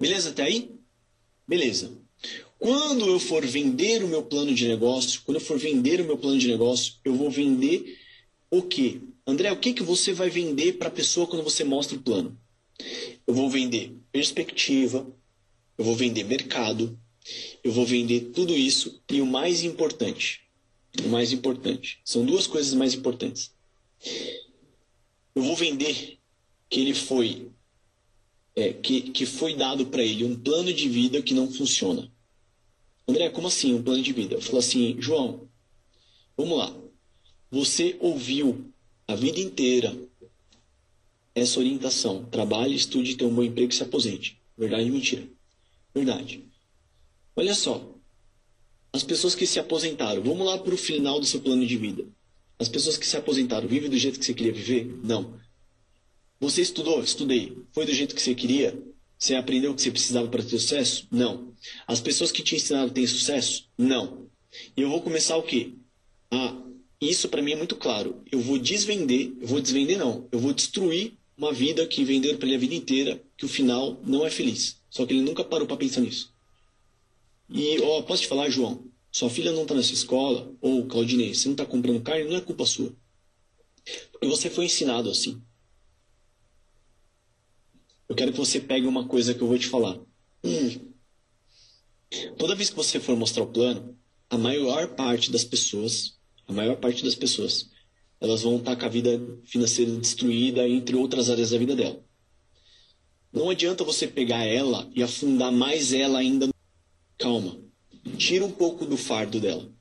Beleza 0.00 0.30
até 0.30 0.42
aí? 0.44 0.70
Beleza. 1.46 1.92
Quando 2.58 3.06
eu 3.06 3.18
for 3.18 3.44
vender 3.44 4.04
o 4.04 4.08
meu 4.08 4.22
plano 4.22 4.54
de 4.54 4.68
negócio, 4.68 5.22
quando 5.24 5.38
eu 5.38 5.40
for 5.40 5.58
vender 5.58 6.00
o 6.00 6.04
meu 6.04 6.16
plano 6.16 6.38
de 6.38 6.46
negócio, 6.46 6.94
eu 7.04 7.14
vou 7.14 7.30
vender 7.30 7.98
o 8.50 8.62
quê? 8.62 9.00
André, 9.26 9.50
o 9.50 9.56
que, 9.56 9.72
que 9.72 9.82
você 9.82 10.12
vai 10.12 10.30
vender 10.30 10.74
para 10.74 10.88
a 10.88 10.92
pessoa 10.92 11.26
quando 11.26 11.42
você 11.42 11.64
mostra 11.64 11.96
o 11.96 12.02
plano? 12.02 12.38
Eu 13.26 13.34
vou 13.34 13.50
vender 13.50 13.92
perspectiva, 14.12 15.06
eu 15.76 15.84
vou 15.84 15.96
vender 15.96 16.24
mercado, 16.24 16.98
eu 17.64 17.72
vou 17.72 17.86
vender 17.86 18.30
tudo 18.32 18.56
isso 18.56 19.00
e 19.10 19.20
o 19.20 19.26
mais 19.26 19.62
importante, 19.62 20.42
o 21.04 21.08
mais 21.08 21.32
importante, 21.32 21.98
são 22.04 22.24
duas 22.24 22.46
coisas 22.46 22.74
mais 22.74 22.94
importantes. 22.94 23.52
Eu 25.34 25.42
vou 25.42 25.56
vender 25.56 26.18
que 26.68 26.80
ele 26.80 26.94
foi 26.94 27.48
é, 28.54 28.72
que, 28.72 29.02
que 29.02 29.26
foi 29.26 29.54
dado 29.54 29.86
para 29.86 30.02
ele 30.02 30.24
um 30.24 30.36
plano 30.36 30.72
de 30.72 30.88
vida 30.88 31.22
que 31.22 31.34
não 31.34 31.50
funciona. 31.50 32.10
André, 33.08 33.30
como 33.30 33.48
assim 33.48 33.74
um 33.74 33.82
plano 33.82 34.02
de 34.02 34.12
vida? 34.12 34.34
Eu 34.34 34.40
falo 34.40 34.58
assim, 34.58 34.96
João, 35.00 35.48
vamos 36.36 36.58
lá. 36.58 36.74
Você 37.50 37.96
ouviu 38.00 38.72
a 39.06 39.14
vida 39.14 39.40
inteira 39.40 39.96
essa 41.34 41.58
orientação. 41.58 42.24
Trabalhe, 42.26 42.74
estude, 42.74 43.16
tenha 43.16 43.30
um 43.30 43.34
bom 43.34 43.42
emprego 43.42 43.72
e 43.72 43.74
se 43.74 43.82
aposente. 43.82 44.38
Verdade 44.56 44.84
ou 44.84 44.94
mentira? 44.94 45.28
Verdade. 45.94 46.44
Olha 47.34 47.54
só. 47.54 47.90
As 48.92 49.02
pessoas 49.02 49.34
que 49.34 49.46
se 49.46 49.58
aposentaram, 49.58 50.22
vamos 50.22 50.46
lá 50.46 50.58
para 50.58 50.74
o 50.74 50.78
final 50.78 51.18
do 51.18 51.26
seu 51.26 51.40
plano 51.40 51.66
de 51.66 51.76
vida. 51.78 52.04
As 52.58 52.68
pessoas 52.68 52.96
que 52.96 53.06
se 53.06 53.16
aposentaram 53.16 53.66
vivem 53.66 53.88
do 53.88 53.98
jeito 53.98 54.18
que 54.18 54.24
você 54.24 54.34
queria 54.34 54.52
viver? 54.52 55.00
Não. 55.02 55.34
Você 56.42 56.60
estudou? 56.60 57.00
Estudei. 57.00 57.56
Foi 57.70 57.86
do 57.86 57.94
jeito 57.94 58.16
que 58.16 58.20
você 58.20 58.34
queria? 58.34 58.76
Você 59.16 59.36
aprendeu 59.36 59.70
o 59.70 59.76
que 59.76 59.82
você 59.82 59.92
precisava 59.92 60.26
para 60.26 60.42
ter 60.42 60.58
sucesso? 60.58 61.06
Não. 61.08 61.54
As 61.86 62.00
pessoas 62.00 62.32
que 62.32 62.42
te 62.42 62.56
ensinaram 62.56 62.88
têm 62.88 63.06
sucesso? 63.06 63.68
Não. 63.78 64.26
E 64.76 64.80
eu 64.80 64.90
vou 64.90 65.00
começar 65.00 65.36
o 65.36 65.44
quê? 65.44 65.74
Ah, 66.32 66.60
isso 67.00 67.28
para 67.28 67.40
mim 67.40 67.52
é 67.52 67.56
muito 67.56 67.76
claro. 67.76 68.24
Eu 68.28 68.40
vou 68.40 68.58
desvender, 68.58 69.32
eu 69.40 69.46
vou 69.46 69.60
desvender 69.60 69.96
não, 69.96 70.26
eu 70.32 70.40
vou 70.40 70.52
destruir 70.52 71.16
uma 71.38 71.52
vida 71.52 71.86
que 71.86 72.02
venderam 72.02 72.38
para 72.38 72.48
ele 72.48 72.56
a 72.56 72.58
vida 72.60 72.74
inteira, 72.74 73.22
que 73.36 73.44
o 73.44 73.48
final 73.48 74.00
não 74.04 74.26
é 74.26 74.30
feliz. 74.30 74.82
Só 74.90 75.06
que 75.06 75.14
ele 75.14 75.22
nunca 75.22 75.44
parou 75.44 75.68
para 75.68 75.76
pensar 75.76 76.00
nisso. 76.00 76.34
E, 77.48 77.78
ó, 77.82 78.02
posso 78.02 78.22
te 78.22 78.28
falar, 78.28 78.50
João, 78.50 78.82
sua 79.12 79.30
filha 79.30 79.52
não 79.52 79.62
está 79.62 79.76
nessa 79.76 79.92
escola, 79.92 80.52
ou 80.60 80.86
Claudinei, 80.86 81.36
você 81.36 81.46
não 81.46 81.54
está 81.54 81.64
comprando 81.64 82.02
carne, 82.02 82.28
não 82.28 82.36
é 82.36 82.40
culpa 82.40 82.66
sua. 82.66 82.92
Porque 84.10 84.26
você 84.26 84.50
foi 84.50 84.64
ensinado 84.64 85.08
assim. 85.08 85.40
Eu 88.12 88.16
quero 88.16 88.32
que 88.32 88.36
você 88.38 88.60
pegue 88.60 88.86
uma 88.86 89.08
coisa 89.08 89.32
que 89.32 89.40
eu 89.40 89.48
vou 89.48 89.58
te 89.58 89.66
falar. 89.68 89.98
Toda 92.36 92.54
vez 92.54 92.68
que 92.68 92.76
você 92.76 93.00
for 93.00 93.16
mostrar 93.16 93.42
o 93.42 93.46
plano, 93.46 93.96
a 94.28 94.36
maior 94.36 94.88
parte 94.88 95.32
das 95.32 95.44
pessoas, 95.44 96.18
a 96.46 96.52
maior 96.52 96.76
parte 96.76 97.02
das 97.02 97.14
pessoas, 97.14 97.70
elas 98.20 98.42
vão 98.42 98.58
estar 98.58 98.76
com 98.76 98.84
a 98.84 98.88
vida 98.90 99.18
financeira 99.46 99.90
destruída, 99.92 100.68
entre 100.68 100.94
outras 100.94 101.30
áreas 101.30 101.52
da 101.52 101.58
vida 101.58 101.74
dela. 101.74 102.04
Não 103.32 103.48
adianta 103.48 103.82
você 103.82 104.06
pegar 104.06 104.44
ela 104.44 104.90
e 104.94 105.02
afundar 105.02 105.50
mais 105.50 105.94
ela 105.94 106.18
ainda. 106.18 106.50
Calma. 107.16 107.62
Tira 108.18 108.44
um 108.44 108.52
pouco 108.52 108.84
do 108.84 108.98
fardo 108.98 109.40
dela. 109.40 109.72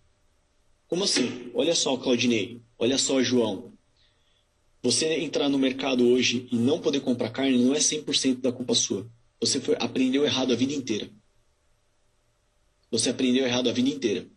Como 0.88 1.04
assim? 1.04 1.52
Olha 1.54 1.76
só, 1.76 1.98
Claudinei. 1.98 2.62
Olha 2.80 2.98
só, 2.98 3.22
João. 3.22 3.70
Você 4.84 5.13
entrar 5.20 5.48
no 5.48 5.60
mercado 5.60 6.08
hoje 6.08 6.48
e 6.52 6.56
não 6.56 6.82
poder 6.82 7.02
comprar 7.02 7.30
carne 7.30 7.63
não 7.63 7.76
é 7.76 7.80
100% 7.80 8.41
da 8.41 8.52
culpa 8.52 8.74
sua. 8.74 9.08
Você 9.39 9.60
foi, 9.60 9.76
aprendeu 9.80 10.26
errado 10.26 10.52
a 10.52 10.56
vida 10.56 10.74
inteira. 10.74 11.10
Você 12.89 13.10
aprendeu 13.10 13.46
errado 13.46 13.70
a 13.70 13.74
vida 13.74 13.89
inteira. 13.89 14.28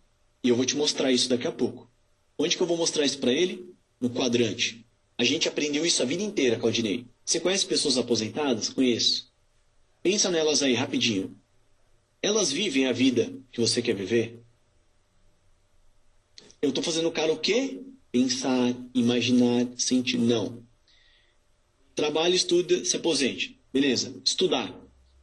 E 0.43 0.49
eu 0.49 0.57
vou 0.57 0.67
te 0.67 0.77
mostrar 0.77 1.11
isso 1.11 1.29
daqui 1.29 1.47
a 1.47 1.53
pouco. 1.53 1.91
Onde 2.39 2.57
que 2.57 2.63
eu 2.63 2.67
vou 2.67 2.77
mostrar 2.77 3.05
isso 3.07 3.19
para 3.19 3.33
ele? 3.33 3.75
No 4.01 4.11
quadrante. 4.11 4.85
A 5.17 5.25
gente 5.25 5.49
aprendeu 5.49 5.87
isso 5.87 6.03
a 6.03 6.05
vida 6.05 6.23
inteira, 6.23 6.59
Claudinei. 6.59 7.07
Você 7.25 7.41
conhece 7.41 7.65
pessoas 7.65 7.97
aposentadas? 7.97 8.69
Conheço. 8.69 9.33
Pensa 10.03 10.31
nelas 10.31 10.63
aí 10.63 10.75
rapidinho. 10.75 11.35
Elas 12.21 12.53
vivem 12.53 12.87
a 12.87 12.93
vida 12.93 13.33
que 13.51 13.61
você 13.61 13.81
quer 13.81 13.95
viver? 13.95 14.43
Eu 16.61 16.71
estou 16.71 16.83
fazendo 16.83 17.09
o 17.09 17.13
cara 17.13 17.33
o 17.33 17.39
quê? 17.39 17.81
Pensar, 18.15 18.73
imaginar, 18.95 19.67
sentir. 19.77 20.19
Não. 20.19 20.63
Trabalhe, 21.97 22.37
estuda, 22.37 22.85
se 22.85 22.95
aposente. 22.95 23.61
Beleza. 23.73 24.15
Estudar. 24.25 24.73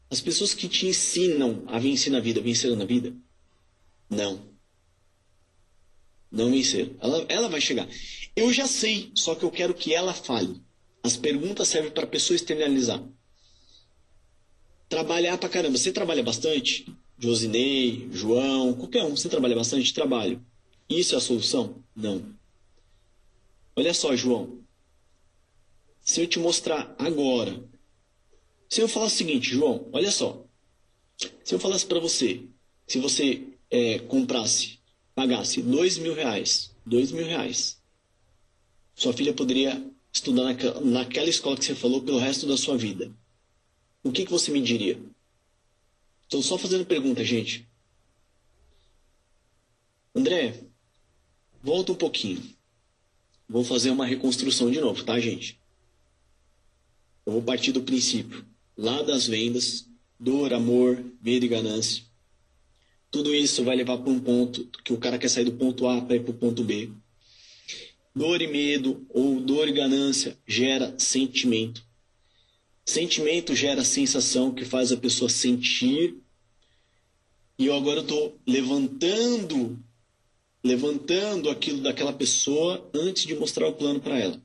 As 0.10 0.20
pessoas 0.20 0.54
que 0.54 0.68
te 0.68 0.88
ensinam 0.88 1.64
a 1.68 1.80
vencer 1.80 2.12
na 2.12 2.20
vida, 2.20 2.42
venceram 2.42 2.76
na 2.76 2.84
vida? 2.84 3.16
Não. 4.10 4.46
Não 6.30 6.52
venceram. 6.52 6.94
Ela, 7.00 7.26
ela 7.30 7.48
vai 7.48 7.62
chegar. 7.62 7.88
Eu 8.36 8.52
já 8.52 8.68
sei, 8.68 9.10
só 9.16 9.36
que 9.36 9.44
eu 9.44 9.52
quero 9.52 9.74
que 9.74 9.94
ela 9.94 10.14
fale. 10.14 10.62
As 11.02 11.16
perguntas 11.16 11.70
servem 11.70 11.92
para 11.92 12.04
a 12.04 12.08
pessoa 12.08 12.36
externalizar. 12.36 13.02
Trabalhar 14.90 15.38
pra 15.38 15.48
caramba. 15.48 15.78
Você 15.78 15.94
trabalha 15.94 16.22
bastante? 16.24 16.94
Josinei, 17.18 18.10
João, 18.12 18.74
qualquer 18.74 19.06
um. 19.06 19.16
Você 19.16 19.30
trabalha 19.30 19.56
bastante? 19.56 19.94
Trabalho. 19.94 20.46
Isso 20.90 21.16
é 21.16 21.18
a 21.20 21.22
solução? 21.22 21.82
Não. 21.96 22.41
Olha 23.82 23.96
só, 23.96 24.16
João. 24.16 24.60
Se 26.02 26.22
eu 26.22 26.28
te 26.28 26.38
mostrar 26.38 26.96
agora, 27.00 27.68
se 28.70 28.80
eu 28.80 28.88
falar 28.88 29.08
o 29.08 29.10
seguinte, 29.10 29.50
João, 29.50 29.90
olha 29.92 30.12
só. 30.12 30.46
Se 31.44 31.56
eu 31.56 31.60
falasse 31.60 31.88
para 31.88 32.00
você, 32.00 32.44
se 32.86 33.00
você 33.00 33.42
é, 33.72 33.98
comprasse, 33.98 34.78
pagasse 35.16 35.64
dois 35.64 35.98
mil 35.98 36.14
reais, 36.14 36.76
dois 36.86 37.12
mil 37.12 37.26
reais, 37.26 37.82
sua 38.94 39.14
filha 39.14 39.34
poderia 39.34 39.84
estudar 40.14 40.44
naquela, 40.84 41.28
escola 41.28 41.58
que 41.58 41.66
você 41.66 41.74
falou 41.74 42.04
pelo 42.04 42.20
resto 42.20 42.46
da 42.46 42.58
sua 42.58 42.78
vida. 42.78 43.12
O 44.04 44.12
que, 44.12 44.26
que 44.26 44.32
você 44.32 44.52
me 44.52 44.62
diria? 44.62 45.02
Estou 46.22 46.44
só 46.44 46.56
fazendo 46.56 46.86
pergunta, 46.86 47.26
gente. 47.26 47.68
André, 50.14 50.66
volta 51.64 51.94
um 51.94 51.96
pouquinho. 51.96 52.61
Vou 53.52 53.66
fazer 53.66 53.90
uma 53.90 54.06
reconstrução 54.06 54.72
de 54.72 54.80
novo, 54.80 55.04
tá, 55.04 55.20
gente? 55.20 55.60
Eu 57.26 57.34
vou 57.34 57.42
partir 57.42 57.74
do 57.74 57.84
princípio, 57.84 58.46
lá 58.78 59.02
das 59.02 59.28
vendas, 59.28 59.90
dor, 60.18 60.54
amor, 60.54 61.04
medo 61.22 61.46
e 61.46 61.50
ganância. 61.50 62.02
Tudo 63.12 63.36
isso 63.36 63.62
vai 63.66 63.76
levar 63.76 63.98
para 63.98 64.10
um 64.10 64.22
ponto 64.22 64.66
que 64.86 64.94
o 64.94 64.98
cara 64.98 65.18
quer 65.18 65.28
sair 65.28 65.44
do 65.44 65.52
ponto 65.52 65.86
A 65.86 66.00
para 66.00 66.16
ir 66.16 66.22
para 66.22 66.32
o 66.32 66.38
ponto 66.38 66.64
B. 66.64 66.92
Dor 68.16 68.42
e 68.42 68.48
medo, 68.48 69.06
ou 69.10 69.42
dor 69.42 69.68
e 69.68 69.74
ganância, 69.74 70.38
gera 70.48 70.96
sentimento. 70.98 71.86
Sentimento 72.86 73.54
gera 73.54 73.84
sensação 73.84 74.54
que 74.54 74.64
faz 74.64 74.94
a 74.94 74.98
pessoa 74.98 75.30
sentir. 75.30 76.16
E 77.60 77.66
eu 77.66 77.76
agora 77.76 78.00
estou 78.00 78.40
levantando 78.48 79.78
levantando 80.64 81.50
aquilo 81.50 81.82
daquela 81.82 82.14
pessoa 82.14 82.90
antes 82.94 83.26
de 83.26 83.36
mostrar 83.36 83.68
o 83.68 83.74
plano 83.74 84.00
para 84.00 84.20
ela. 84.20 84.42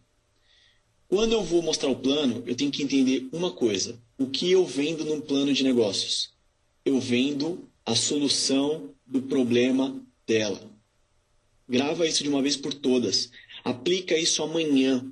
Quando 1.09 1.33
eu 1.33 1.43
vou 1.43 1.63
mostrar 1.63 1.91
o 1.91 1.97
plano, 1.97 2.43
eu 2.47 2.57
tenho 2.57 2.71
que 2.71 2.83
entender 2.83 3.29
uma 3.33 3.53
coisa: 3.53 4.01
o 4.19 4.27
que 4.27 4.51
eu 4.51 4.65
vendo 4.65 5.05
num 5.05 5.21
plano 5.21 5.53
de 5.53 5.63
negócios? 5.63 6.35
Eu 6.85 7.01
vendo 7.01 7.69
a 7.85 7.95
solução 7.95 8.95
do 9.07 9.23
problema 9.23 10.03
dela. 10.27 10.61
Grava 11.69 12.07
isso 12.07 12.23
de 12.23 12.29
uma 12.29 12.43
vez 12.43 12.57
por 12.57 12.73
todas. 12.73 13.31
Aplica 13.65 14.17
isso 14.17 14.43
amanhã. 14.43 15.05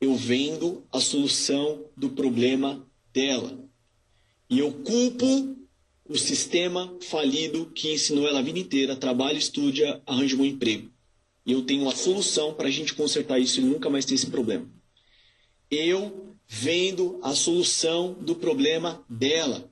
Eu 0.00 0.14
vendo 0.14 0.84
a 0.92 1.00
solução 1.00 1.84
do 1.96 2.10
problema 2.10 2.86
dela. 3.12 3.58
E 4.48 4.58
eu 4.58 4.72
culpo 4.72 5.56
o 6.08 6.16
sistema 6.16 6.96
falido 7.00 7.66
que 7.74 7.92
ensinou 7.92 8.26
ela 8.28 8.38
a 8.38 8.42
vida 8.42 8.58
inteira, 8.58 8.96
trabalha, 8.96 9.38
estuda, 9.38 10.02
arranja 10.06 10.36
um 10.36 10.44
emprego. 10.44 10.90
E 11.44 11.52
eu 11.52 11.62
tenho 11.62 11.88
a 11.88 11.94
solução 11.94 12.54
para 12.54 12.68
a 12.68 12.70
gente 12.70 12.94
consertar 12.94 13.38
isso 13.38 13.60
e 13.60 13.64
nunca 13.64 13.88
mais 13.88 14.04
ter 14.04 14.14
esse 14.14 14.26
problema. 14.26 14.68
Eu 15.70 16.34
vendo 16.48 17.18
a 17.22 17.34
solução 17.34 18.14
do 18.14 18.34
problema 18.34 19.04
dela. 19.08 19.70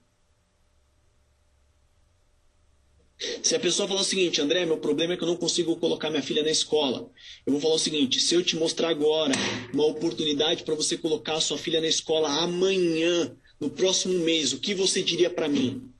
Se 3.43 3.55
a 3.55 3.61
pessoa 3.61 3.89
falar 3.89 4.01
o 4.01 4.05
seguinte, 4.05 4.41
André, 4.41 4.66
meu 4.66 4.76
problema 4.78 5.14
é 5.14 5.16
que 5.16 5.22
eu 5.22 5.28
não 5.28 5.37
consigo 5.37 5.76
colocar 5.76 6.11
minha 6.11 6.22
filha 6.22 6.43
na 6.43 6.51
escola. 6.51 7.11
Eu 7.47 7.53
vou 7.53 7.61
falar 7.61 7.74
o 7.74 7.78
seguinte: 7.78 8.20
se 8.20 8.35
eu 8.35 8.43
te 8.43 8.57
mostrar 8.57 8.89
agora 8.89 9.32
uma 9.72 9.87
oportunidade 9.87 10.64
para 10.64 10.74
você 10.74 10.99
colocar 10.99 11.41
sua 11.41 11.57
filha 11.57 11.80
na 11.80 11.87
escola 11.87 12.28
amanhã, 12.43 13.37
no 13.61 13.70
próximo 13.70 14.18
mês, 14.20 14.53
o 14.53 14.59
que 14.59 14.74
você 14.74 15.03
diria 15.03 15.30
para 15.30 15.49
mim? 15.49 15.93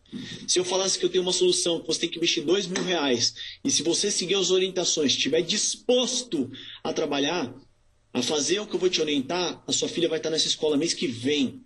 Se 0.47 0.59
eu 0.59 0.65
falasse 0.65 0.99
que 0.99 1.05
eu 1.05 1.11
tenho 1.11 1.23
uma 1.23 1.33
solução, 1.33 1.81
que 1.81 1.87
você 1.87 2.01
tem 2.01 2.09
que 2.09 2.19
investir 2.19 2.45
dois 2.45 2.67
mil 2.67 2.83
reais, 2.83 3.35
e 3.65 3.71
se 3.71 3.83
você 3.83 4.11
seguir 4.11 4.35
as 4.35 4.51
orientações, 4.51 5.13
estiver 5.13 5.43
disposto 5.43 6.51
a 6.83 6.93
trabalhar, 6.93 7.55
a 8.13 8.23
fazer 8.23 8.61
o 8.61 8.67
que 8.67 8.75
eu 8.75 8.81
vou 8.81 8.89
te 8.89 9.01
orientar, 9.01 9.63
a 9.67 9.73
sua 9.73 9.89
filha 9.89 10.09
vai 10.09 10.19
estar 10.19 10.31
nessa 10.31 10.47
escola 10.47 10.77
mês 10.77 10.95
que 10.95 11.07
vem. 11.07 11.65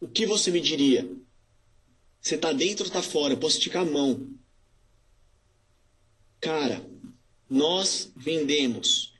O 0.00 0.08
que 0.08 0.26
você 0.26 0.50
me 0.50 0.60
diria? 0.60 1.08
Você 2.20 2.34
está 2.34 2.52
dentro 2.52 2.84
ou 2.84 2.88
está 2.88 3.02
fora? 3.02 3.34
Eu 3.34 3.38
posso 3.38 3.58
esticar 3.58 3.82
a 3.82 3.90
mão. 3.90 4.28
Cara, 6.40 6.84
nós 7.48 8.10
vendemos. 8.16 9.12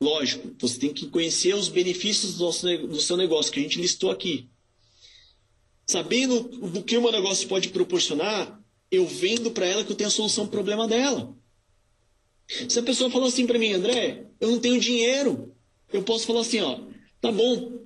Lógico, 0.00 0.54
você 0.58 0.78
tem 0.78 0.92
que 0.92 1.08
conhecer 1.08 1.54
os 1.54 1.68
benefícios 1.68 2.36
do, 2.36 2.44
nosso, 2.44 2.66
do 2.86 3.00
seu 3.00 3.16
negócio, 3.16 3.52
que 3.52 3.60
a 3.60 3.62
gente 3.62 3.80
listou 3.80 4.10
aqui. 4.10 4.48
Sabendo 5.92 6.40
do 6.40 6.82
que 6.82 6.96
o 6.96 7.02
meu 7.02 7.12
negócio 7.12 7.46
pode 7.46 7.68
proporcionar, 7.68 8.58
eu 8.90 9.06
vendo 9.06 9.50
para 9.50 9.66
ela 9.66 9.84
que 9.84 9.92
eu 9.92 9.96
tenho 9.96 10.08
a 10.08 10.10
solução 10.10 10.46
para 10.46 10.52
o 10.52 10.56
problema 10.64 10.88
dela. 10.88 11.36
Se 12.66 12.78
a 12.78 12.82
pessoa 12.82 13.10
falou 13.10 13.28
assim 13.28 13.46
para 13.46 13.58
mim, 13.58 13.74
André, 13.74 14.24
eu 14.40 14.50
não 14.50 14.58
tenho 14.58 14.80
dinheiro, 14.80 15.54
eu 15.92 16.02
posso 16.02 16.26
falar 16.26 16.40
assim, 16.40 16.60
ó, 16.62 16.78
tá 17.20 17.30
bom, 17.30 17.81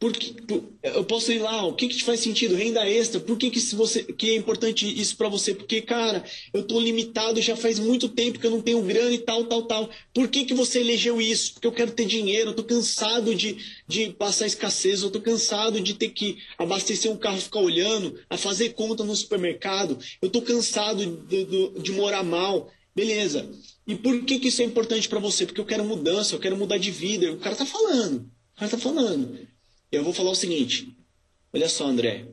porque, 0.00 0.34
eu 0.82 1.04
posso 1.04 1.30
ir 1.30 1.40
lá, 1.40 1.66
o 1.66 1.74
que, 1.74 1.86
que 1.86 1.98
te 1.98 2.04
faz 2.04 2.20
sentido? 2.20 2.54
Renda 2.54 2.88
extra. 2.88 3.20
Por 3.20 3.36
que, 3.36 3.50
que, 3.50 3.60
você, 3.76 4.02
que 4.02 4.30
é 4.30 4.34
importante 4.34 4.88
isso 4.98 5.14
para 5.14 5.28
você? 5.28 5.54
Porque, 5.54 5.82
cara, 5.82 6.24
eu 6.54 6.62
estou 6.62 6.80
limitado 6.80 7.38
já 7.42 7.54
faz 7.54 7.78
muito 7.78 8.08
tempo 8.08 8.38
que 8.38 8.46
eu 8.46 8.50
não 8.50 8.62
tenho 8.62 8.80
grana 8.80 9.12
e 9.12 9.18
tal, 9.18 9.44
tal, 9.44 9.64
tal. 9.64 9.90
Por 10.14 10.28
que, 10.28 10.46
que 10.46 10.54
você 10.54 10.80
elegeu 10.80 11.20
isso? 11.20 11.52
Porque 11.52 11.66
eu 11.66 11.72
quero 11.72 11.92
ter 11.92 12.06
dinheiro, 12.06 12.46
eu 12.46 12.50
estou 12.52 12.64
cansado 12.64 13.34
de, 13.34 13.58
de 13.86 14.08
passar 14.14 14.46
escassez, 14.46 15.02
eu 15.02 15.08
estou 15.08 15.20
cansado 15.20 15.78
de 15.78 15.92
ter 15.92 16.08
que 16.08 16.38
abastecer 16.56 17.12
um 17.12 17.16
carro 17.18 17.38
ficar 17.38 17.60
olhando, 17.60 18.18
a 18.30 18.38
fazer 18.38 18.70
conta 18.70 19.04
no 19.04 19.14
supermercado, 19.14 19.98
eu 20.22 20.28
estou 20.28 20.40
cansado 20.40 21.04
de, 21.04 21.44
de, 21.44 21.78
de 21.78 21.92
morar 21.92 22.22
mal. 22.22 22.70
Beleza. 22.96 23.50
E 23.86 23.94
por 23.94 24.24
que, 24.24 24.38
que 24.38 24.48
isso 24.48 24.62
é 24.62 24.64
importante 24.64 25.10
para 25.10 25.20
você? 25.20 25.44
Porque 25.44 25.60
eu 25.60 25.66
quero 25.66 25.84
mudança, 25.84 26.34
eu 26.34 26.40
quero 26.40 26.56
mudar 26.56 26.78
de 26.78 26.90
vida. 26.90 27.30
O 27.32 27.38
cara 27.38 27.54
tá 27.54 27.66
falando. 27.66 28.30
O 28.56 28.58
cara 28.58 28.70
tá 28.70 28.78
falando. 28.78 29.49
Eu 29.90 30.04
vou 30.04 30.12
falar 30.12 30.30
o 30.30 30.36
seguinte: 30.36 30.96
olha 31.52 31.68
só, 31.68 31.86
André. 31.86 32.26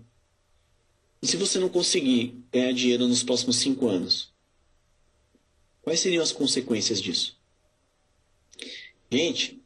Se 1.22 1.36
você 1.36 1.58
não 1.58 1.70
conseguir 1.70 2.36
ganhar 2.52 2.72
dinheiro 2.72 3.08
nos 3.08 3.24
próximos 3.24 3.58
cinco 3.58 3.88
anos? 3.88 4.32
Quais 5.82 6.00
seriam 6.00 6.22
as 6.22 6.32
consequências 6.32 7.02
disso? 7.02 7.36
Gente, 9.12 9.60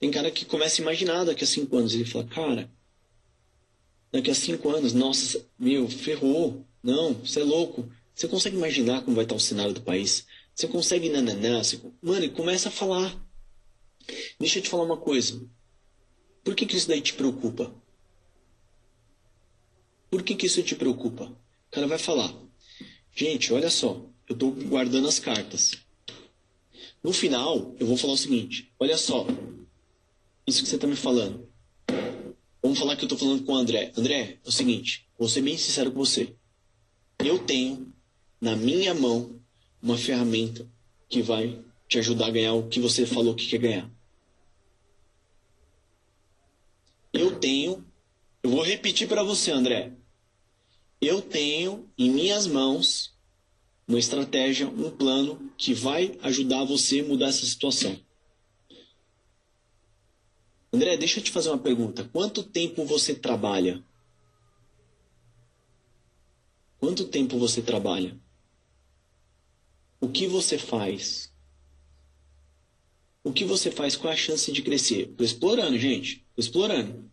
tem 0.00 0.10
cara 0.10 0.30
que 0.30 0.44
começa 0.44 0.80
a 0.80 0.82
imaginar 0.82 1.24
daqui 1.24 1.44
a 1.44 1.46
cinco 1.46 1.76
anos. 1.76 1.94
Ele 1.94 2.04
fala, 2.04 2.26
cara, 2.26 2.70
daqui 4.10 4.30
a 4.30 4.34
cinco 4.34 4.70
anos, 4.70 4.92
nossa, 4.92 5.46
meu, 5.58 5.88
ferrou. 5.88 6.64
Não, 6.82 7.14
você 7.14 7.40
é 7.40 7.44
louco. 7.44 7.88
Você 8.14 8.26
consegue 8.26 8.56
imaginar 8.56 9.02
como 9.02 9.14
vai 9.14 9.24
estar 9.24 9.36
o 9.36 9.40
cenário 9.40 9.74
do 9.74 9.82
país? 9.82 10.26
Você 10.54 10.66
consegue 10.66 11.08
nananã? 11.08 11.62
Você... 11.62 11.80
Mano, 12.02 12.24
e 12.24 12.30
começa 12.30 12.68
a 12.68 12.72
falar. 12.72 13.16
Deixa 14.40 14.58
eu 14.58 14.62
te 14.62 14.68
falar 14.68 14.84
uma 14.84 14.96
coisa. 14.96 15.40
Por 16.44 16.54
que, 16.54 16.66
que 16.66 16.76
isso 16.76 16.88
daí 16.88 17.00
te 17.00 17.14
preocupa? 17.14 17.72
Por 20.10 20.22
que, 20.22 20.34
que 20.34 20.46
isso 20.46 20.62
te 20.62 20.74
preocupa? 20.74 21.24
O 21.24 21.70
cara 21.70 21.86
vai 21.86 21.98
falar: 21.98 22.34
Gente, 23.14 23.52
olha 23.52 23.70
só, 23.70 24.00
eu 24.28 24.32
estou 24.34 24.50
guardando 24.50 25.08
as 25.08 25.18
cartas. 25.18 25.72
No 27.02 27.12
final, 27.12 27.74
eu 27.78 27.86
vou 27.86 27.96
falar 27.96 28.14
o 28.14 28.18
seguinte: 28.18 28.72
Olha 28.78 28.96
só, 28.96 29.26
isso 30.46 30.62
que 30.62 30.68
você 30.68 30.76
está 30.76 30.86
me 30.86 30.96
falando. 30.96 31.46
Vamos 32.62 32.78
falar 32.78 32.96
que 32.96 33.02
eu 33.02 33.06
estou 33.06 33.18
falando 33.18 33.44
com 33.44 33.52
o 33.52 33.56
André. 33.56 33.92
André, 33.96 34.38
é 34.44 34.48
o 34.48 34.52
seguinte, 34.52 35.06
vou 35.18 35.28
ser 35.28 35.42
bem 35.42 35.56
sincero 35.56 35.92
com 35.92 35.98
você. 35.98 36.34
Eu 37.18 37.38
tenho 37.38 37.92
na 38.40 38.56
minha 38.56 38.94
mão 38.94 39.40
uma 39.82 39.96
ferramenta 39.96 40.66
que 41.08 41.22
vai 41.22 41.58
te 41.88 41.98
ajudar 41.98 42.26
a 42.26 42.30
ganhar 42.30 42.54
o 42.54 42.68
que 42.68 42.80
você 42.80 43.06
falou 43.06 43.34
que 43.34 43.46
quer 43.46 43.58
ganhar. 43.58 43.90
Eu 47.12 47.38
tenho, 47.38 47.84
eu 48.42 48.50
vou 48.50 48.62
repetir 48.62 49.08
para 49.08 49.22
você, 49.22 49.50
André. 49.50 49.92
Eu 51.00 51.22
tenho 51.22 51.88
em 51.96 52.10
minhas 52.10 52.46
mãos 52.46 53.16
uma 53.86 53.98
estratégia, 53.98 54.68
um 54.68 54.90
plano 54.90 55.50
que 55.56 55.72
vai 55.72 56.18
ajudar 56.22 56.64
você 56.64 57.00
a 57.00 57.04
mudar 57.04 57.28
essa 57.28 57.46
situação. 57.46 57.98
André, 60.72 60.96
deixa 60.98 61.18
eu 61.18 61.24
te 61.24 61.30
fazer 61.30 61.48
uma 61.48 61.58
pergunta. 61.58 62.04
Quanto 62.12 62.42
tempo 62.42 62.84
você 62.84 63.14
trabalha? 63.14 63.82
Quanto 66.78 67.06
tempo 67.06 67.38
você 67.38 67.62
trabalha? 67.62 68.18
O 70.00 70.08
que 70.08 70.26
você 70.26 70.58
faz? 70.58 71.32
O 73.24 73.32
que 73.32 73.44
você 73.44 73.70
faz? 73.70 73.96
Qual 73.96 74.12
é 74.12 74.14
a 74.14 74.18
chance 74.18 74.52
de 74.52 74.62
crescer? 74.62 75.08
Estou 75.08 75.24
explorando, 75.24 75.78
gente. 75.78 76.27
Explorando. 76.38 77.10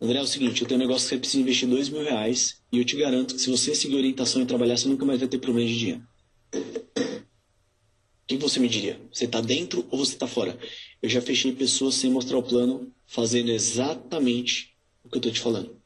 André, 0.00 0.18
é 0.18 0.22
o 0.22 0.26
seguinte, 0.26 0.62
eu 0.62 0.66
tenho 0.66 0.80
um 0.80 0.82
negócio 0.82 1.04
que 1.04 1.10
você 1.10 1.18
precisa 1.18 1.42
investir 1.42 1.68
dois 1.68 1.90
mil 1.90 2.02
reais 2.02 2.62
e 2.72 2.78
eu 2.78 2.84
te 2.86 2.96
garanto 2.96 3.34
que 3.34 3.40
se 3.40 3.50
você 3.50 3.74
seguir 3.74 3.96
orientação 3.96 4.40
e 4.40 4.46
trabalhar, 4.46 4.78
você 4.78 4.88
nunca 4.88 5.04
mais 5.04 5.20
vai 5.20 5.28
ter 5.28 5.38
problema 5.38 5.68
de 5.68 5.78
dinheiro. 5.78 6.08
O 6.54 8.26
que 8.26 8.38
você 8.38 8.58
me 8.58 8.68
diria? 8.68 8.98
Você 9.12 9.26
está 9.26 9.42
dentro 9.42 9.86
ou 9.90 9.98
você 9.98 10.14
está 10.14 10.26
fora? 10.26 10.58
Eu 11.02 11.10
já 11.10 11.20
fechei 11.20 11.52
pessoas 11.52 11.96
sem 11.96 12.10
mostrar 12.10 12.38
o 12.38 12.42
plano, 12.42 12.90
fazendo 13.06 13.50
exatamente 13.50 14.74
o 15.04 15.10
que 15.10 15.16
eu 15.16 15.20
estou 15.20 15.32
te 15.32 15.40
falando. 15.40 15.76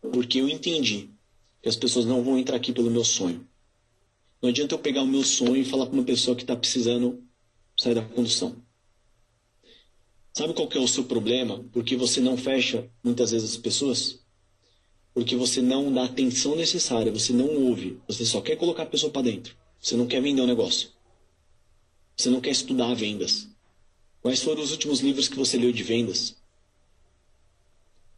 Porque 0.00 0.40
eu 0.40 0.48
entendi 0.48 1.10
que 1.62 1.68
as 1.68 1.76
pessoas 1.76 2.06
não 2.06 2.24
vão 2.24 2.38
entrar 2.38 2.56
aqui 2.56 2.72
pelo 2.72 2.90
meu 2.90 3.04
sonho. 3.04 3.46
Não 4.40 4.48
adianta 4.48 4.74
eu 4.74 4.78
pegar 4.78 5.02
o 5.02 5.06
meu 5.06 5.22
sonho 5.22 5.56
e 5.56 5.64
falar 5.64 5.86
para 5.86 5.94
uma 5.94 6.04
pessoa 6.04 6.34
que 6.34 6.42
está 6.42 6.56
precisando 6.56 7.22
sair 7.76 7.94
da 7.94 8.02
condução. 8.02 8.65
Sabe 10.36 10.52
qual 10.52 10.68
que 10.68 10.76
é 10.76 10.80
o 10.82 10.86
seu 10.86 11.04
problema? 11.04 11.64
Porque 11.72 11.96
você 11.96 12.20
não 12.20 12.36
fecha 12.36 12.86
muitas 13.02 13.30
vezes 13.30 13.52
as 13.52 13.56
pessoas? 13.56 14.20
Porque 15.14 15.34
você 15.34 15.62
não 15.62 15.90
dá 15.90 16.04
atenção 16.04 16.54
necessária, 16.54 17.10
você 17.10 17.32
não 17.32 17.48
ouve, 17.64 17.98
você 18.06 18.22
só 18.26 18.42
quer 18.42 18.54
colocar 18.56 18.82
a 18.82 18.86
pessoa 18.86 19.10
para 19.10 19.22
dentro. 19.22 19.56
Você 19.80 19.96
não 19.96 20.06
quer 20.06 20.20
vender 20.20 20.42
o 20.42 20.44
um 20.44 20.46
negócio. 20.46 20.90
Você 22.14 22.28
não 22.28 22.42
quer 22.42 22.50
estudar 22.50 22.92
vendas. 22.92 23.48
Quais 24.20 24.42
foram 24.42 24.60
os 24.60 24.72
últimos 24.72 25.00
livros 25.00 25.26
que 25.26 25.38
você 25.38 25.56
leu 25.56 25.72
de 25.72 25.82
vendas? 25.82 26.36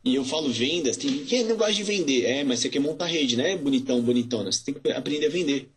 E 0.04 0.16
eu 0.16 0.24
falo 0.24 0.50
vendas, 0.50 0.96
tem 0.96 1.24
quem 1.24 1.44
não 1.44 1.56
gosta 1.56 1.74
de 1.74 1.84
vender. 1.84 2.24
É, 2.24 2.42
mas 2.42 2.58
você 2.58 2.68
quer 2.68 2.80
montar 2.80 3.06
rede, 3.06 3.36
né? 3.36 3.56
Bonitão, 3.56 4.02
bonitona. 4.02 4.50
Você 4.50 4.64
tem 4.64 4.74
que 4.74 4.90
aprender 4.90 5.26
a 5.26 5.30
vender. 5.30 5.70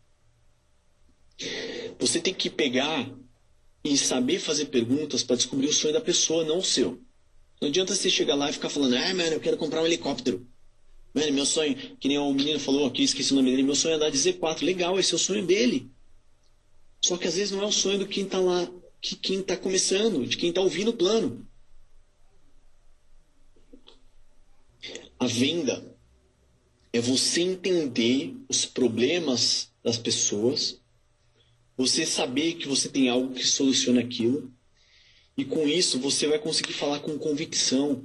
Você 2.00 2.20
tem 2.20 2.34
que 2.34 2.50
pegar 2.50 3.08
e 3.84 3.96
saber 3.96 4.38
fazer 4.38 4.66
perguntas 4.66 5.22
para 5.22 5.36
descobrir 5.36 5.66
o 5.66 5.72
sonho 5.72 5.94
da 5.94 6.00
pessoa, 6.00 6.44
não 6.44 6.58
o 6.58 6.64
seu. 6.64 7.00
Não 7.60 7.68
adianta 7.68 7.94
você 7.94 8.10
chegar 8.10 8.34
lá 8.34 8.50
e 8.50 8.52
ficar 8.52 8.68
falando, 8.68 8.94
ah, 8.94 9.14
mano, 9.14 9.34
eu 9.34 9.40
quero 9.40 9.56
comprar 9.56 9.82
um 9.82 9.86
helicóptero. 9.86 10.46
Mano, 11.14 11.32
meu 11.32 11.46
sonho, 11.46 11.76
que 11.98 12.08
nem 12.08 12.18
o 12.18 12.32
menino 12.32 12.58
falou 12.58 12.86
aqui, 12.86 13.02
esqueci 13.02 13.32
o 13.32 13.36
nome 13.36 13.50
dele, 13.50 13.62
meu 13.62 13.74
sonho 13.74 13.92
é 13.92 13.96
andar 13.96 14.10
de 14.10 14.18
Z4. 14.18 14.64
Legal, 14.64 14.98
esse 14.98 15.12
é 15.12 15.16
o 15.16 15.18
sonho 15.18 15.44
dele. 15.44 15.90
Só 17.04 17.16
que 17.16 17.26
às 17.28 17.34
vezes 17.34 17.50
não 17.50 17.62
é 17.62 17.66
o 17.66 17.72
sonho 17.72 17.98
do 17.98 18.06
quem 18.06 18.24
está 18.24 18.38
lá, 18.38 18.68
que 19.00 19.16
quem 19.16 19.40
está 19.40 19.56
começando, 19.56 20.26
de 20.26 20.36
quem 20.36 20.48
está 20.48 20.60
ouvindo 20.60 20.90
o 20.90 20.96
plano. 20.96 21.46
A 25.18 25.26
venda 25.26 25.96
é 26.92 27.00
você 27.00 27.42
entender 27.42 28.36
os 28.48 28.64
problemas 28.64 29.70
das 29.82 29.96
pessoas, 29.96 30.81
você 31.76 32.04
saber 32.04 32.54
que 32.54 32.68
você 32.68 32.88
tem 32.88 33.08
algo 33.08 33.34
que 33.34 33.46
soluciona 33.46 34.00
aquilo, 34.00 34.52
e 35.36 35.44
com 35.44 35.66
isso 35.66 35.98
você 35.98 36.26
vai 36.26 36.38
conseguir 36.38 36.72
falar 36.72 37.00
com 37.00 37.18
convicção, 37.18 38.04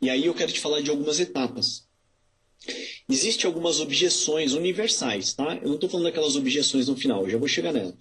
e 0.00 0.10
aí 0.10 0.26
eu 0.26 0.34
quero 0.34 0.52
te 0.52 0.60
falar 0.60 0.80
de 0.80 0.90
algumas 0.90 1.20
etapas. 1.20 1.86
Existem 3.08 3.46
algumas 3.46 3.80
objeções 3.80 4.52
universais, 4.52 5.34
tá? 5.34 5.56
Eu 5.56 5.68
não 5.68 5.74
estou 5.74 5.88
falando 5.88 6.06
daquelas 6.06 6.36
objeções 6.36 6.88
no 6.88 6.96
final, 6.96 7.24
eu 7.24 7.30
já 7.30 7.38
vou 7.38 7.48
chegar 7.48 7.72
nela. 7.72 7.96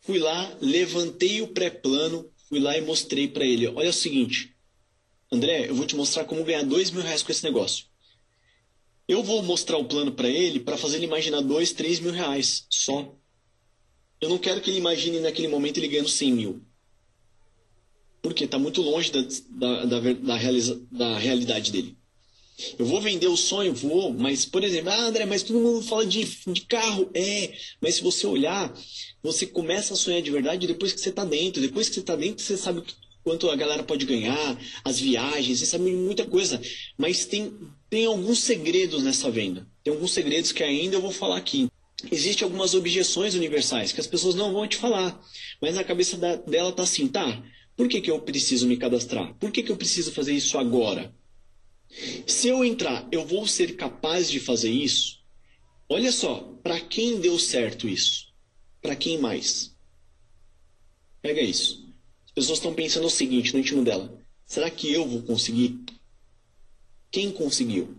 Fui 0.00 0.18
lá, 0.18 0.56
levantei 0.60 1.42
o 1.42 1.48
pré-plano, 1.48 2.30
fui 2.48 2.60
lá 2.60 2.76
e 2.76 2.80
mostrei 2.80 3.28
para 3.28 3.44
ele. 3.44 3.66
Olha 3.66 3.90
o 3.90 3.92
seguinte, 3.92 4.54
André, 5.30 5.68
eu 5.68 5.74
vou 5.74 5.86
te 5.86 5.96
mostrar 5.96 6.24
como 6.24 6.44
ganhar 6.44 6.62
dois 6.62 6.90
mil 6.90 7.02
reais 7.02 7.22
com 7.22 7.32
esse 7.32 7.42
negócio. 7.42 7.86
Eu 9.08 9.22
vou 9.22 9.42
mostrar 9.42 9.76
o 9.78 9.84
plano 9.84 10.12
para 10.12 10.28
ele 10.28 10.60
para 10.60 10.76
fazer 10.76 10.96
ele 10.96 11.06
imaginar 11.06 11.40
dois, 11.40 11.72
três 11.72 12.00
mil 12.00 12.12
reais 12.12 12.66
só. 12.70 13.14
Eu 14.20 14.28
não 14.28 14.38
quero 14.38 14.60
que 14.60 14.70
ele 14.70 14.78
imagine 14.78 15.20
naquele 15.20 15.48
momento 15.48 15.78
ele 15.78 15.88
ganhando 15.88 16.08
100 16.08 16.32
mil 16.32 16.62
porque 18.26 18.44
está 18.44 18.58
muito 18.58 18.82
longe 18.82 19.12
da, 19.12 19.22
da, 19.50 19.84
da, 19.84 20.12
da, 20.12 20.36
realiza, 20.36 20.80
da 20.90 21.16
realidade 21.16 21.70
dele. 21.70 21.96
Eu 22.78 22.86
vou 22.86 23.00
vender 23.00 23.28
o 23.28 23.36
sonho, 23.36 23.72
vou, 23.74 24.12
mas, 24.12 24.44
por 24.44 24.64
exemplo, 24.64 24.90
ah, 24.90 25.06
André, 25.06 25.26
mas 25.26 25.42
todo 25.42 25.60
mundo 25.60 25.82
fala 25.82 26.06
de, 26.06 26.24
de 26.24 26.60
carro. 26.62 27.08
É, 27.14 27.52
mas 27.80 27.96
se 27.96 28.02
você 28.02 28.26
olhar, 28.26 28.74
você 29.22 29.46
começa 29.46 29.92
a 29.92 29.96
sonhar 29.96 30.22
de 30.22 30.30
verdade 30.30 30.66
depois 30.66 30.92
que 30.92 31.00
você 31.00 31.10
está 31.10 31.24
dentro. 31.24 31.60
Depois 31.60 31.88
que 31.88 31.94
você 31.94 32.00
está 32.00 32.16
dentro, 32.16 32.42
você 32.42 32.56
sabe 32.56 32.82
quanto 33.22 33.50
a 33.50 33.56
galera 33.56 33.82
pode 33.82 34.06
ganhar, 34.06 34.58
as 34.84 34.98
viagens, 34.98 35.58
você 35.58 35.66
sabe 35.66 35.90
muita 35.90 36.24
coisa. 36.24 36.60
Mas 36.96 37.26
tem, 37.26 37.52
tem 37.90 38.06
alguns 38.06 38.38
segredos 38.40 39.02
nessa 39.02 39.30
venda. 39.30 39.66
Tem 39.84 39.92
alguns 39.92 40.12
segredos 40.12 40.50
que 40.50 40.62
ainda 40.62 40.96
eu 40.96 41.02
vou 41.02 41.12
falar 41.12 41.36
aqui. 41.36 41.68
Existem 42.10 42.44
algumas 42.44 42.74
objeções 42.74 43.34
universais 43.34 43.92
que 43.92 44.00
as 44.00 44.06
pessoas 44.06 44.34
não 44.34 44.52
vão 44.52 44.66
te 44.66 44.76
falar. 44.76 45.18
Mas 45.60 45.74
na 45.74 45.84
cabeça 45.84 46.16
da, 46.16 46.36
dela 46.36 46.72
tá 46.72 46.82
assim, 46.82 47.08
tá, 47.08 47.42
por 47.76 47.88
que, 47.88 48.00
que 48.00 48.10
eu 48.10 48.20
preciso 48.20 48.66
me 48.66 48.76
cadastrar? 48.76 49.34
Por 49.34 49.50
que, 49.50 49.62
que 49.62 49.72
eu 49.72 49.76
preciso 49.76 50.12
fazer 50.12 50.34
isso 50.34 50.58
agora? 50.58 51.14
Se 52.26 52.48
eu 52.48 52.64
entrar, 52.64 53.08
eu 53.10 53.24
vou 53.24 53.46
ser 53.46 53.76
capaz 53.76 54.30
de 54.30 54.40
fazer 54.40 54.70
isso? 54.70 55.20
Olha 55.88 56.10
só, 56.12 56.40
para 56.62 56.80
quem 56.80 57.20
deu 57.20 57.38
certo 57.38 57.88
isso? 57.88 58.32
Para 58.82 58.96
quem 58.96 59.18
mais? 59.18 59.74
Pega 61.22 61.40
isso. 61.40 61.86
As 62.26 62.32
pessoas 62.32 62.58
estão 62.58 62.74
pensando 62.74 63.06
o 63.06 63.10
seguinte 63.10 63.52
no 63.52 63.60
íntimo 63.60 63.84
dela: 63.84 64.20
será 64.44 64.70
que 64.70 64.92
eu 64.92 65.06
vou 65.06 65.22
conseguir? 65.22 65.78
Quem 67.10 67.30
conseguiu? 67.30 67.96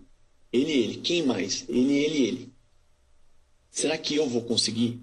Ele, 0.52 0.72
ele. 0.72 0.96
Quem 0.98 1.22
mais? 1.22 1.64
Ele, 1.68 1.92
ele, 1.92 2.22
ele. 2.26 2.52
Será 3.70 3.96
que 3.96 4.14
eu 4.14 4.28
vou 4.28 4.42
conseguir? 4.42 5.00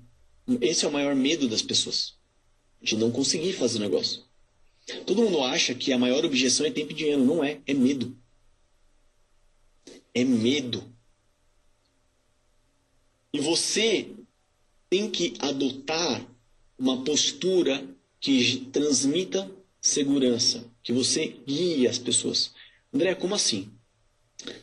Esse 0.61 0.85
é 0.85 0.87
o 0.87 0.91
maior 0.91 1.15
medo 1.15 1.47
das 1.47 1.61
pessoas. 1.61 2.13
De 2.81 2.95
não 2.95 3.11
conseguir 3.11 3.53
fazer 3.53 3.77
o 3.77 3.81
negócio. 3.81 4.23
Todo 5.05 5.23
mundo 5.23 5.41
acha 5.41 5.73
que 5.73 5.91
a 5.91 5.97
maior 5.97 6.23
objeção 6.23 6.65
é 6.65 6.71
tempo 6.71 6.91
e 6.91 6.95
dinheiro. 6.95 7.23
Não 7.23 7.43
é, 7.43 7.59
é 7.65 7.73
medo. 7.73 8.15
É 10.13 10.23
medo. 10.23 10.83
E 13.33 13.39
você 13.39 14.11
tem 14.89 15.09
que 15.09 15.33
adotar 15.39 16.25
uma 16.77 17.03
postura 17.03 17.83
que 18.19 18.67
transmita 18.71 19.49
segurança, 19.81 20.63
que 20.81 20.93
você 20.93 21.35
guie 21.45 21.87
as 21.87 21.97
pessoas. 21.97 22.51
André, 22.93 23.13
como 23.15 23.35
assim? 23.35 23.69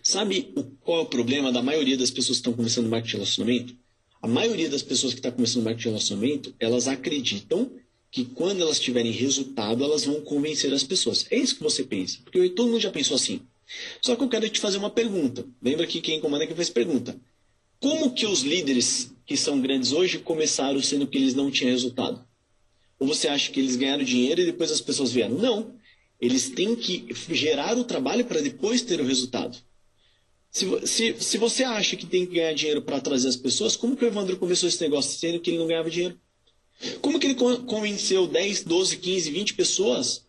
Sabe 0.03 0.55
qual 0.81 0.99
é 0.99 1.03
o 1.03 1.07
problema 1.07 1.53
da 1.53 1.63
maioria 1.63 1.97
das 1.97 2.11
pessoas 2.11 2.39
que 2.39 2.41
estão 2.41 2.53
começando 2.53 2.89
marketing 2.89 3.11
de 3.11 3.17
relacionamento? 3.17 3.82
A 4.23 4.29
maioria 4.29 4.71
das 4.71 4.83
pessoas 4.83 5.13
que 5.13 5.19
está 5.19 5.33
começando 5.33 5.65
marketing 5.65 5.83
de 5.83 5.89
relacionamento, 5.89 6.55
elas 6.61 6.87
acreditam 6.87 7.69
que 8.09 8.25
quando 8.25 8.61
elas 8.61 8.79
tiverem 8.79 9.11
resultado, 9.11 9.83
elas 9.83 10.05
vão 10.05 10.21
convencer 10.21 10.73
as 10.73 10.85
pessoas. 10.85 11.27
É 11.29 11.37
isso 11.37 11.57
que 11.57 11.63
você 11.63 11.83
pensa. 11.83 12.19
Porque 12.23 12.49
todo 12.51 12.69
mundo 12.71 12.81
já 12.81 12.93
pensou 12.93 13.17
assim. 13.17 13.41
Só 14.01 14.15
que 14.15 14.23
eu 14.23 14.29
quero 14.29 14.49
te 14.49 14.61
fazer 14.61 14.79
uma 14.79 14.91
pergunta. 14.91 15.45
Lembra 15.61 15.89
que 15.89 16.01
quem 16.01 16.21
comanda 16.21 16.45
é 16.45 16.47
quem 16.47 16.55
faz 16.55 16.71
pergunta. 16.71 17.19
Como 17.81 18.13
que 18.13 18.25
os 18.25 18.43
líderes 18.43 19.13
que 19.27 19.37
são 19.37 19.61
grandes 19.61 19.91
hoje 19.91 20.21
começaram 20.21 20.81
sendo 20.81 21.07
que 21.07 21.19
eles 21.19 21.35
não 21.35 21.51
tinham 21.51 21.73
resultado? 21.73 22.25
Ou 23.01 23.09
você 23.09 23.27
acha 23.27 23.51
que 23.51 23.59
eles 23.59 23.75
ganharam 23.75 24.05
dinheiro 24.05 24.41
e 24.41 24.47
depois 24.47 24.71
as 24.71 24.81
pessoas 24.81 25.11
vieram? 25.11 25.37
Não. 25.37 25.75
Eles 26.21 26.49
têm 26.49 26.77
que 26.77 27.07
gerar 27.31 27.77
o 27.77 27.83
trabalho 27.83 28.25
para 28.25 28.41
depois 28.41 28.83
ter 28.83 29.01
o 29.01 29.05
resultado. 29.05 29.59
Se, 30.53 30.87
se, 30.87 31.17
se 31.19 31.39
você 31.39 31.65
acha 31.65 31.97
que 31.97 32.05
tem 32.05 32.27
que 32.27 32.35
ganhar 32.35 32.53
dinheiro 32.53 32.83
para 32.83 33.01
trazer 33.01 33.27
as 33.27 33.37
pessoas, 33.37 33.75
como 33.75 33.97
que 33.97 34.05
o 34.05 34.09
Evandro 34.09 34.37
começou 34.37 34.69
esse 34.69 34.83
negócio 34.83 35.19
sendo 35.19 35.41
que 35.41 35.49
ele 35.49 35.59
não 35.59 35.67
ganhava 35.67 35.91
dinheiro? 35.91 36.21
Como 37.01 37.19
que 37.19 37.27
ele 37.27 37.35
convenceu 37.35 38.27
10, 38.27 38.65
12, 38.65 38.99
15, 38.99 39.31
20 39.31 39.55
pessoas 39.55 40.27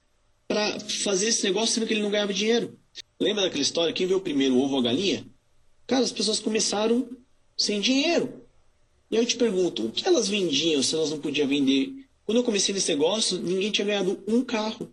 para 0.48 0.80
fazer 0.80 1.28
esse 1.28 1.44
negócio 1.44 1.76
sendo 1.76 1.86
que 1.86 1.94
ele 1.94 2.02
não 2.02 2.10
ganhava 2.10 2.34
dinheiro? 2.34 2.80
Lembra 3.20 3.44
daquela 3.44 3.62
história? 3.62 3.94
Quem 3.94 4.08
veio 4.08 4.22
primeiro, 4.22 4.56
o 4.56 4.64
ovo 4.64 4.76
ou 4.76 4.80
a 4.80 4.84
galinha? 4.84 5.26
Cara, 5.86 6.06
as 6.06 6.12
pessoas 6.12 6.40
começaram 6.40 7.10
sem 7.58 7.82
dinheiro. 7.82 8.46
E 9.12 9.18
eu 9.18 9.26
te 9.26 9.36
pergunto, 9.36 9.88
o 9.88 9.92
que 9.92 10.08
elas 10.08 10.30
vendiam 10.30 10.82
se 10.82 10.96
elas 10.96 11.10
não 11.10 11.20
podiam 11.20 11.48
vender? 11.50 11.94
Quando 12.26 12.38
eu 12.38 12.44
comecei 12.46 12.74
nesse 12.74 12.90
negócio, 12.90 13.38
ninguém 13.40 13.72
tinha 13.72 13.86
ganhado 13.86 14.24
um 14.26 14.42
carro. 14.42 14.90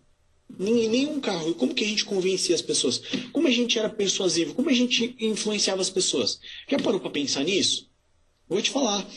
Nenhum 0.59 1.19
carro. 1.19 1.51
E 1.51 1.53
como 1.53 1.73
que 1.73 1.83
a 1.83 1.87
gente 1.87 2.05
convencia 2.05 2.55
as 2.55 2.61
pessoas? 2.61 3.01
Como 3.31 3.47
a 3.47 3.51
gente 3.51 3.77
era 3.77 3.89
persuasivo? 3.89 4.53
Como 4.53 4.69
a 4.69 4.73
gente 4.73 5.15
influenciava 5.19 5.81
as 5.81 5.89
pessoas? 5.89 6.39
Já 6.67 6.77
parou 6.79 6.99
para 6.99 7.09
pensar 7.09 7.43
nisso? 7.43 7.89
Vou 8.47 8.61
te 8.61 8.69
falar. 8.69 9.07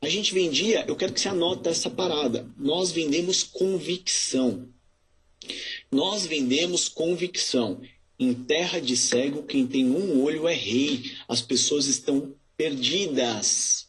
A 0.00 0.08
gente 0.08 0.34
vendia, 0.34 0.84
eu 0.88 0.96
quero 0.96 1.12
que 1.12 1.20
você 1.20 1.28
anote 1.28 1.68
essa 1.68 1.88
parada. 1.88 2.48
Nós 2.58 2.90
vendemos 2.90 3.42
convicção. 3.42 4.68
Nós 5.90 6.26
vendemos 6.26 6.88
convicção. 6.88 7.80
Em 8.18 8.32
terra 8.32 8.80
de 8.80 8.96
cego, 8.96 9.42
quem 9.42 9.66
tem 9.66 9.84
um 9.84 10.22
olho 10.22 10.48
é 10.48 10.54
rei. 10.54 11.12
As 11.28 11.40
pessoas 11.40 11.86
estão 11.86 12.34
perdidas. 12.56 13.88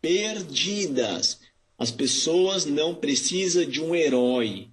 Perdidas. 0.00 1.38
As 1.78 1.90
pessoas 1.90 2.64
não 2.64 2.94
precisam 2.94 3.64
de 3.64 3.80
um 3.80 3.94
herói. 3.94 4.71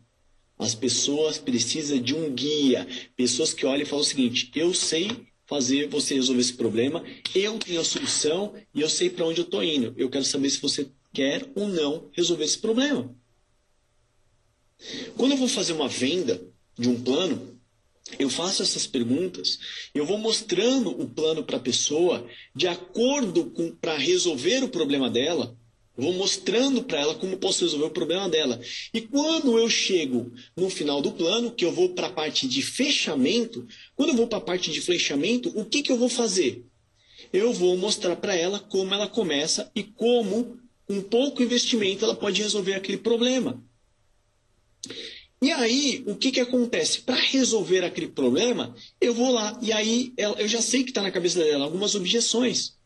As 0.59 0.75
pessoas 0.75 1.37
precisam 1.37 2.01
de 2.01 2.13
um 2.13 2.29
guia. 2.33 2.85
Pessoas 3.15 3.53
que 3.53 3.65
olham 3.65 3.83
e 3.83 3.85
falam 3.85 4.03
o 4.03 4.07
seguinte: 4.07 4.51
eu 4.53 4.73
sei 4.73 5.09
fazer 5.45 5.87
você 5.87 6.13
resolver 6.15 6.41
esse 6.41 6.53
problema. 6.53 7.03
Eu 7.33 7.57
tenho 7.57 7.79
a 7.79 7.85
solução 7.85 8.53
e 8.75 8.81
eu 8.81 8.89
sei 8.89 9.09
para 9.09 9.25
onde 9.25 9.39
eu 9.39 9.45
estou 9.45 9.63
indo. 9.63 9.93
Eu 9.97 10.09
quero 10.09 10.25
saber 10.25 10.49
se 10.49 10.61
você 10.61 10.91
quer 11.13 11.49
ou 11.55 11.69
não 11.69 12.09
resolver 12.11 12.43
esse 12.43 12.57
problema. 12.57 13.15
Quando 15.15 15.31
eu 15.31 15.37
vou 15.37 15.47
fazer 15.47 15.73
uma 15.73 15.87
venda 15.87 16.41
de 16.77 16.87
um 16.87 17.01
plano, 17.01 17.57
eu 18.17 18.29
faço 18.29 18.61
essas 18.61 18.87
perguntas, 18.87 19.59
eu 19.93 20.05
vou 20.05 20.17
mostrando 20.17 20.89
o 20.89 21.07
plano 21.07 21.43
para 21.43 21.57
a 21.57 21.61
pessoa 21.61 22.27
de 22.55 22.67
acordo 22.67 23.51
com 23.51 23.71
para 23.75 23.97
resolver 23.97 24.63
o 24.63 24.69
problema 24.69 25.09
dela 25.09 25.57
vou 25.99 26.13
mostrando 26.13 26.83
para 26.83 26.99
ela 26.99 27.15
como 27.15 27.37
posso 27.37 27.63
resolver 27.63 27.85
o 27.85 27.91
problema 27.91 28.29
dela. 28.29 28.59
E 28.93 29.01
quando 29.01 29.57
eu 29.57 29.69
chego 29.69 30.31
no 30.55 30.69
final 30.69 31.01
do 31.01 31.11
plano, 31.11 31.51
que 31.51 31.65
eu 31.65 31.71
vou 31.71 31.89
para 31.89 32.07
a 32.07 32.11
parte 32.11 32.47
de 32.47 32.61
fechamento, 32.61 33.67
quando 33.95 34.09
eu 34.09 34.15
vou 34.15 34.27
para 34.27 34.37
a 34.37 34.41
parte 34.41 34.71
de 34.71 34.81
fechamento, 34.81 35.51
o 35.55 35.65
que, 35.65 35.81
que 35.81 35.91
eu 35.91 35.97
vou 35.97 36.09
fazer? 36.09 36.65
eu 37.31 37.53
vou 37.53 37.77
mostrar 37.77 38.15
para 38.15 38.35
ela 38.35 38.59
como 38.59 38.93
ela 38.93 39.07
começa 39.07 39.71
e 39.75 39.83
como, 39.83 40.59
com 40.87 41.01
pouco 41.01 41.43
investimento, 41.43 42.05
ela 42.05 42.15
pode 42.15 42.41
resolver 42.41 42.73
aquele 42.73 42.97
problema. 42.97 43.63
E 45.41 45.51
aí, 45.51 46.03
o 46.05 46.15
que, 46.15 46.31
que 46.31 46.39
acontece? 46.39 47.01
Para 47.01 47.15
resolver 47.15 47.85
aquele 47.85 48.07
problema, 48.07 48.75
eu 48.99 49.13
vou 49.13 49.31
lá. 49.31 49.57
E 49.61 49.71
aí, 49.71 50.13
eu 50.17 50.47
já 50.47 50.61
sei 50.61 50.83
que 50.83 50.89
está 50.89 51.01
na 51.01 51.11
cabeça 51.11 51.39
dela 51.39 51.63
algumas 51.63 51.95
objeções. 51.95 52.77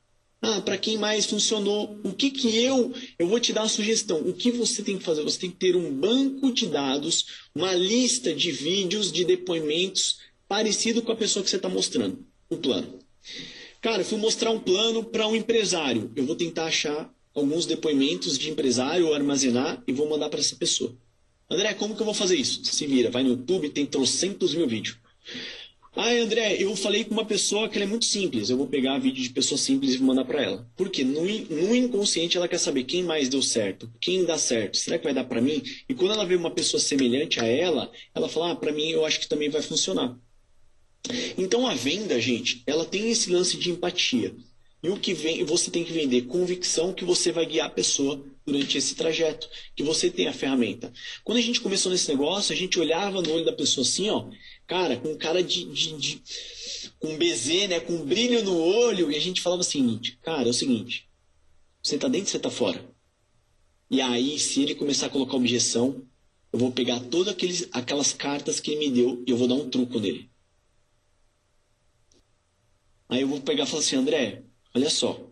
Ah, 0.46 0.60
para 0.60 0.78
quem 0.78 0.98
mais 0.98 1.26
funcionou? 1.26 1.98
O 2.04 2.12
que, 2.12 2.30
que 2.30 2.62
eu. 2.62 2.94
Eu 3.18 3.28
vou 3.28 3.40
te 3.40 3.54
dar 3.54 3.62
uma 3.62 3.70
sugestão. 3.70 4.20
O 4.20 4.34
que 4.34 4.52
você 4.52 4.84
tem 4.84 4.98
que 4.98 5.04
fazer? 5.04 5.24
Você 5.24 5.40
tem 5.40 5.50
que 5.50 5.56
ter 5.56 5.74
um 5.74 5.90
banco 5.90 6.52
de 6.52 6.68
dados, 6.68 7.28
uma 7.56 7.74
lista 7.74 8.36
de 8.36 8.52
vídeos, 8.52 9.10
de 9.10 9.24
depoimentos, 9.24 10.18
parecido 10.46 11.02
com 11.02 11.14
a 11.14 11.16
pessoa 11.16 11.42
que 11.42 11.50
você 11.50 11.56
está 11.56 11.70
mostrando 11.70 12.26
o 12.50 12.58
plano. 12.58 13.00
Cara, 13.80 14.02
eu 14.02 14.06
fui 14.06 14.18
mostrar 14.18 14.52
um 14.52 14.60
plano 14.60 15.02
para 15.06 15.26
um 15.26 15.34
empresário. 15.34 16.12
Eu 16.14 16.26
vou 16.26 16.36
tentar 16.36 16.66
achar 16.66 17.10
alguns 17.34 17.66
depoimentos 17.66 18.38
de 18.38 18.50
empresário, 18.50 19.14
armazenar 19.14 19.82
e 19.88 19.94
vou 19.94 20.10
mandar 20.10 20.28
para 20.28 20.42
essa 20.42 20.58
pessoa. 20.58 20.94
André, 21.50 21.74
como 21.74 21.96
que 21.96 22.02
eu 22.02 22.06
vou 22.06 22.14
fazer 22.14 22.36
isso? 22.36 22.66
Se 22.66 22.86
vira, 22.86 23.10
vai 23.10 23.24
no 23.24 23.30
YouTube, 23.30 23.70
tem 23.70 23.86
trocentos 23.86 24.54
mil 24.54 24.68
vídeos. 24.68 24.98
Ah, 25.96 26.10
André, 26.10 26.58
eu 26.60 26.76
falei 26.76 27.04
com 27.04 27.14
uma 27.14 27.24
pessoa 27.24 27.70
que 27.70 27.78
é 27.78 27.86
muito 27.86 28.06
simples. 28.06 28.50
Eu 28.50 28.58
vou 28.58 28.66
pegar 28.66 28.98
vídeo 28.98 29.22
de 29.22 29.30
pessoa 29.30 29.60
simples 29.60 29.94
e 29.94 29.98
vou 29.98 30.08
mandar 30.08 30.26
para 30.26 30.42
ela. 30.42 30.68
Porque 30.76 31.04
no, 31.04 31.22
no 31.24 31.76
inconsciente 31.76 32.36
ela 32.36 32.48
quer 32.48 32.58
saber 32.58 32.84
quem 32.84 33.04
mais 33.04 33.30
deu 33.30 33.44
certo, 33.44 33.92
quem 34.02 34.26
dá 34.26 34.38
certo. 34.38 34.78
Será 34.78 34.98
que 34.98 35.04
vai 35.04 35.14
dar 35.14 35.26
para 35.26 35.40
mim? 35.40 35.62
E 35.88 35.94
quando 35.94 36.14
ela 36.14 36.26
vê 36.26 36.36
uma 36.36 36.50
pessoa 36.50 36.82
semelhante 36.82 37.40
a 37.40 37.46
ela, 37.46 37.92
ela 38.16 38.28
fala: 38.28 38.52
ah, 38.52 38.56
para 38.56 38.72
mim 38.72 38.90
eu 38.90 39.06
acho 39.06 39.20
que 39.20 39.28
também 39.28 39.50
vai 39.50 39.62
funcionar. 39.62 40.18
Então 41.38 41.68
a 41.68 41.76
venda, 41.76 42.20
gente, 42.20 42.64
ela 42.66 42.86
tem 42.86 43.12
esse 43.12 43.32
lance 43.32 43.56
de 43.58 43.70
empatia. 43.70 44.36
E 44.82 44.90
o 44.90 44.98
que 44.98 45.14
vem, 45.14 45.46
você 45.46 45.72
tem 45.72 45.84
que 45.84 45.94
vender 45.94 46.24
convicção 46.24 46.92
que 46.92 47.06
você 47.06 47.32
vai 47.32 47.46
guiar 47.46 47.68
a 47.68 47.70
pessoa 47.70 48.22
durante 48.46 48.78
esse 48.78 48.96
trajeto, 48.96 49.50
que 49.74 49.82
você 49.82 50.10
tem 50.10 50.28
a 50.28 50.34
ferramenta. 50.34 50.92
Quando 51.24 51.38
a 51.38 51.42
gente 51.42 51.62
começou 51.62 51.90
nesse 51.90 52.10
negócio, 52.10 52.54
a 52.54 52.56
gente 52.56 52.78
olhava 52.78 53.22
no 53.22 53.32
olho 53.32 53.46
da 53.46 53.54
pessoa 53.54 53.86
assim, 53.86 54.10
ó, 54.10 54.30
cara, 54.68 54.98
com 54.98 55.16
cara 55.18 55.44
de, 55.44 55.66
de, 55.66 55.98
de 55.98 56.22
com 57.00 57.18
BZ, 57.18 57.68
né, 57.70 57.80
com 57.80 58.06
brilho 58.06 58.44
no 58.44 58.58
olho, 58.58 59.12
e 59.12 59.16
a 59.16 59.20
gente 59.20 59.42
falava 59.42 59.62
o 59.62 59.66
seguinte, 59.66 60.18
cara, 60.22 60.48
é 60.48 60.52
o 60.52 60.54
seguinte, 60.54 61.08
você 61.82 61.98
tá 61.98 62.08
dentro, 62.08 62.30
você 62.30 62.40
tá 62.40 62.50
fora. 62.50 62.84
E 63.90 64.02
aí, 64.02 64.40
se 64.40 64.62
ele 64.62 64.76
começar 64.76 65.08
a 65.08 65.10
colocar 65.10 65.36
objeção, 65.36 66.02
eu 66.52 66.60
vou 66.60 66.72
pegar 66.72 67.00
todas 67.00 67.34
aqueles, 67.34 67.68
aquelas 67.72 68.14
cartas 68.14 68.60
que 68.60 68.72
ele 68.72 68.80
me 68.80 68.92
deu 68.92 69.24
e 69.28 69.32
eu 69.32 69.38
vou 69.38 69.48
dar 69.48 69.56
um 69.56 69.70
truco 69.70 70.00
nele. 70.00 70.30
Aí 73.10 73.22
eu 73.22 73.28
vou 73.28 73.42
pegar 73.42 73.66
e 73.66 73.68
falar 73.68 73.82
assim, 73.82 73.96
André, 73.96 74.44
Olha 74.76 74.90
só. 74.90 75.32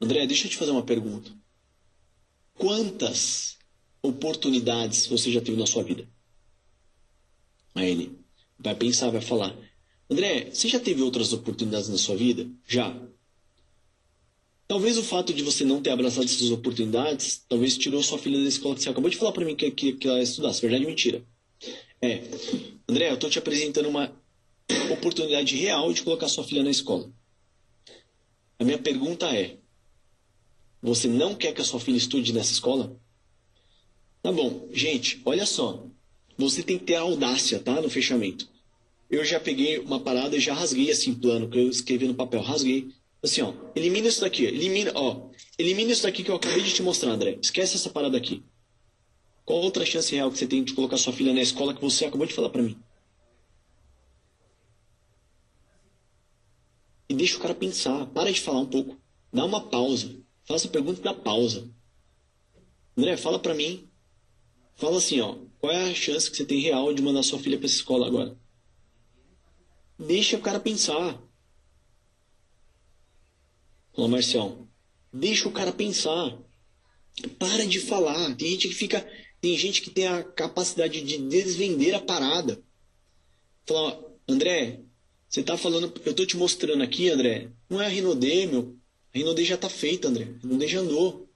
André, 0.00 0.26
deixa 0.26 0.46
eu 0.46 0.50
te 0.50 0.58
fazer 0.58 0.72
uma 0.72 0.84
pergunta. 0.84 1.30
Quantas 2.54 3.56
oportunidades 4.02 5.06
você 5.06 5.32
já 5.32 5.40
teve 5.40 5.58
na 5.58 5.66
sua 5.66 5.82
vida? 5.82 6.06
Aí 7.74 7.90
ele 7.90 8.18
vai 8.58 8.74
pensar, 8.74 9.10
vai 9.10 9.20
falar: 9.20 9.56
André, 10.10 10.50
você 10.52 10.68
já 10.68 10.78
teve 10.78 11.02
outras 11.02 11.32
oportunidades 11.32 11.88
na 11.88 11.98
sua 11.98 12.16
vida? 12.16 12.48
Já. 12.66 12.94
Talvez 14.68 14.96
o 14.96 15.02
fato 15.02 15.34
de 15.34 15.42
você 15.42 15.64
não 15.64 15.82
ter 15.82 15.90
abraçado 15.90 16.24
essas 16.24 16.50
oportunidades, 16.50 17.44
talvez 17.48 17.76
tirou 17.76 18.02
sua 18.02 18.18
filha 18.18 18.40
da 18.40 18.48
escola 18.48 18.74
que 18.74 18.82
você 18.82 18.88
acabou 18.88 19.10
de 19.10 19.16
falar 19.16 19.32
para 19.32 19.44
mim 19.44 19.54
que, 19.54 19.70
que, 19.70 19.92
que 19.92 20.08
ela 20.08 20.18
ia 20.18 20.22
estudar. 20.22 20.52
Verdade 20.52 20.84
ou 20.84 20.90
mentira? 20.90 21.22
É. 22.00 22.22
André, 22.88 23.10
eu 23.10 23.14
estou 23.14 23.28
te 23.28 23.38
apresentando 23.38 23.88
uma 23.88 24.12
oportunidade 24.90 25.56
real 25.56 25.92
de 25.92 26.02
colocar 26.02 26.28
sua 26.28 26.44
filha 26.44 26.62
na 26.62 26.70
escola. 26.70 27.12
A 28.58 28.64
minha 28.64 28.78
pergunta 28.78 29.26
é: 29.26 29.58
você 30.80 31.06
não 31.06 31.34
quer 31.34 31.52
que 31.52 31.60
a 31.60 31.64
sua 31.64 31.80
filha 31.80 31.96
estude 31.96 32.32
nessa 32.32 32.52
escola? 32.52 32.98
Tá 34.22 34.32
bom, 34.32 34.68
gente, 34.72 35.20
olha 35.24 35.46
só. 35.46 35.86
Você 36.42 36.62
tem 36.62 36.78
que 36.78 36.84
ter 36.84 36.96
a 36.96 37.00
audácia, 37.02 37.58
tá? 37.58 37.80
No 37.80 37.90
fechamento. 37.90 38.48
Eu 39.10 39.24
já 39.24 39.38
peguei 39.38 39.78
uma 39.78 40.00
parada 40.00 40.36
e 40.36 40.40
já 40.40 40.54
rasguei 40.54 40.90
assim 40.90 41.14
plano 41.14 41.48
que 41.48 41.58
eu 41.58 41.68
escrevi 41.68 42.06
no 42.06 42.14
papel, 42.14 42.40
rasguei. 42.40 42.88
Assim, 43.22 43.42
ó, 43.42 43.52
elimina 43.74 44.08
isso 44.08 44.20
daqui, 44.20 44.44
elimina, 44.44 44.90
ó, 44.94 45.28
elimina 45.58 45.92
isso 45.92 46.02
daqui 46.02 46.24
que 46.24 46.30
eu 46.30 46.34
acabei 46.34 46.62
de 46.62 46.72
te 46.72 46.82
mostrar, 46.82 47.12
André. 47.12 47.38
Esquece 47.40 47.76
essa 47.76 47.90
parada 47.90 48.16
aqui. 48.16 48.42
Qual 49.44 49.60
outra 49.60 49.84
chance 49.84 50.14
real 50.14 50.30
que 50.30 50.38
você 50.38 50.46
tem 50.46 50.64
de 50.64 50.72
colocar 50.72 50.96
sua 50.96 51.12
filha 51.12 51.32
na 51.32 51.42
escola 51.42 51.74
que 51.74 51.80
você 51.80 52.06
acabou 52.06 52.26
de 52.26 52.34
falar 52.34 52.48
para 52.48 52.62
mim? 52.62 52.76
e 57.12 57.14
deixa 57.14 57.36
o 57.36 57.40
cara 57.40 57.54
pensar. 57.54 58.06
Para 58.06 58.32
de 58.32 58.40
falar 58.40 58.60
um 58.60 58.66
pouco. 58.66 58.96
Dá 59.32 59.44
uma 59.44 59.60
pausa. 59.60 60.16
Faça 60.44 60.66
a 60.66 60.70
pergunta 60.70 61.00
e 61.00 61.04
dá 61.04 61.14
pausa. 61.14 61.70
André, 62.96 63.16
fala 63.16 63.38
para 63.38 63.54
mim. 63.54 63.88
Fala 64.74 64.96
assim, 64.96 65.20
ó. 65.20 65.36
Qual 65.62 65.72
é 65.72 65.92
a 65.92 65.94
chance 65.94 66.28
que 66.28 66.36
você 66.36 66.44
tem 66.44 66.58
real 66.58 66.92
de 66.92 67.00
mandar 67.00 67.22
sua 67.22 67.38
filha 67.38 67.56
para 67.56 67.66
essa 67.66 67.76
escola 67.76 68.04
agora? 68.04 68.36
Deixa 69.96 70.36
o 70.36 70.40
cara 70.40 70.58
pensar. 70.58 71.22
Fala, 73.94 74.08
Marcial. 74.08 74.66
Deixa 75.12 75.48
o 75.48 75.52
cara 75.52 75.72
pensar. 75.72 76.36
Para 77.38 77.64
de 77.64 77.78
falar. 77.78 78.34
Tem 78.34 78.50
gente 78.50 78.66
que 78.66 78.74
fica. 78.74 79.08
Tem 79.40 79.56
gente 79.56 79.82
que 79.82 79.90
tem 79.90 80.08
a 80.08 80.24
capacidade 80.24 81.00
de 81.00 81.18
desvender 81.18 81.94
a 81.94 82.00
parada. 82.00 82.60
Fala, 83.64 84.18
André, 84.28 84.80
você 85.28 85.42
está 85.42 85.56
falando, 85.56 85.92
eu 86.04 86.10
estou 86.10 86.26
te 86.26 86.36
mostrando 86.36 86.82
aqui, 86.82 87.08
André, 87.08 87.52
não 87.70 87.80
é 87.80 87.86
a 87.86 87.88
Rinodê, 87.88 88.46
meu. 88.46 88.76
A 89.14 89.18
Rinodê 89.18 89.44
já 89.44 89.54
está 89.54 89.68
feita, 89.68 90.08
André. 90.08 90.24
A 90.24 90.42
Rinodê 90.42 90.66
já 90.66 90.80
andou. 90.80 91.30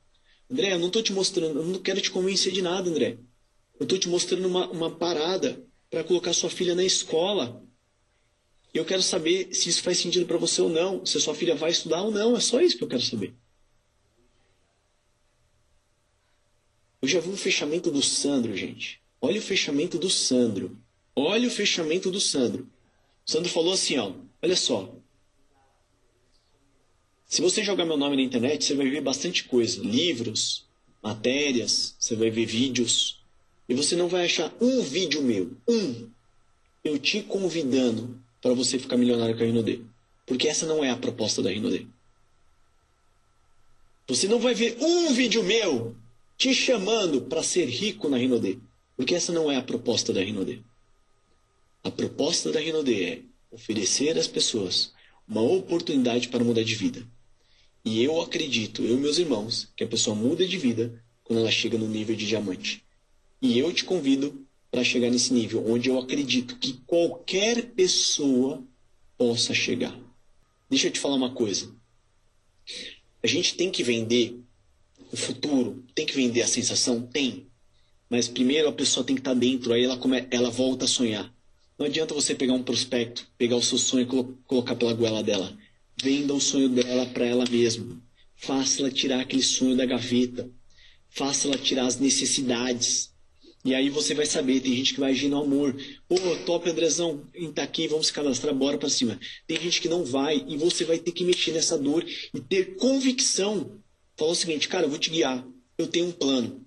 André, 0.50 0.72
eu 0.72 0.80
não 0.80 0.88
estou 0.88 1.02
te 1.02 1.12
mostrando, 1.12 1.60
eu 1.60 1.66
não 1.66 1.78
quero 1.78 2.00
te 2.00 2.10
convencer 2.10 2.52
de 2.52 2.60
nada, 2.60 2.90
André. 2.90 3.20
Eu 3.78 3.84
estou 3.84 3.98
te 3.98 4.08
mostrando 4.08 4.46
uma, 4.46 4.68
uma 4.70 4.90
parada 4.90 5.62
para 5.90 6.04
colocar 6.04 6.32
sua 6.32 6.50
filha 6.50 6.74
na 6.74 6.84
escola. 6.84 7.62
E 8.72 8.78
eu 8.78 8.84
quero 8.84 9.02
saber 9.02 9.54
se 9.54 9.68
isso 9.68 9.82
faz 9.82 9.98
sentido 9.98 10.26
para 10.26 10.38
você 10.38 10.60
ou 10.60 10.68
não, 10.68 11.04
se 11.04 11.16
a 11.16 11.20
sua 11.20 11.34
filha 11.34 11.54
vai 11.54 11.70
estudar 11.70 12.02
ou 12.02 12.10
não. 12.10 12.36
É 12.36 12.40
só 12.40 12.60
isso 12.60 12.76
que 12.76 12.84
eu 12.84 12.88
quero 12.88 13.02
saber. 13.02 13.34
Eu 17.00 17.08
já 17.08 17.20
vi 17.20 17.30
o 17.30 17.36
fechamento 17.36 17.90
do 17.90 18.02
Sandro, 18.02 18.56
gente. 18.56 19.00
Olha 19.20 19.38
o 19.38 19.42
fechamento 19.42 19.98
do 19.98 20.10
Sandro. 20.10 20.76
Olha 21.14 21.48
o 21.48 21.50
fechamento 21.50 22.10
do 22.10 22.20
Sandro. 22.20 22.68
O 23.26 23.30
Sandro 23.30 23.50
falou 23.50 23.72
assim, 23.72 23.96
ó, 23.98 24.12
olha 24.42 24.56
só. 24.56 24.94
Se 27.26 27.42
você 27.42 27.62
jogar 27.62 27.84
meu 27.84 27.96
nome 27.96 28.16
na 28.16 28.22
internet, 28.22 28.64
você 28.64 28.74
vai 28.74 28.88
ver 28.88 29.00
bastante 29.00 29.44
coisa. 29.44 29.82
Livros, 29.82 30.66
matérias, 31.02 31.96
você 31.98 32.14
vai 32.14 32.30
ver 32.30 32.46
vídeos. 32.46 33.15
E 33.68 33.74
você 33.74 33.96
não 33.96 34.08
vai 34.08 34.24
achar 34.24 34.52
um 34.60 34.82
vídeo 34.82 35.22
meu, 35.22 35.50
um, 35.68 36.08
eu 36.84 36.98
te 36.98 37.22
convidando 37.22 38.20
para 38.40 38.54
você 38.54 38.78
ficar 38.78 38.96
milionário 38.96 39.36
com 39.36 39.42
a 39.42 39.46
Rinode. 39.46 39.84
Porque 40.24 40.48
essa 40.48 40.66
não 40.66 40.84
é 40.84 40.90
a 40.90 40.96
proposta 40.96 41.42
da 41.42 41.50
Rinode. 41.50 41.88
Você 44.08 44.28
não 44.28 44.38
vai 44.38 44.54
ver 44.54 44.76
um 44.80 45.12
vídeo 45.12 45.42
meu 45.42 45.96
te 46.38 46.54
chamando 46.54 47.22
para 47.22 47.42
ser 47.42 47.66
rico 47.66 48.08
na 48.08 48.16
Rinode. 48.16 48.60
Porque 48.96 49.14
essa 49.14 49.32
não 49.32 49.50
é 49.50 49.56
a 49.56 49.62
proposta 49.62 50.12
da 50.12 50.22
Rinode. 50.22 50.64
A 51.82 51.90
proposta 51.90 52.52
da 52.52 52.60
Rinode 52.60 53.04
é 53.04 53.22
oferecer 53.50 54.16
às 54.18 54.26
pessoas 54.26 54.92
uma 55.28 55.42
oportunidade 55.42 56.28
para 56.28 56.44
mudar 56.44 56.62
de 56.62 56.74
vida. 56.74 57.06
E 57.84 58.02
eu 58.02 58.20
acredito, 58.20 58.82
eu 58.82 58.96
e 58.96 59.00
meus 59.00 59.18
irmãos, 59.18 59.68
que 59.76 59.84
a 59.84 59.88
pessoa 59.88 60.16
muda 60.16 60.46
de 60.46 60.58
vida 60.58 61.02
quando 61.24 61.40
ela 61.40 61.50
chega 61.50 61.76
no 61.76 61.86
nível 61.86 62.16
de 62.16 62.26
diamante. 62.26 62.85
E 63.46 63.60
eu 63.60 63.72
te 63.72 63.84
convido 63.84 64.44
para 64.72 64.82
chegar 64.82 65.08
nesse 65.08 65.32
nível, 65.32 65.64
onde 65.70 65.88
eu 65.88 65.96
acredito 66.00 66.58
que 66.58 66.72
qualquer 66.84 67.70
pessoa 67.70 68.66
possa 69.16 69.54
chegar. 69.54 69.96
Deixa 70.68 70.88
eu 70.88 70.90
te 70.90 70.98
falar 70.98 71.14
uma 71.14 71.32
coisa. 71.32 71.72
A 73.22 73.26
gente 73.28 73.54
tem 73.54 73.70
que 73.70 73.84
vender 73.84 74.40
o 75.12 75.16
futuro, 75.16 75.84
tem 75.94 76.04
que 76.04 76.16
vender 76.16 76.42
a 76.42 76.46
sensação? 76.48 77.02
Tem. 77.02 77.46
Mas 78.10 78.26
primeiro 78.26 78.68
a 78.68 78.72
pessoa 78.72 79.06
tem 79.06 79.14
que 79.14 79.20
estar 79.20 79.34
dentro, 79.34 79.72
aí 79.72 79.84
ela, 79.84 79.96
come, 79.96 80.26
ela 80.32 80.50
volta 80.50 80.84
a 80.84 80.88
sonhar. 80.88 81.32
Não 81.78 81.86
adianta 81.86 82.14
você 82.14 82.34
pegar 82.34 82.54
um 82.54 82.64
prospecto, 82.64 83.30
pegar 83.38 83.54
o 83.54 83.62
seu 83.62 83.78
sonho 83.78 84.02
e 84.02 84.06
colo 84.06 84.36
colocar 84.44 84.74
pela 84.74 84.92
goela 84.92 85.22
dela. 85.22 85.56
Venda 86.02 86.34
o 86.34 86.40
sonho 86.40 86.68
dela 86.68 87.06
para 87.06 87.24
ela 87.24 87.44
mesma. 87.48 88.02
Faça 88.34 88.80
ela 88.82 88.90
tirar 88.90 89.20
aquele 89.20 89.44
sonho 89.44 89.76
da 89.76 89.86
gaveta. 89.86 90.50
Faça 91.08 91.46
ela 91.46 91.56
tirar 91.56 91.86
as 91.86 92.00
necessidades. 92.00 93.14
E 93.66 93.74
aí 93.74 93.90
você 93.90 94.14
vai 94.14 94.24
saber, 94.24 94.60
tem 94.60 94.76
gente 94.76 94.94
que 94.94 95.00
vai 95.00 95.10
agir 95.10 95.28
no 95.28 95.42
amor. 95.42 95.76
Pô, 96.08 96.16
top, 96.46 96.70
Andrezão, 96.70 97.26
tá 97.52 97.64
aqui, 97.64 97.88
vamos 97.88 98.06
se 98.06 98.12
cadastrar, 98.12 98.54
bora 98.54 98.78
pra 98.78 98.88
cima. 98.88 99.18
Tem 99.44 99.60
gente 99.60 99.80
que 99.80 99.88
não 99.88 100.04
vai 100.04 100.44
e 100.48 100.56
você 100.56 100.84
vai 100.84 100.98
ter 101.00 101.10
que 101.10 101.24
mexer 101.24 101.50
nessa 101.50 101.76
dor 101.76 102.06
e 102.32 102.40
ter 102.40 102.76
convicção. 102.76 103.80
Falar 104.16 104.30
o 104.30 104.34
seguinte, 104.36 104.68
cara, 104.68 104.86
eu 104.86 104.88
vou 104.88 105.00
te 105.00 105.10
guiar. 105.10 105.44
Eu 105.76 105.88
tenho 105.88 106.06
um 106.06 106.12
plano. 106.12 106.64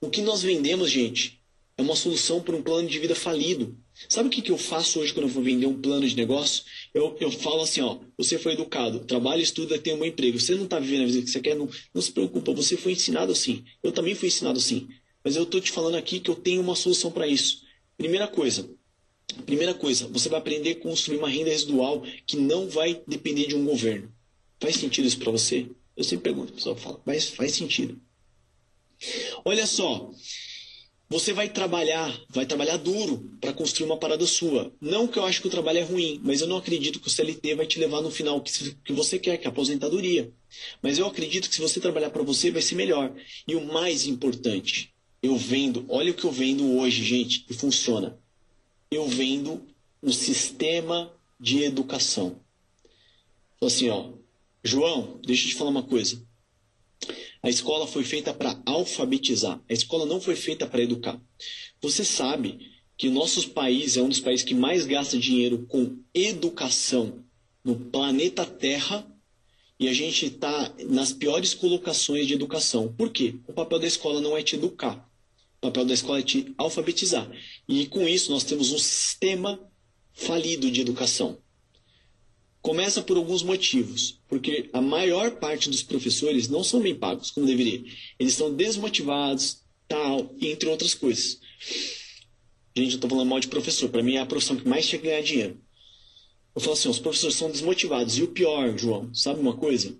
O 0.00 0.10
que 0.10 0.20
nós 0.20 0.42
vendemos, 0.42 0.90
gente, 0.90 1.40
É 1.80 1.82
uma 1.82 1.96
solução 1.96 2.42
para 2.42 2.54
um 2.54 2.60
plano 2.62 2.86
de 2.86 2.98
vida 2.98 3.14
falido. 3.14 3.74
Sabe 4.06 4.28
o 4.28 4.30
que, 4.30 4.42
que 4.42 4.50
eu 4.50 4.58
faço 4.58 5.00
hoje 5.00 5.14
quando 5.14 5.26
eu 5.26 5.32
vou 5.32 5.42
vender 5.42 5.64
um 5.64 5.80
plano 5.80 6.06
de 6.06 6.14
negócio? 6.14 6.62
Eu, 6.92 7.16
eu 7.18 7.30
falo 7.30 7.62
assim, 7.62 7.80
ó, 7.80 7.98
você 8.18 8.38
foi 8.38 8.52
educado, 8.52 9.00
trabalha, 9.00 9.40
estuda, 9.40 9.78
tem 9.78 9.94
um 9.94 10.04
emprego. 10.04 10.38
Você 10.38 10.54
não 10.54 10.64
está 10.64 10.78
vivendo 10.78 11.04
a 11.04 11.06
vida 11.06 11.22
que 11.22 11.30
você 11.30 11.40
quer, 11.40 11.56
não, 11.56 11.70
não 11.94 12.02
se 12.02 12.12
preocupa, 12.12 12.52
você 12.52 12.76
foi 12.76 12.92
ensinado 12.92 13.32
assim. 13.32 13.64
Eu 13.82 13.92
também 13.92 14.14
fui 14.14 14.28
ensinado 14.28 14.58
assim. 14.58 14.88
Mas 15.24 15.36
eu 15.36 15.42
estou 15.42 15.60
te 15.60 15.70
falando 15.70 15.96
aqui 15.96 16.20
que 16.20 16.30
eu 16.30 16.34
tenho 16.34 16.60
uma 16.60 16.74
solução 16.74 17.10
para 17.10 17.26
isso. 17.26 17.62
Primeira 17.96 18.26
coisa, 18.26 18.68
primeira 19.44 19.74
coisa, 19.74 20.08
você 20.08 20.28
vai 20.28 20.38
aprender 20.38 20.70
a 20.70 20.80
construir 20.80 21.18
uma 21.18 21.28
renda 21.28 21.50
residual 21.50 22.02
que 22.26 22.36
não 22.36 22.68
vai 22.68 23.02
depender 23.06 23.46
de 23.46 23.54
um 23.54 23.64
governo. 23.64 24.12
Faz 24.58 24.76
sentido 24.76 25.06
isso 25.06 25.18
para 25.18 25.32
você? 25.32 25.66
Eu 25.96 26.04
sempre 26.04 26.24
pergunto, 26.24 26.52
o 26.52 26.56
pessoal 26.56 26.76
fala, 26.76 27.00
mas 27.04 27.28
faz 27.28 27.52
sentido. 27.52 28.00
Olha 29.44 29.66
só, 29.66 30.10
você 31.08 31.32
vai 31.32 31.48
trabalhar, 31.48 32.16
vai 32.28 32.46
trabalhar 32.46 32.76
duro 32.76 33.28
para 33.40 33.52
construir 33.52 33.86
uma 33.86 33.98
parada 33.98 34.24
sua. 34.26 34.72
Não 34.80 35.08
que 35.08 35.18
eu 35.18 35.24
acho 35.24 35.40
que 35.40 35.48
o 35.48 35.50
trabalho 35.50 35.78
é 35.78 35.82
ruim, 35.82 36.20
mas 36.22 36.40
eu 36.40 36.46
não 36.46 36.56
acredito 36.56 37.00
que 37.00 37.08
o 37.08 37.10
CLT 37.10 37.56
vai 37.56 37.66
te 37.66 37.80
levar 37.80 38.00
no 38.00 38.12
final 38.12 38.40
que, 38.40 38.92
você 38.92 39.18
quer, 39.18 39.36
que 39.36 39.44
é 39.44 39.48
a 39.48 39.50
aposentadoria. 39.50 40.32
Mas 40.80 40.98
eu 40.98 41.06
acredito 41.06 41.48
que 41.48 41.54
se 41.56 41.60
você 41.60 41.80
trabalhar 41.80 42.10
para 42.10 42.22
você, 42.22 42.52
vai 42.52 42.62
ser 42.62 42.76
melhor. 42.76 43.12
E 43.48 43.56
o 43.56 43.64
mais 43.64 44.06
importante, 44.06 44.94
eu 45.22 45.36
vendo, 45.36 45.84
olha 45.88 46.12
o 46.12 46.14
que 46.14 46.24
eu 46.24 46.32
vendo 46.32 46.76
hoje, 46.78 47.04
gente, 47.04 47.44
e 47.48 47.54
funciona. 47.54 48.18
Eu 48.90 49.06
vendo 49.06 49.62
um 50.02 50.12
sistema 50.12 51.12
de 51.38 51.62
educação. 51.62 52.40
Então, 53.56 53.66
assim, 53.66 53.88
ó, 53.90 54.10
João, 54.64 55.20
deixa 55.24 55.46
eu 55.46 55.50
te 55.50 55.54
falar 55.56 55.70
uma 55.70 55.82
coisa. 55.82 56.22
A 57.42 57.48
escola 57.48 57.86
foi 57.86 58.04
feita 58.04 58.32
para 58.32 58.60
alfabetizar. 58.66 59.60
A 59.68 59.72
escola 59.72 60.04
não 60.04 60.20
foi 60.20 60.36
feita 60.36 60.66
para 60.66 60.82
educar. 60.82 61.20
Você 61.80 62.04
sabe 62.04 62.70
que 62.96 63.08
o 63.08 63.12
nosso 63.12 63.50
país 63.50 63.96
é 63.96 64.02
um 64.02 64.08
dos 64.08 64.20
países 64.20 64.44
que 64.44 64.54
mais 64.54 64.84
gasta 64.84 65.18
dinheiro 65.18 65.66
com 65.66 65.98
educação 66.14 67.24
no 67.64 67.76
planeta 67.76 68.44
Terra 68.44 69.06
e 69.78 69.88
a 69.88 69.94
gente 69.94 70.26
está 70.26 70.74
nas 70.86 71.12
piores 71.12 71.54
colocações 71.54 72.26
de 72.26 72.34
educação. 72.34 72.92
Por 72.92 73.10
quê? 73.10 73.36
O 73.46 73.54
papel 73.54 73.78
da 73.78 73.86
escola 73.86 74.20
não 74.20 74.36
é 74.36 74.42
te 74.42 74.56
educar. 74.56 75.09
O 75.62 75.66
papel 75.66 75.84
da 75.84 75.94
escola 75.94 76.20
é 76.20 76.22
te 76.22 76.54
alfabetizar. 76.56 77.30
E 77.68 77.86
com 77.86 78.08
isso 78.08 78.30
nós 78.30 78.44
temos 78.44 78.72
um 78.72 78.78
sistema 78.78 79.60
falido 80.14 80.70
de 80.70 80.80
educação. 80.80 81.38
Começa 82.62 83.02
por 83.02 83.16
alguns 83.16 83.42
motivos, 83.42 84.20
porque 84.26 84.70
a 84.72 84.80
maior 84.80 85.32
parte 85.32 85.68
dos 85.68 85.82
professores 85.82 86.48
não 86.48 86.64
são 86.64 86.80
bem 86.80 86.94
pagos 86.94 87.30
como 87.30 87.46
deveria. 87.46 87.84
Eles 88.18 88.32
estão 88.32 88.54
desmotivados, 88.54 89.62
tal, 89.86 90.34
entre 90.40 90.68
outras 90.68 90.94
coisas. 90.94 91.40
Gente, 92.74 92.92
eu 92.92 92.94
estou 92.96 93.10
falando 93.10 93.28
mal 93.28 93.40
de 93.40 93.48
professor. 93.48 93.90
Para 93.90 94.02
mim 94.02 94.14
é 94.14 94.20
a 94.20 94.26
profissão 94.26 94.56
que 94.56 94.68
mais 94.68 94.86
tinha 94.86 94.98
que 94.98 95.08
ganhar 95.08 95.22
dinheiro. 95.22 95.60
Eu 96.54 96.60
falo 96.60 96.72
assim, 96.72 96.88
os 96.88 96.98
professores 96.98 97.36
são 97.36 97.50
desmotivados. 97.50 98.16
E 98.16 98.22
o 98.22 98.28
pior, 98.28 98.78
João, 98.78 99.12
sabe 99.14 99.40
uma 99.40 99.56
coisa? 99.56 99.94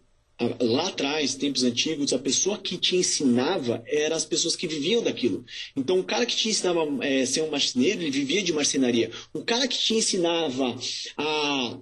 Lá 0.61 0.89
atrás, 0.89 1.35
tempos 1.35 1.65
antigos, 1.65 2.13
a 2.13 2.19
pessoa 2.19 2.57
que 2.57 2.79
te 2.79 2.97
ensinava 2.97 3.83
eram 3.87 4.17
as 4.17 4.25
pessoas 4.25 4.57
que 4.57 4.67
viviam 4.67 5.03
daquilo. 5.03 5.45
Então, 5.77 5.99
o 5.99 6.05
cara 6.05 6.25
que 6.25 6.35
te 6.35 6.49
ensinava 6.49 6.81
a 6.83 7.07
é, 7.07 7.27
ser 7.27 7.43
um 7.43 7.51
marceneiro, 7.51 8.01
ele 8.01 8.11
vivia 8.11 8.43
de 8.43 8.53
marcenaria. 8.53 9.11
O 9.35 9.45
cara 9.45 9.69
que 9.69 9.79
te 9.79 9.95
ensinava 9.95 10.75
a 11.17 11.79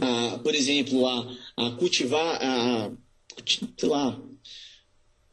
a, 0.00 0.38
por 0.38 0.54
exemplo, 0.54 1.06
a, 1.06 1.36
a 1.56 1.70
cultivar, 1.72 2.38
a, 2.40 2.90
sei 3.76 3.88
lá, 3.88 4.20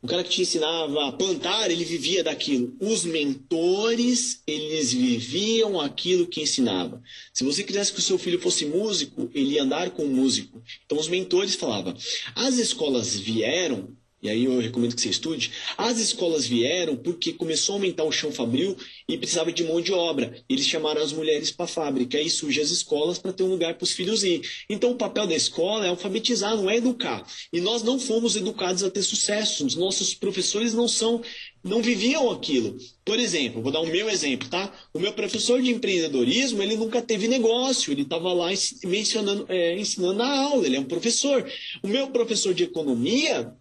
o 0.01 0.07
cara 0.07 0.23
que 0.23 0.29
te 0.29 0.41
ensinava 0.41 1.07
a 1.07 1.11
plantar, 1.11 1.69
ele 1.69 1.83
vivia 1.83 2.23
daquilo. 2.23 2.73
Os 2.79 3.03
mentores, 3.03 4.41
eles 4.47 4.93
viviam 4.93 5.79
aquilo 5.79 6.27
que 6.27 6.41
ensinava. 6.41 7.01
Se 7.33 7.43
você 7.43 7.63
quisesse 7.63 7.91
que 7.91 7.99
o 7.99 8.03
seu 8.03 8.17
filho 8.17 8.39
fosse 8.39 8.65
músico, 8.65 9.29
ele 9.33 9.55
ia 9.55 9.63
andar 9.63 9.91
com 9.91 10.05
um 10.05 10.13
músico. 10.13 10.61
Então 10.85 10.97
os 10.97 11.09
mentores 11.09 11.55
falavam. 11.55 11.93
As 12.33 12.57
escolas 12.57 13.17
vieram 13.17 13.89
e 14.21 14.29
aí 14.29 14.45
eu 14.45 14.59
recomendo 14.59 14.95
que 14.95 15.01
você 15.01 15.09
estude. 15.09 15.51
As 15.77 15.97
escolas 15.97 16.45
vieram 16.45 16.97
porque 16.97 17.31
começou 17.31 17.73
a 17.73 17.77
aumentar 17.77 18.03
o 18.03 18.11
chão 18.11 18.31
fabril 18.31 18.75
e 19.07 19.17
precisava 19.17 19.51
de 19.51 19.63
mão 19.63 19.79
de 19.79 19.93
obra. 19.93 20.43
Eles 20.49 20.67
chamaram 20.67 21.01
as 21.01 21.13
mulheres 21.13 21.51
para 21.51 21.65
a 21.65 21.67
fábrica. 21.67 22.17
Aí 22.17 22.29
surgem 22.29 22.61
as 22.61 22.69
escolas 22.69 23.17
para 23.17 23.31
ter 23.31 23.43
um 23.43 23.49
lugar 23.49 23.75
para 23.75 23.83
os 23.85 23.93
filhos 23.93 24.23
ir. 24.23 24.41
Então 24.69 24.91
o 24.91 24.95
papel 24.95 25.25
da 25.25 25.35
escola 25.35 25.85
é 25.85 25.89
alfabetizar, 25.89 26.57
não 26.57 26.69
é 26.69 26.77
educar. 26.77 27.25
E 27.53 27.61
nós 27.61 27.81
não 27.81 27.97
fomos 27.97 28.35
educados 28.35 28.83
a 28.83 28.91
ter 28.91 29.03
sucesso. 29.03 29.65
Os 29.65 29.75
nossos 29.75 30.13
professores 30.13 30.73
não 30.73 30.87
são, 30.87 31.21
não 31.63 31.81
viviam 31.81 32.29
aquilo. 32.29 32.77
Por 33.05 33.17
exemplo, 33.17 33.61
vou 33.61 33.71
dar 33.71 33.79
o 33.79 33.87
meu 33.87 34.09
exemplo, 34.09 34.49
tá? 34.49 34.71
O 34.93 34.99
meu 34.99 35.13
professor 35.13 35.61
de 35.61 35.71
empreendedorismo, 35.71 36.61
ele 36.61 36.75
nunca 36.75 37.01
teve 37.01 37.29
negócio. 37.29 37.93
Ele 37.93 38.01
estava 38.01 38.33
lá 38.33 38.49
mencionando, 38.83 39.45
é, 39.47 39.79
ensinando 39.79 40.21
a 40.21 40.39
aula. 40.41 40.65
Ele 40.65 40.75
é 40.75 40.79
um 40.81 40.83
professor. 40.83 41.49
O 41.81 41.87
meu 41.87 42.09
professor 42.09 42.53
de 42.53 42.65
economia 42.65 43.55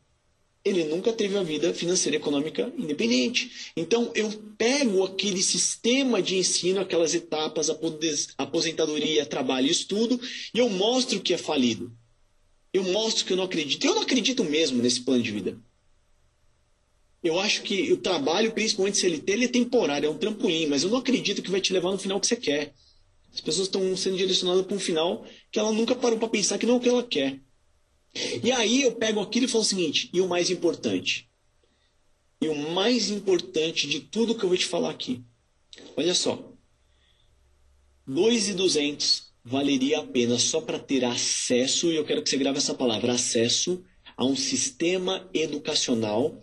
ele 0.69 0.85
nunca 0.85 1.13
teve 1.13 1.37
a 1.37 1.43
vida 1.43 1.73
financeira 1.73 2.17
e 2.17 2.21
econômica 2.21 2.73
independente. 2.77 3.73
Então, 3.77 4.11
eu 4.15 4.31
pego 4.57 5.05
aquele 5.05 5.43
sistema 5.43 6.23
de 6.23 6.37
ensino, 6.37 6.81
aquelas 6.81 7.15
etapas, 7.15 7.71
aposentadoria, 8.37 9.27
trabalho 9.27 9.67
e 9.67 9.71
estudo, 9.71 10.21
e 10.55 10.59
eu 10.59 10.69
mostro 10.69 11.21
que 11.21 11.35
é 11.35 11.39
falido. 11.39 11.93
Eu 12.73 12.85
mostro 12.85 13.25
que 13.25 13.33
eu 13.33 13.37
não 13.37 13.45
acredito. 13.45 13.85
Eu 13.85 13.95
não 13.95 14.03
acredito 14.03 14.45
mesmo 14.45 14.83
nesse 14.83 15.01
plano 15.01 15.23
de 15.23 15.33
vida. 15.33 15.59
Eu 17.23 17.39
acho 17.41 17.63
que 17.63 17.93
o 17.93 17.97
trabalho, 17.97 18.53
principalmente 18.53 18.99
CLT, 18.99 19.33
ele 19.33 19.45
é 19.47 19.49
temporário, 19.49 20.07
é 20.07 20.11
um 20.11 20.19
trampolim, 20.19 20.67
mas 20.67 20.83
eu 20.83 20.91
não 20.91 20.99
acredito 20.99 21.43
que 21.43 21.51
vai 21.51 21.61
te 21.61 21.73
levar 21.73 21.91
no 21.91 21.99
final 21.99 22.21
que 22.21 22.27
você 22.27 22.37
quer. 22.37 22.73
As 23.33 23.41
pessoas 23.41 23.67
estão 23.67 23.97
sendo 23.97 24.17
direcionadas 24.17 24.65
para 24.65 24.77
um 24.77 24.81
final 24.81 25.27
que 25.51 25.59
ela 25.59 25.73
nunca 25.73 25.95
parou 25.95 26.19
para 26.19 26.29
pensar 26.29 26.59
que 26.59 26.67
não 26.67 26.75
é 26.75 26.77
o 26.77 26.81
que 26.81 26.89
ela 26.89 27.03
quer. 27.03 27.41
E 28.15 28.51
aí 28.53 28.83
eu 28.83 28.93
pego 28.93 29.21
aquilo 29.21 29.47
e 29.47 29.49
falo 29.49 29.63
o 29.63 29.67
seguinte: 29.67 30.11
e 30.13 30.21
o 30.21 30.29
mais 30.29 30.51
importante? 30.51 31.29
E 32.41 32.49
o 32.49 32.73
mais 32.73 33.11
importante 33.11 33.89
de 33.89 34.01
tudo 34.01 34.35
que 34.35 34.45
eu 34.45 34.49
vou 34.49 34.59
te 34.59 34.67
falar 34.67 34.91
aqui. 34.91 35.23
Olha 35.97 36.15
só. 36.15 36.53
2,200 38.07 39.29
valeria 39.45 40.01
a 40.01 40.07
pena 40.07 40.39
só 40.39 40.61
para 40.61 40.79
ter 40.79 41.05
acesso, 41.05 41.91
e 41.91 41.97
eu 41.97 42.05
quero 42.05 42.23
que 42.23 42.31
você 42.31 42.37
grave 42.37 42.59
essa 42.59 42.75
palavra, 42.75 43.13
acesso 43.13 43.83
a 44.17 44.25
um 44.25 44.37
sistema 44.37 45.29
educacional 45.33 46.41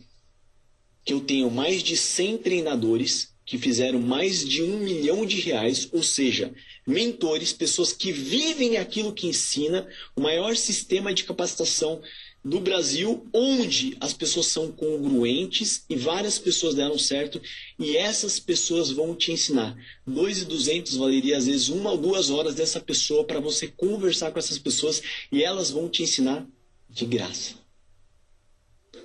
que 1.04 1.14
eu 1.14 1.22
tenho 1.22 1.52
mais 1.52 1.84
de 1.84 1.96
100 1.96 2.40
treinadores 2.40 3.36
que 3.46 3.60
fizeram 3.60 4.00
mais 4.00 4.48
de 4.48 4.64
um 4.64 4.80
milhão 4.80 5.24
de 5.26 5.40
reais, 5.40 5.88
ou 5.94 6.02
seja, 6.02 6.54
mentores, 6.86 7.52
pessoas 7.52 7.92
que 7.92 8.12
vivem 8.12 8.78
aquilo 8.78 9.14
que 9.14 9.28
ensina, 9.28 9.88
o 10.16 10.22
maior 10.22 10.56
sistema 10.56 11.14
de 11.14 11.24
capacitação 11.24 12.02
do 12.44 12.60
Brasil, 12.60 13.28
onde 13.34 13.98
as 14.00 14.14
pessoas 14.14 14.46
são 14.46 14.72
congruentes 14.72 15.84
e 15.90 15.96
várias 15.96 16.38
pessoas 16.38 16.76
deram 16.76 16.98
certo 16.98 17.42
e 17.80 17.98
essas 17.98 18.40
pessoas 18.40 18.92
vão 18.92 19.16
te 19.16 19.32
ensinar. 19.32 19.76
2.200 20.08 20.96
valeria 20.96 21.38
às 21.38 21.48
vezes 21.48 21.70
uma 21.70 21.92
ou 21.92 21.98
duas 21.98 22.30
horas 22.30 22.54
dessa 22.54 22.80
pessoa 22.80 23.24
para 23.24 23.40
você 23.40 23.68
conversar 23.68 24.32
com 24.32 24.38
essas 24.38 24.60
pessoas 24.60 25.02
e 25.32 25.44
elas 25.44 25.72
vão 25.72 25.90
te 25.90 26.04
ensinar 26.04 26.48
de 26.88 27.06
graça. 27.06 27.56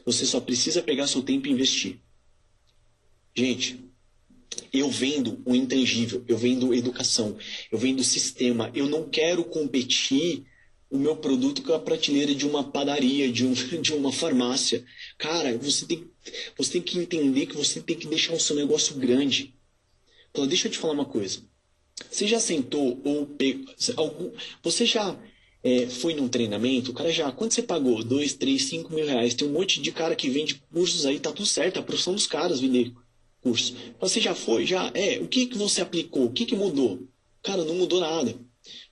Você 0.05 0.27
só 0.27 0.39
precisa 0.39 0.83
pegar 0.83 1.07
seu 1.07 1.23
tempo 1.23 1.49
e 1.49 1.51
investir. 1.51 1.99
Gente, 3.35 3.90
eu 4.73 4.91
vendo 4.91 5.41
o 5.45 5.55
intangível, 5.55 6.25
eu 6.29 6.37
vendo 6.37 6.75
educação, 6.75 7.37
eu 7.71 7.79
vendo 7.79 8.05
sistema. 8.05 8.71
Eu 8.75 8.89
não 8.89 9.09
quero 9.09 9.45
competir 9.45 10.45
o 10.91 10.99
meu 10.99 11.17
produto 11.17 11.63
com 11.63 11.73
a 11.73 11.79
prateleira 11.79 12.35
de 12.35 12.47
uma 12.47 12.65
padaria, 12.65 13.31
de, 13.31 13.47
um, 13.47 13.53
de 13.81 13.93
uma 13.93 14.13
farmácia. 14.13 14.85
Cara, 15.19 15.57
você 15.59 15.87
tem, 15.87 16.09
você 16.57 16.73
tem 16.73 16.83
que 16.83 16.99
entender 16.99 17.47
que 17.47 17.57
você 17.57 17.81
tem 17.81 17.97
que 17.97 18.09
deixar 18.09 18.33
o 18.33 18.41
seu 18.41 18.57
negócio 18.57 18.97
grande. 18.97 19.55
Então, 20.31 20.47
deixa 20.47 20.69
eu 20.69 20.73
te 20.73 20.79
falar 20.79 20.95
uma 20.95 21.05
coisa. 21.05 21.43
Você 22.11 22.27
já 22.27 22.41
sentou 22.41 23.01
ou 23.05 23.27
pegou, 23.27 24.35
você 24.63 24.87
já 24.87 25.19
é, 25.63 25.87
foi 25.87 26.15
num 26.15 26.29
treinamento, 26.29 26.91
o 26.91 26.95
cara 26.95 27.13
já, 27.13 27.31
quanto 27.31 27.55
você 27.55 27.63
pagou? 27.63 28.03
Dois, 28.03 28.35
três, 28.35 28.65
cinco 28.65 28.93
mil 28.93 29.05
reais. 29.05 29.35
Tem 29.35 29.47
um 29.47 29.53
monte 29.53 29.81
de 29.81 29.93
cara 29.93 30.17
que 30.17 30.31
vende 30.31 30.63
cursos 30.73 31.05
aí, 31.05 31.21
tá 31.21 31.31
tudo 31.31 31.47
certo, 31.47 31.79
a 31.79 31.83
profissão 31.83 32.15
dos 32.15 32.27
caras 32.27 32.61
vender 32.61 32.93
curso. 33.41 33.75
Você 34.01 34.21
já 34.21 34.35
foi? 34.35 34.67
Já? 34.67 34.91
É. 34.95 35.19
O 35.19 35.29
que, 35.29 35.47
que 35.47 35.59
você 35.59 35.81
aplicou? 35.81 36.27
O 36.27 36.33
que, 36.33 36.47
que 36.47 36.57
mudou? 36.57 37.09
Cara, 37.43 37.65
não 37.65 37.75
mudou 37.75 38.01
nada. 38.01 38.35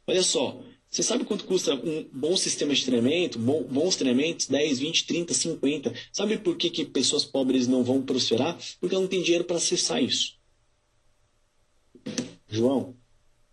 Olha 0.07 0.23
só. 0.23 0.61
Você 0.91 1.03
sabe 1.03 1.25
quanto 1.25 1.45
custa 1.45 1.75
um 1.75 2.09
bom 2.11 2.35
sistema 2.37 2.75
de 2.75 2.83
treinamento? 2.83 3.39
Bom, 3.39 3.63
bons 3.63 3.95
treinamentos? 3.97 4.47
10, 4.47 4.79
20, 4.79 5.07
30, 5.07 5.35
50. 5.35 5.95
Sabe 6.11 6.39
por 6.39 6.57
que, 6.57 6.71
que 6.71 6.85
pessoas 6.85 7.27
pobres 7.27 7.67
não 7.67 7.85
vão 7.85 8.01
prosperar? 8.03 8.59
Porque 8.81 8.95
não 8.95 9.07
tem 9.07 9.23
dinheiro 9.23 9.45
para 9.45 9.57
acessar 9.57 10.03
isso. 10.03 10.39
João, 12.49 12.97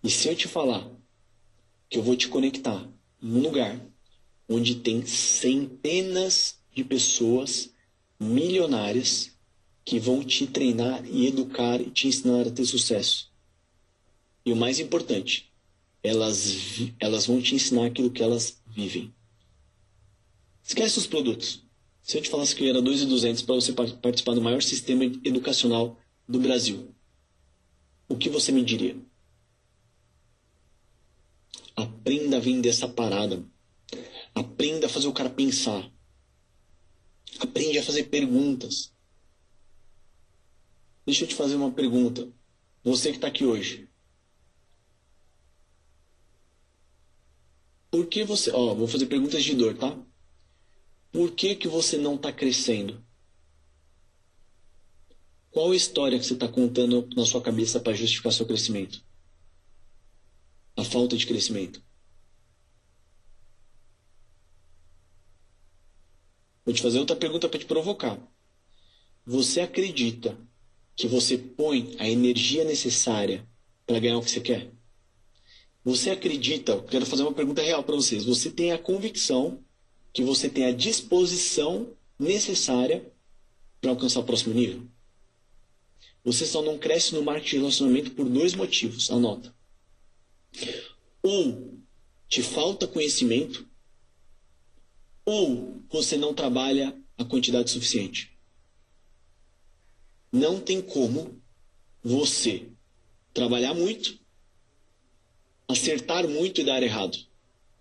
e 0.02 0.10
se 0.10 0.30
eu 0.30 0.36
te 0.36 0.48
falar 0.48 0.90
que 1.90 1.98
eu 1.98 2.04
vou 2.04 2.16
te 2.16 2.30
conectar 2.30 2.90
num 3.22 3.42
lugar 3.42 3.78
onde 4.48 4.76
tem 4.76 5.06
centenas 5.06 6.58
de 6.74 6.84
pessoas 6.84 7.72
milionárias 8.18 9.35
que 9.86 10.00
vão 10.00 10.24
te 10.24 10.48
treinar 10.48 11.06
e 11.06 11.28
educar 11.28 11.80
e 11.80 11.92
te 11.92 12.08
ensinar 12.08 12.48
a 12.48 12.52
ter 12.52 12.66
sucesso. 12.66 13.32
E 14.44 14.52
o 14.52 14.56
mais 14.56 14.80
importante, 14.80 15.52
elas, 16.02 16.82
elas 17.00 17.28
vão 17.28 17.40
te 17.40 17.54
ensinar 17.54 17.86
aquilo 17.86 18.10
que 18.10 18.24
elas 18.24 18.60
vivem. 18.66 19.14
Esquece 20.64 20.98
os 20.98 21.06
produtos. 21.06 21.64
Se 22.02 22.18
eu 22.18 22.22
te 22.22 22.30
falasse 22.30 22.56
que 22.56 22.68
era 22.68 22.82
2,200 22.82 23.44
para 23.44 23.56
você 23.56 23.74
participar 23.74 24.34
do 24.34 24.42
maior 24.42 24.62
sistema 24.62 25.06
educacional 25.06 26.00
do 26.28 26.40
Brasil, 26.40 26.94
o 28.08 28.16
que 28.16 28.30
você 28.30 28.52
me 28.52 28.64
diria? 28.64 28.98
Aprenda 31.76 32.38
a 32.38 32.40
vender 32.40 32.70
essa 32.70 32.88
parada. 32.88 33.44
Aprenda 34.34 34.88
a 34.88 34.90
fazer 34.90 35.08
o 35.08 35.14
cara 35.14 35.30
pensar. 35.30 35.92
Aprende 37.40 37.78
a 37.78 37.84
fazer 37.84 38.04
perguntas. 38.06 38.95
Deixa 41.06 41.24
eu 41.24 41.28
te 41.28 41.36
fazer 41.36 41.56
uma 41.56 41.72
pergunta. 41.72 42.28
Você 42.84 43.10
que 43.10 43.18
está 43.18 43.28
aqui 43.28 43.46
hoje. 43.46 43.88
Por 47.92 48.08
que 48.08 48.24
você. 48.24 48.52
Ó, 48.52 48.74
vou 48.74 48.88
fazer 48.88 49.06
perguntas 49.06 49.44
de 49.44 49.56
dor, 49.56 49.78
tá? 49.78 49.98
Por 51.12 51.32
que, 51.32 51.56
que 51.56 51.68
você 51.68 51.98
não 51.98 52.16
está 52.16 52.34
crescendo? 52.34 53.06
Qual 55.52 55.72
a 55.72 55.76
história 55.76 56.20
que 56.20 56.26
você 56.26 56.34
está 56.34 56.50
contando 56.50 57.08
na 57.16 57.26
sua 57.26 57.42
cabeça 57.42 57.80
para 57.80 57.94
justificar 57.94 58.34
seu 58.34 58.46
crescimento? 58.46 59.02
A 60.76 60.84
falta 60.84 61.16
de 61.16 61.26
crescimento. 61.26 61.82
Vou 66.66 66.74
te 66.74 66.82
fazer 66.82 67.00
outra 67.00 67.16
pergunta 67.16 67.48
para 67.48 67.60
te 67.60 67.66
provocar. 67.66 68.20
Você 69.26 69.62
acredita 69.62 70.38
que 70.96 71.08
você 71.08 71.38
põe 71.38 71.96
a 72.00 72.10
energia 72.10 72.64
necessária 72.64 73.46
para 73.86 74.00
ganhar 74.00 74.18
o 74.18 74.22
que 74.22 74.32
você 74.32 74.40
quer? 74.40 74.72
Você 75.84 76.10
acredita, 76.10 76.82
quero 76.84 77.06
fazer 77.06 77.24
uma 77.24 77.34
pergunta 77.34 77.62
real 77.62 77.84
para 77.84 77.96
vocês. 77.96 78.26
Você 78.26 78.50
tem 78.50 78.72
a 78.72 78.78
convicção 78.78 79.64
que 80.12 80.24
você 80.24 80.50
tem 80.50 80.66
a 80.66 80.72
disposição 80.72 81.94
necessária 82.18 83.06
para 83.80 83.92
alcançar 83.92 84.22
o 84.22 84.24
próximo 84.24 84.56
nível? 84.56 84.88
Você 86.24 86.46
só 86.46 86.64
não 86.64 86.80
cresce 86.80 87.14
no 87.14 87.22
marketing 87.22 87.50
de 87.50 87.58
relacionamento 87.58 88.12
por 88.12 88.28
dois 88.28 88.56
motivos, 88.56 89.12
anota. 89.12 89.54
Ou 91.22 91.78
te 92.28 92.42
falta 92.42 92.88
conhecimento, 92.88 93.68
ou 95.24 95.84
você 95.90 96.18
não 96.18 96.34
trabalha 96.34 97.00
a 97.18 97.24
quantidade 97.24 97.70
suficiente. 97.70 98.35
Não 100.36 100.60
tem 100.60 100.82
como 100.82 101.42
você 102.04 102.68
trabalhar 103.34 103.74
muito, 103.74 104.20
acertar 105.66 106.28
muito 106.28 106.60
e 106.60 106.66
dar 106.66 106.84
errado. 106.84 107.18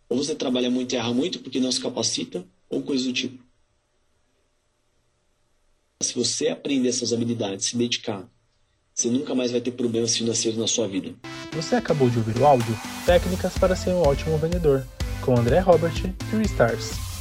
Ou 0.09 0.19
você 0.19 0.37
trabalha 0.37 0.71
muito 0.71 0.93
e 0.93 0.97
erra 0.97 1.13
muito 1.13 1.41
porque 1.41 1.59
não 1.59 1.73
se 1.73 1.81
capacita, 1.81 2.47
ou 2.71 2.81
coisa 2.81 3.07
do 3.07 3.13
tipo. 3.13 3.43
Se 6.01 6.15
você 6.15 6.47
aprender 6.47 6.91
essas 6.91 7.13
habilidades, 7.13 7.67
se 7.67 7.77
dedicar, 7.77 8.25
você 8.95 9.11
nunca 9.11 9.35
mais 9.35 9.51
vai 9.51 9.61
ter 9.61 9.73
problemas 9.73 10.17
financeiros 10.17 10.57
na 10.57 10.69
sua 10.69 10.87
vida. 10.87 11.13
Você 11.55 11.75
acabou 11.75 12.09
de 12.09 12.19
ouvir 12.19 12.39
o 12.39 12.47
áudio 12.47 12.79
Técnicas 13.05 13.59
para 13.59 13.75
ser 13.75 13.91
um 13.91 14.03
ótimo 14.03 14.39
vendedor, 14.39 14.87
com 15.25 15.37
André 15.37 15.59
Robert 15.59 15.95
e 16.07 16.37
Restars. 16.37 17.14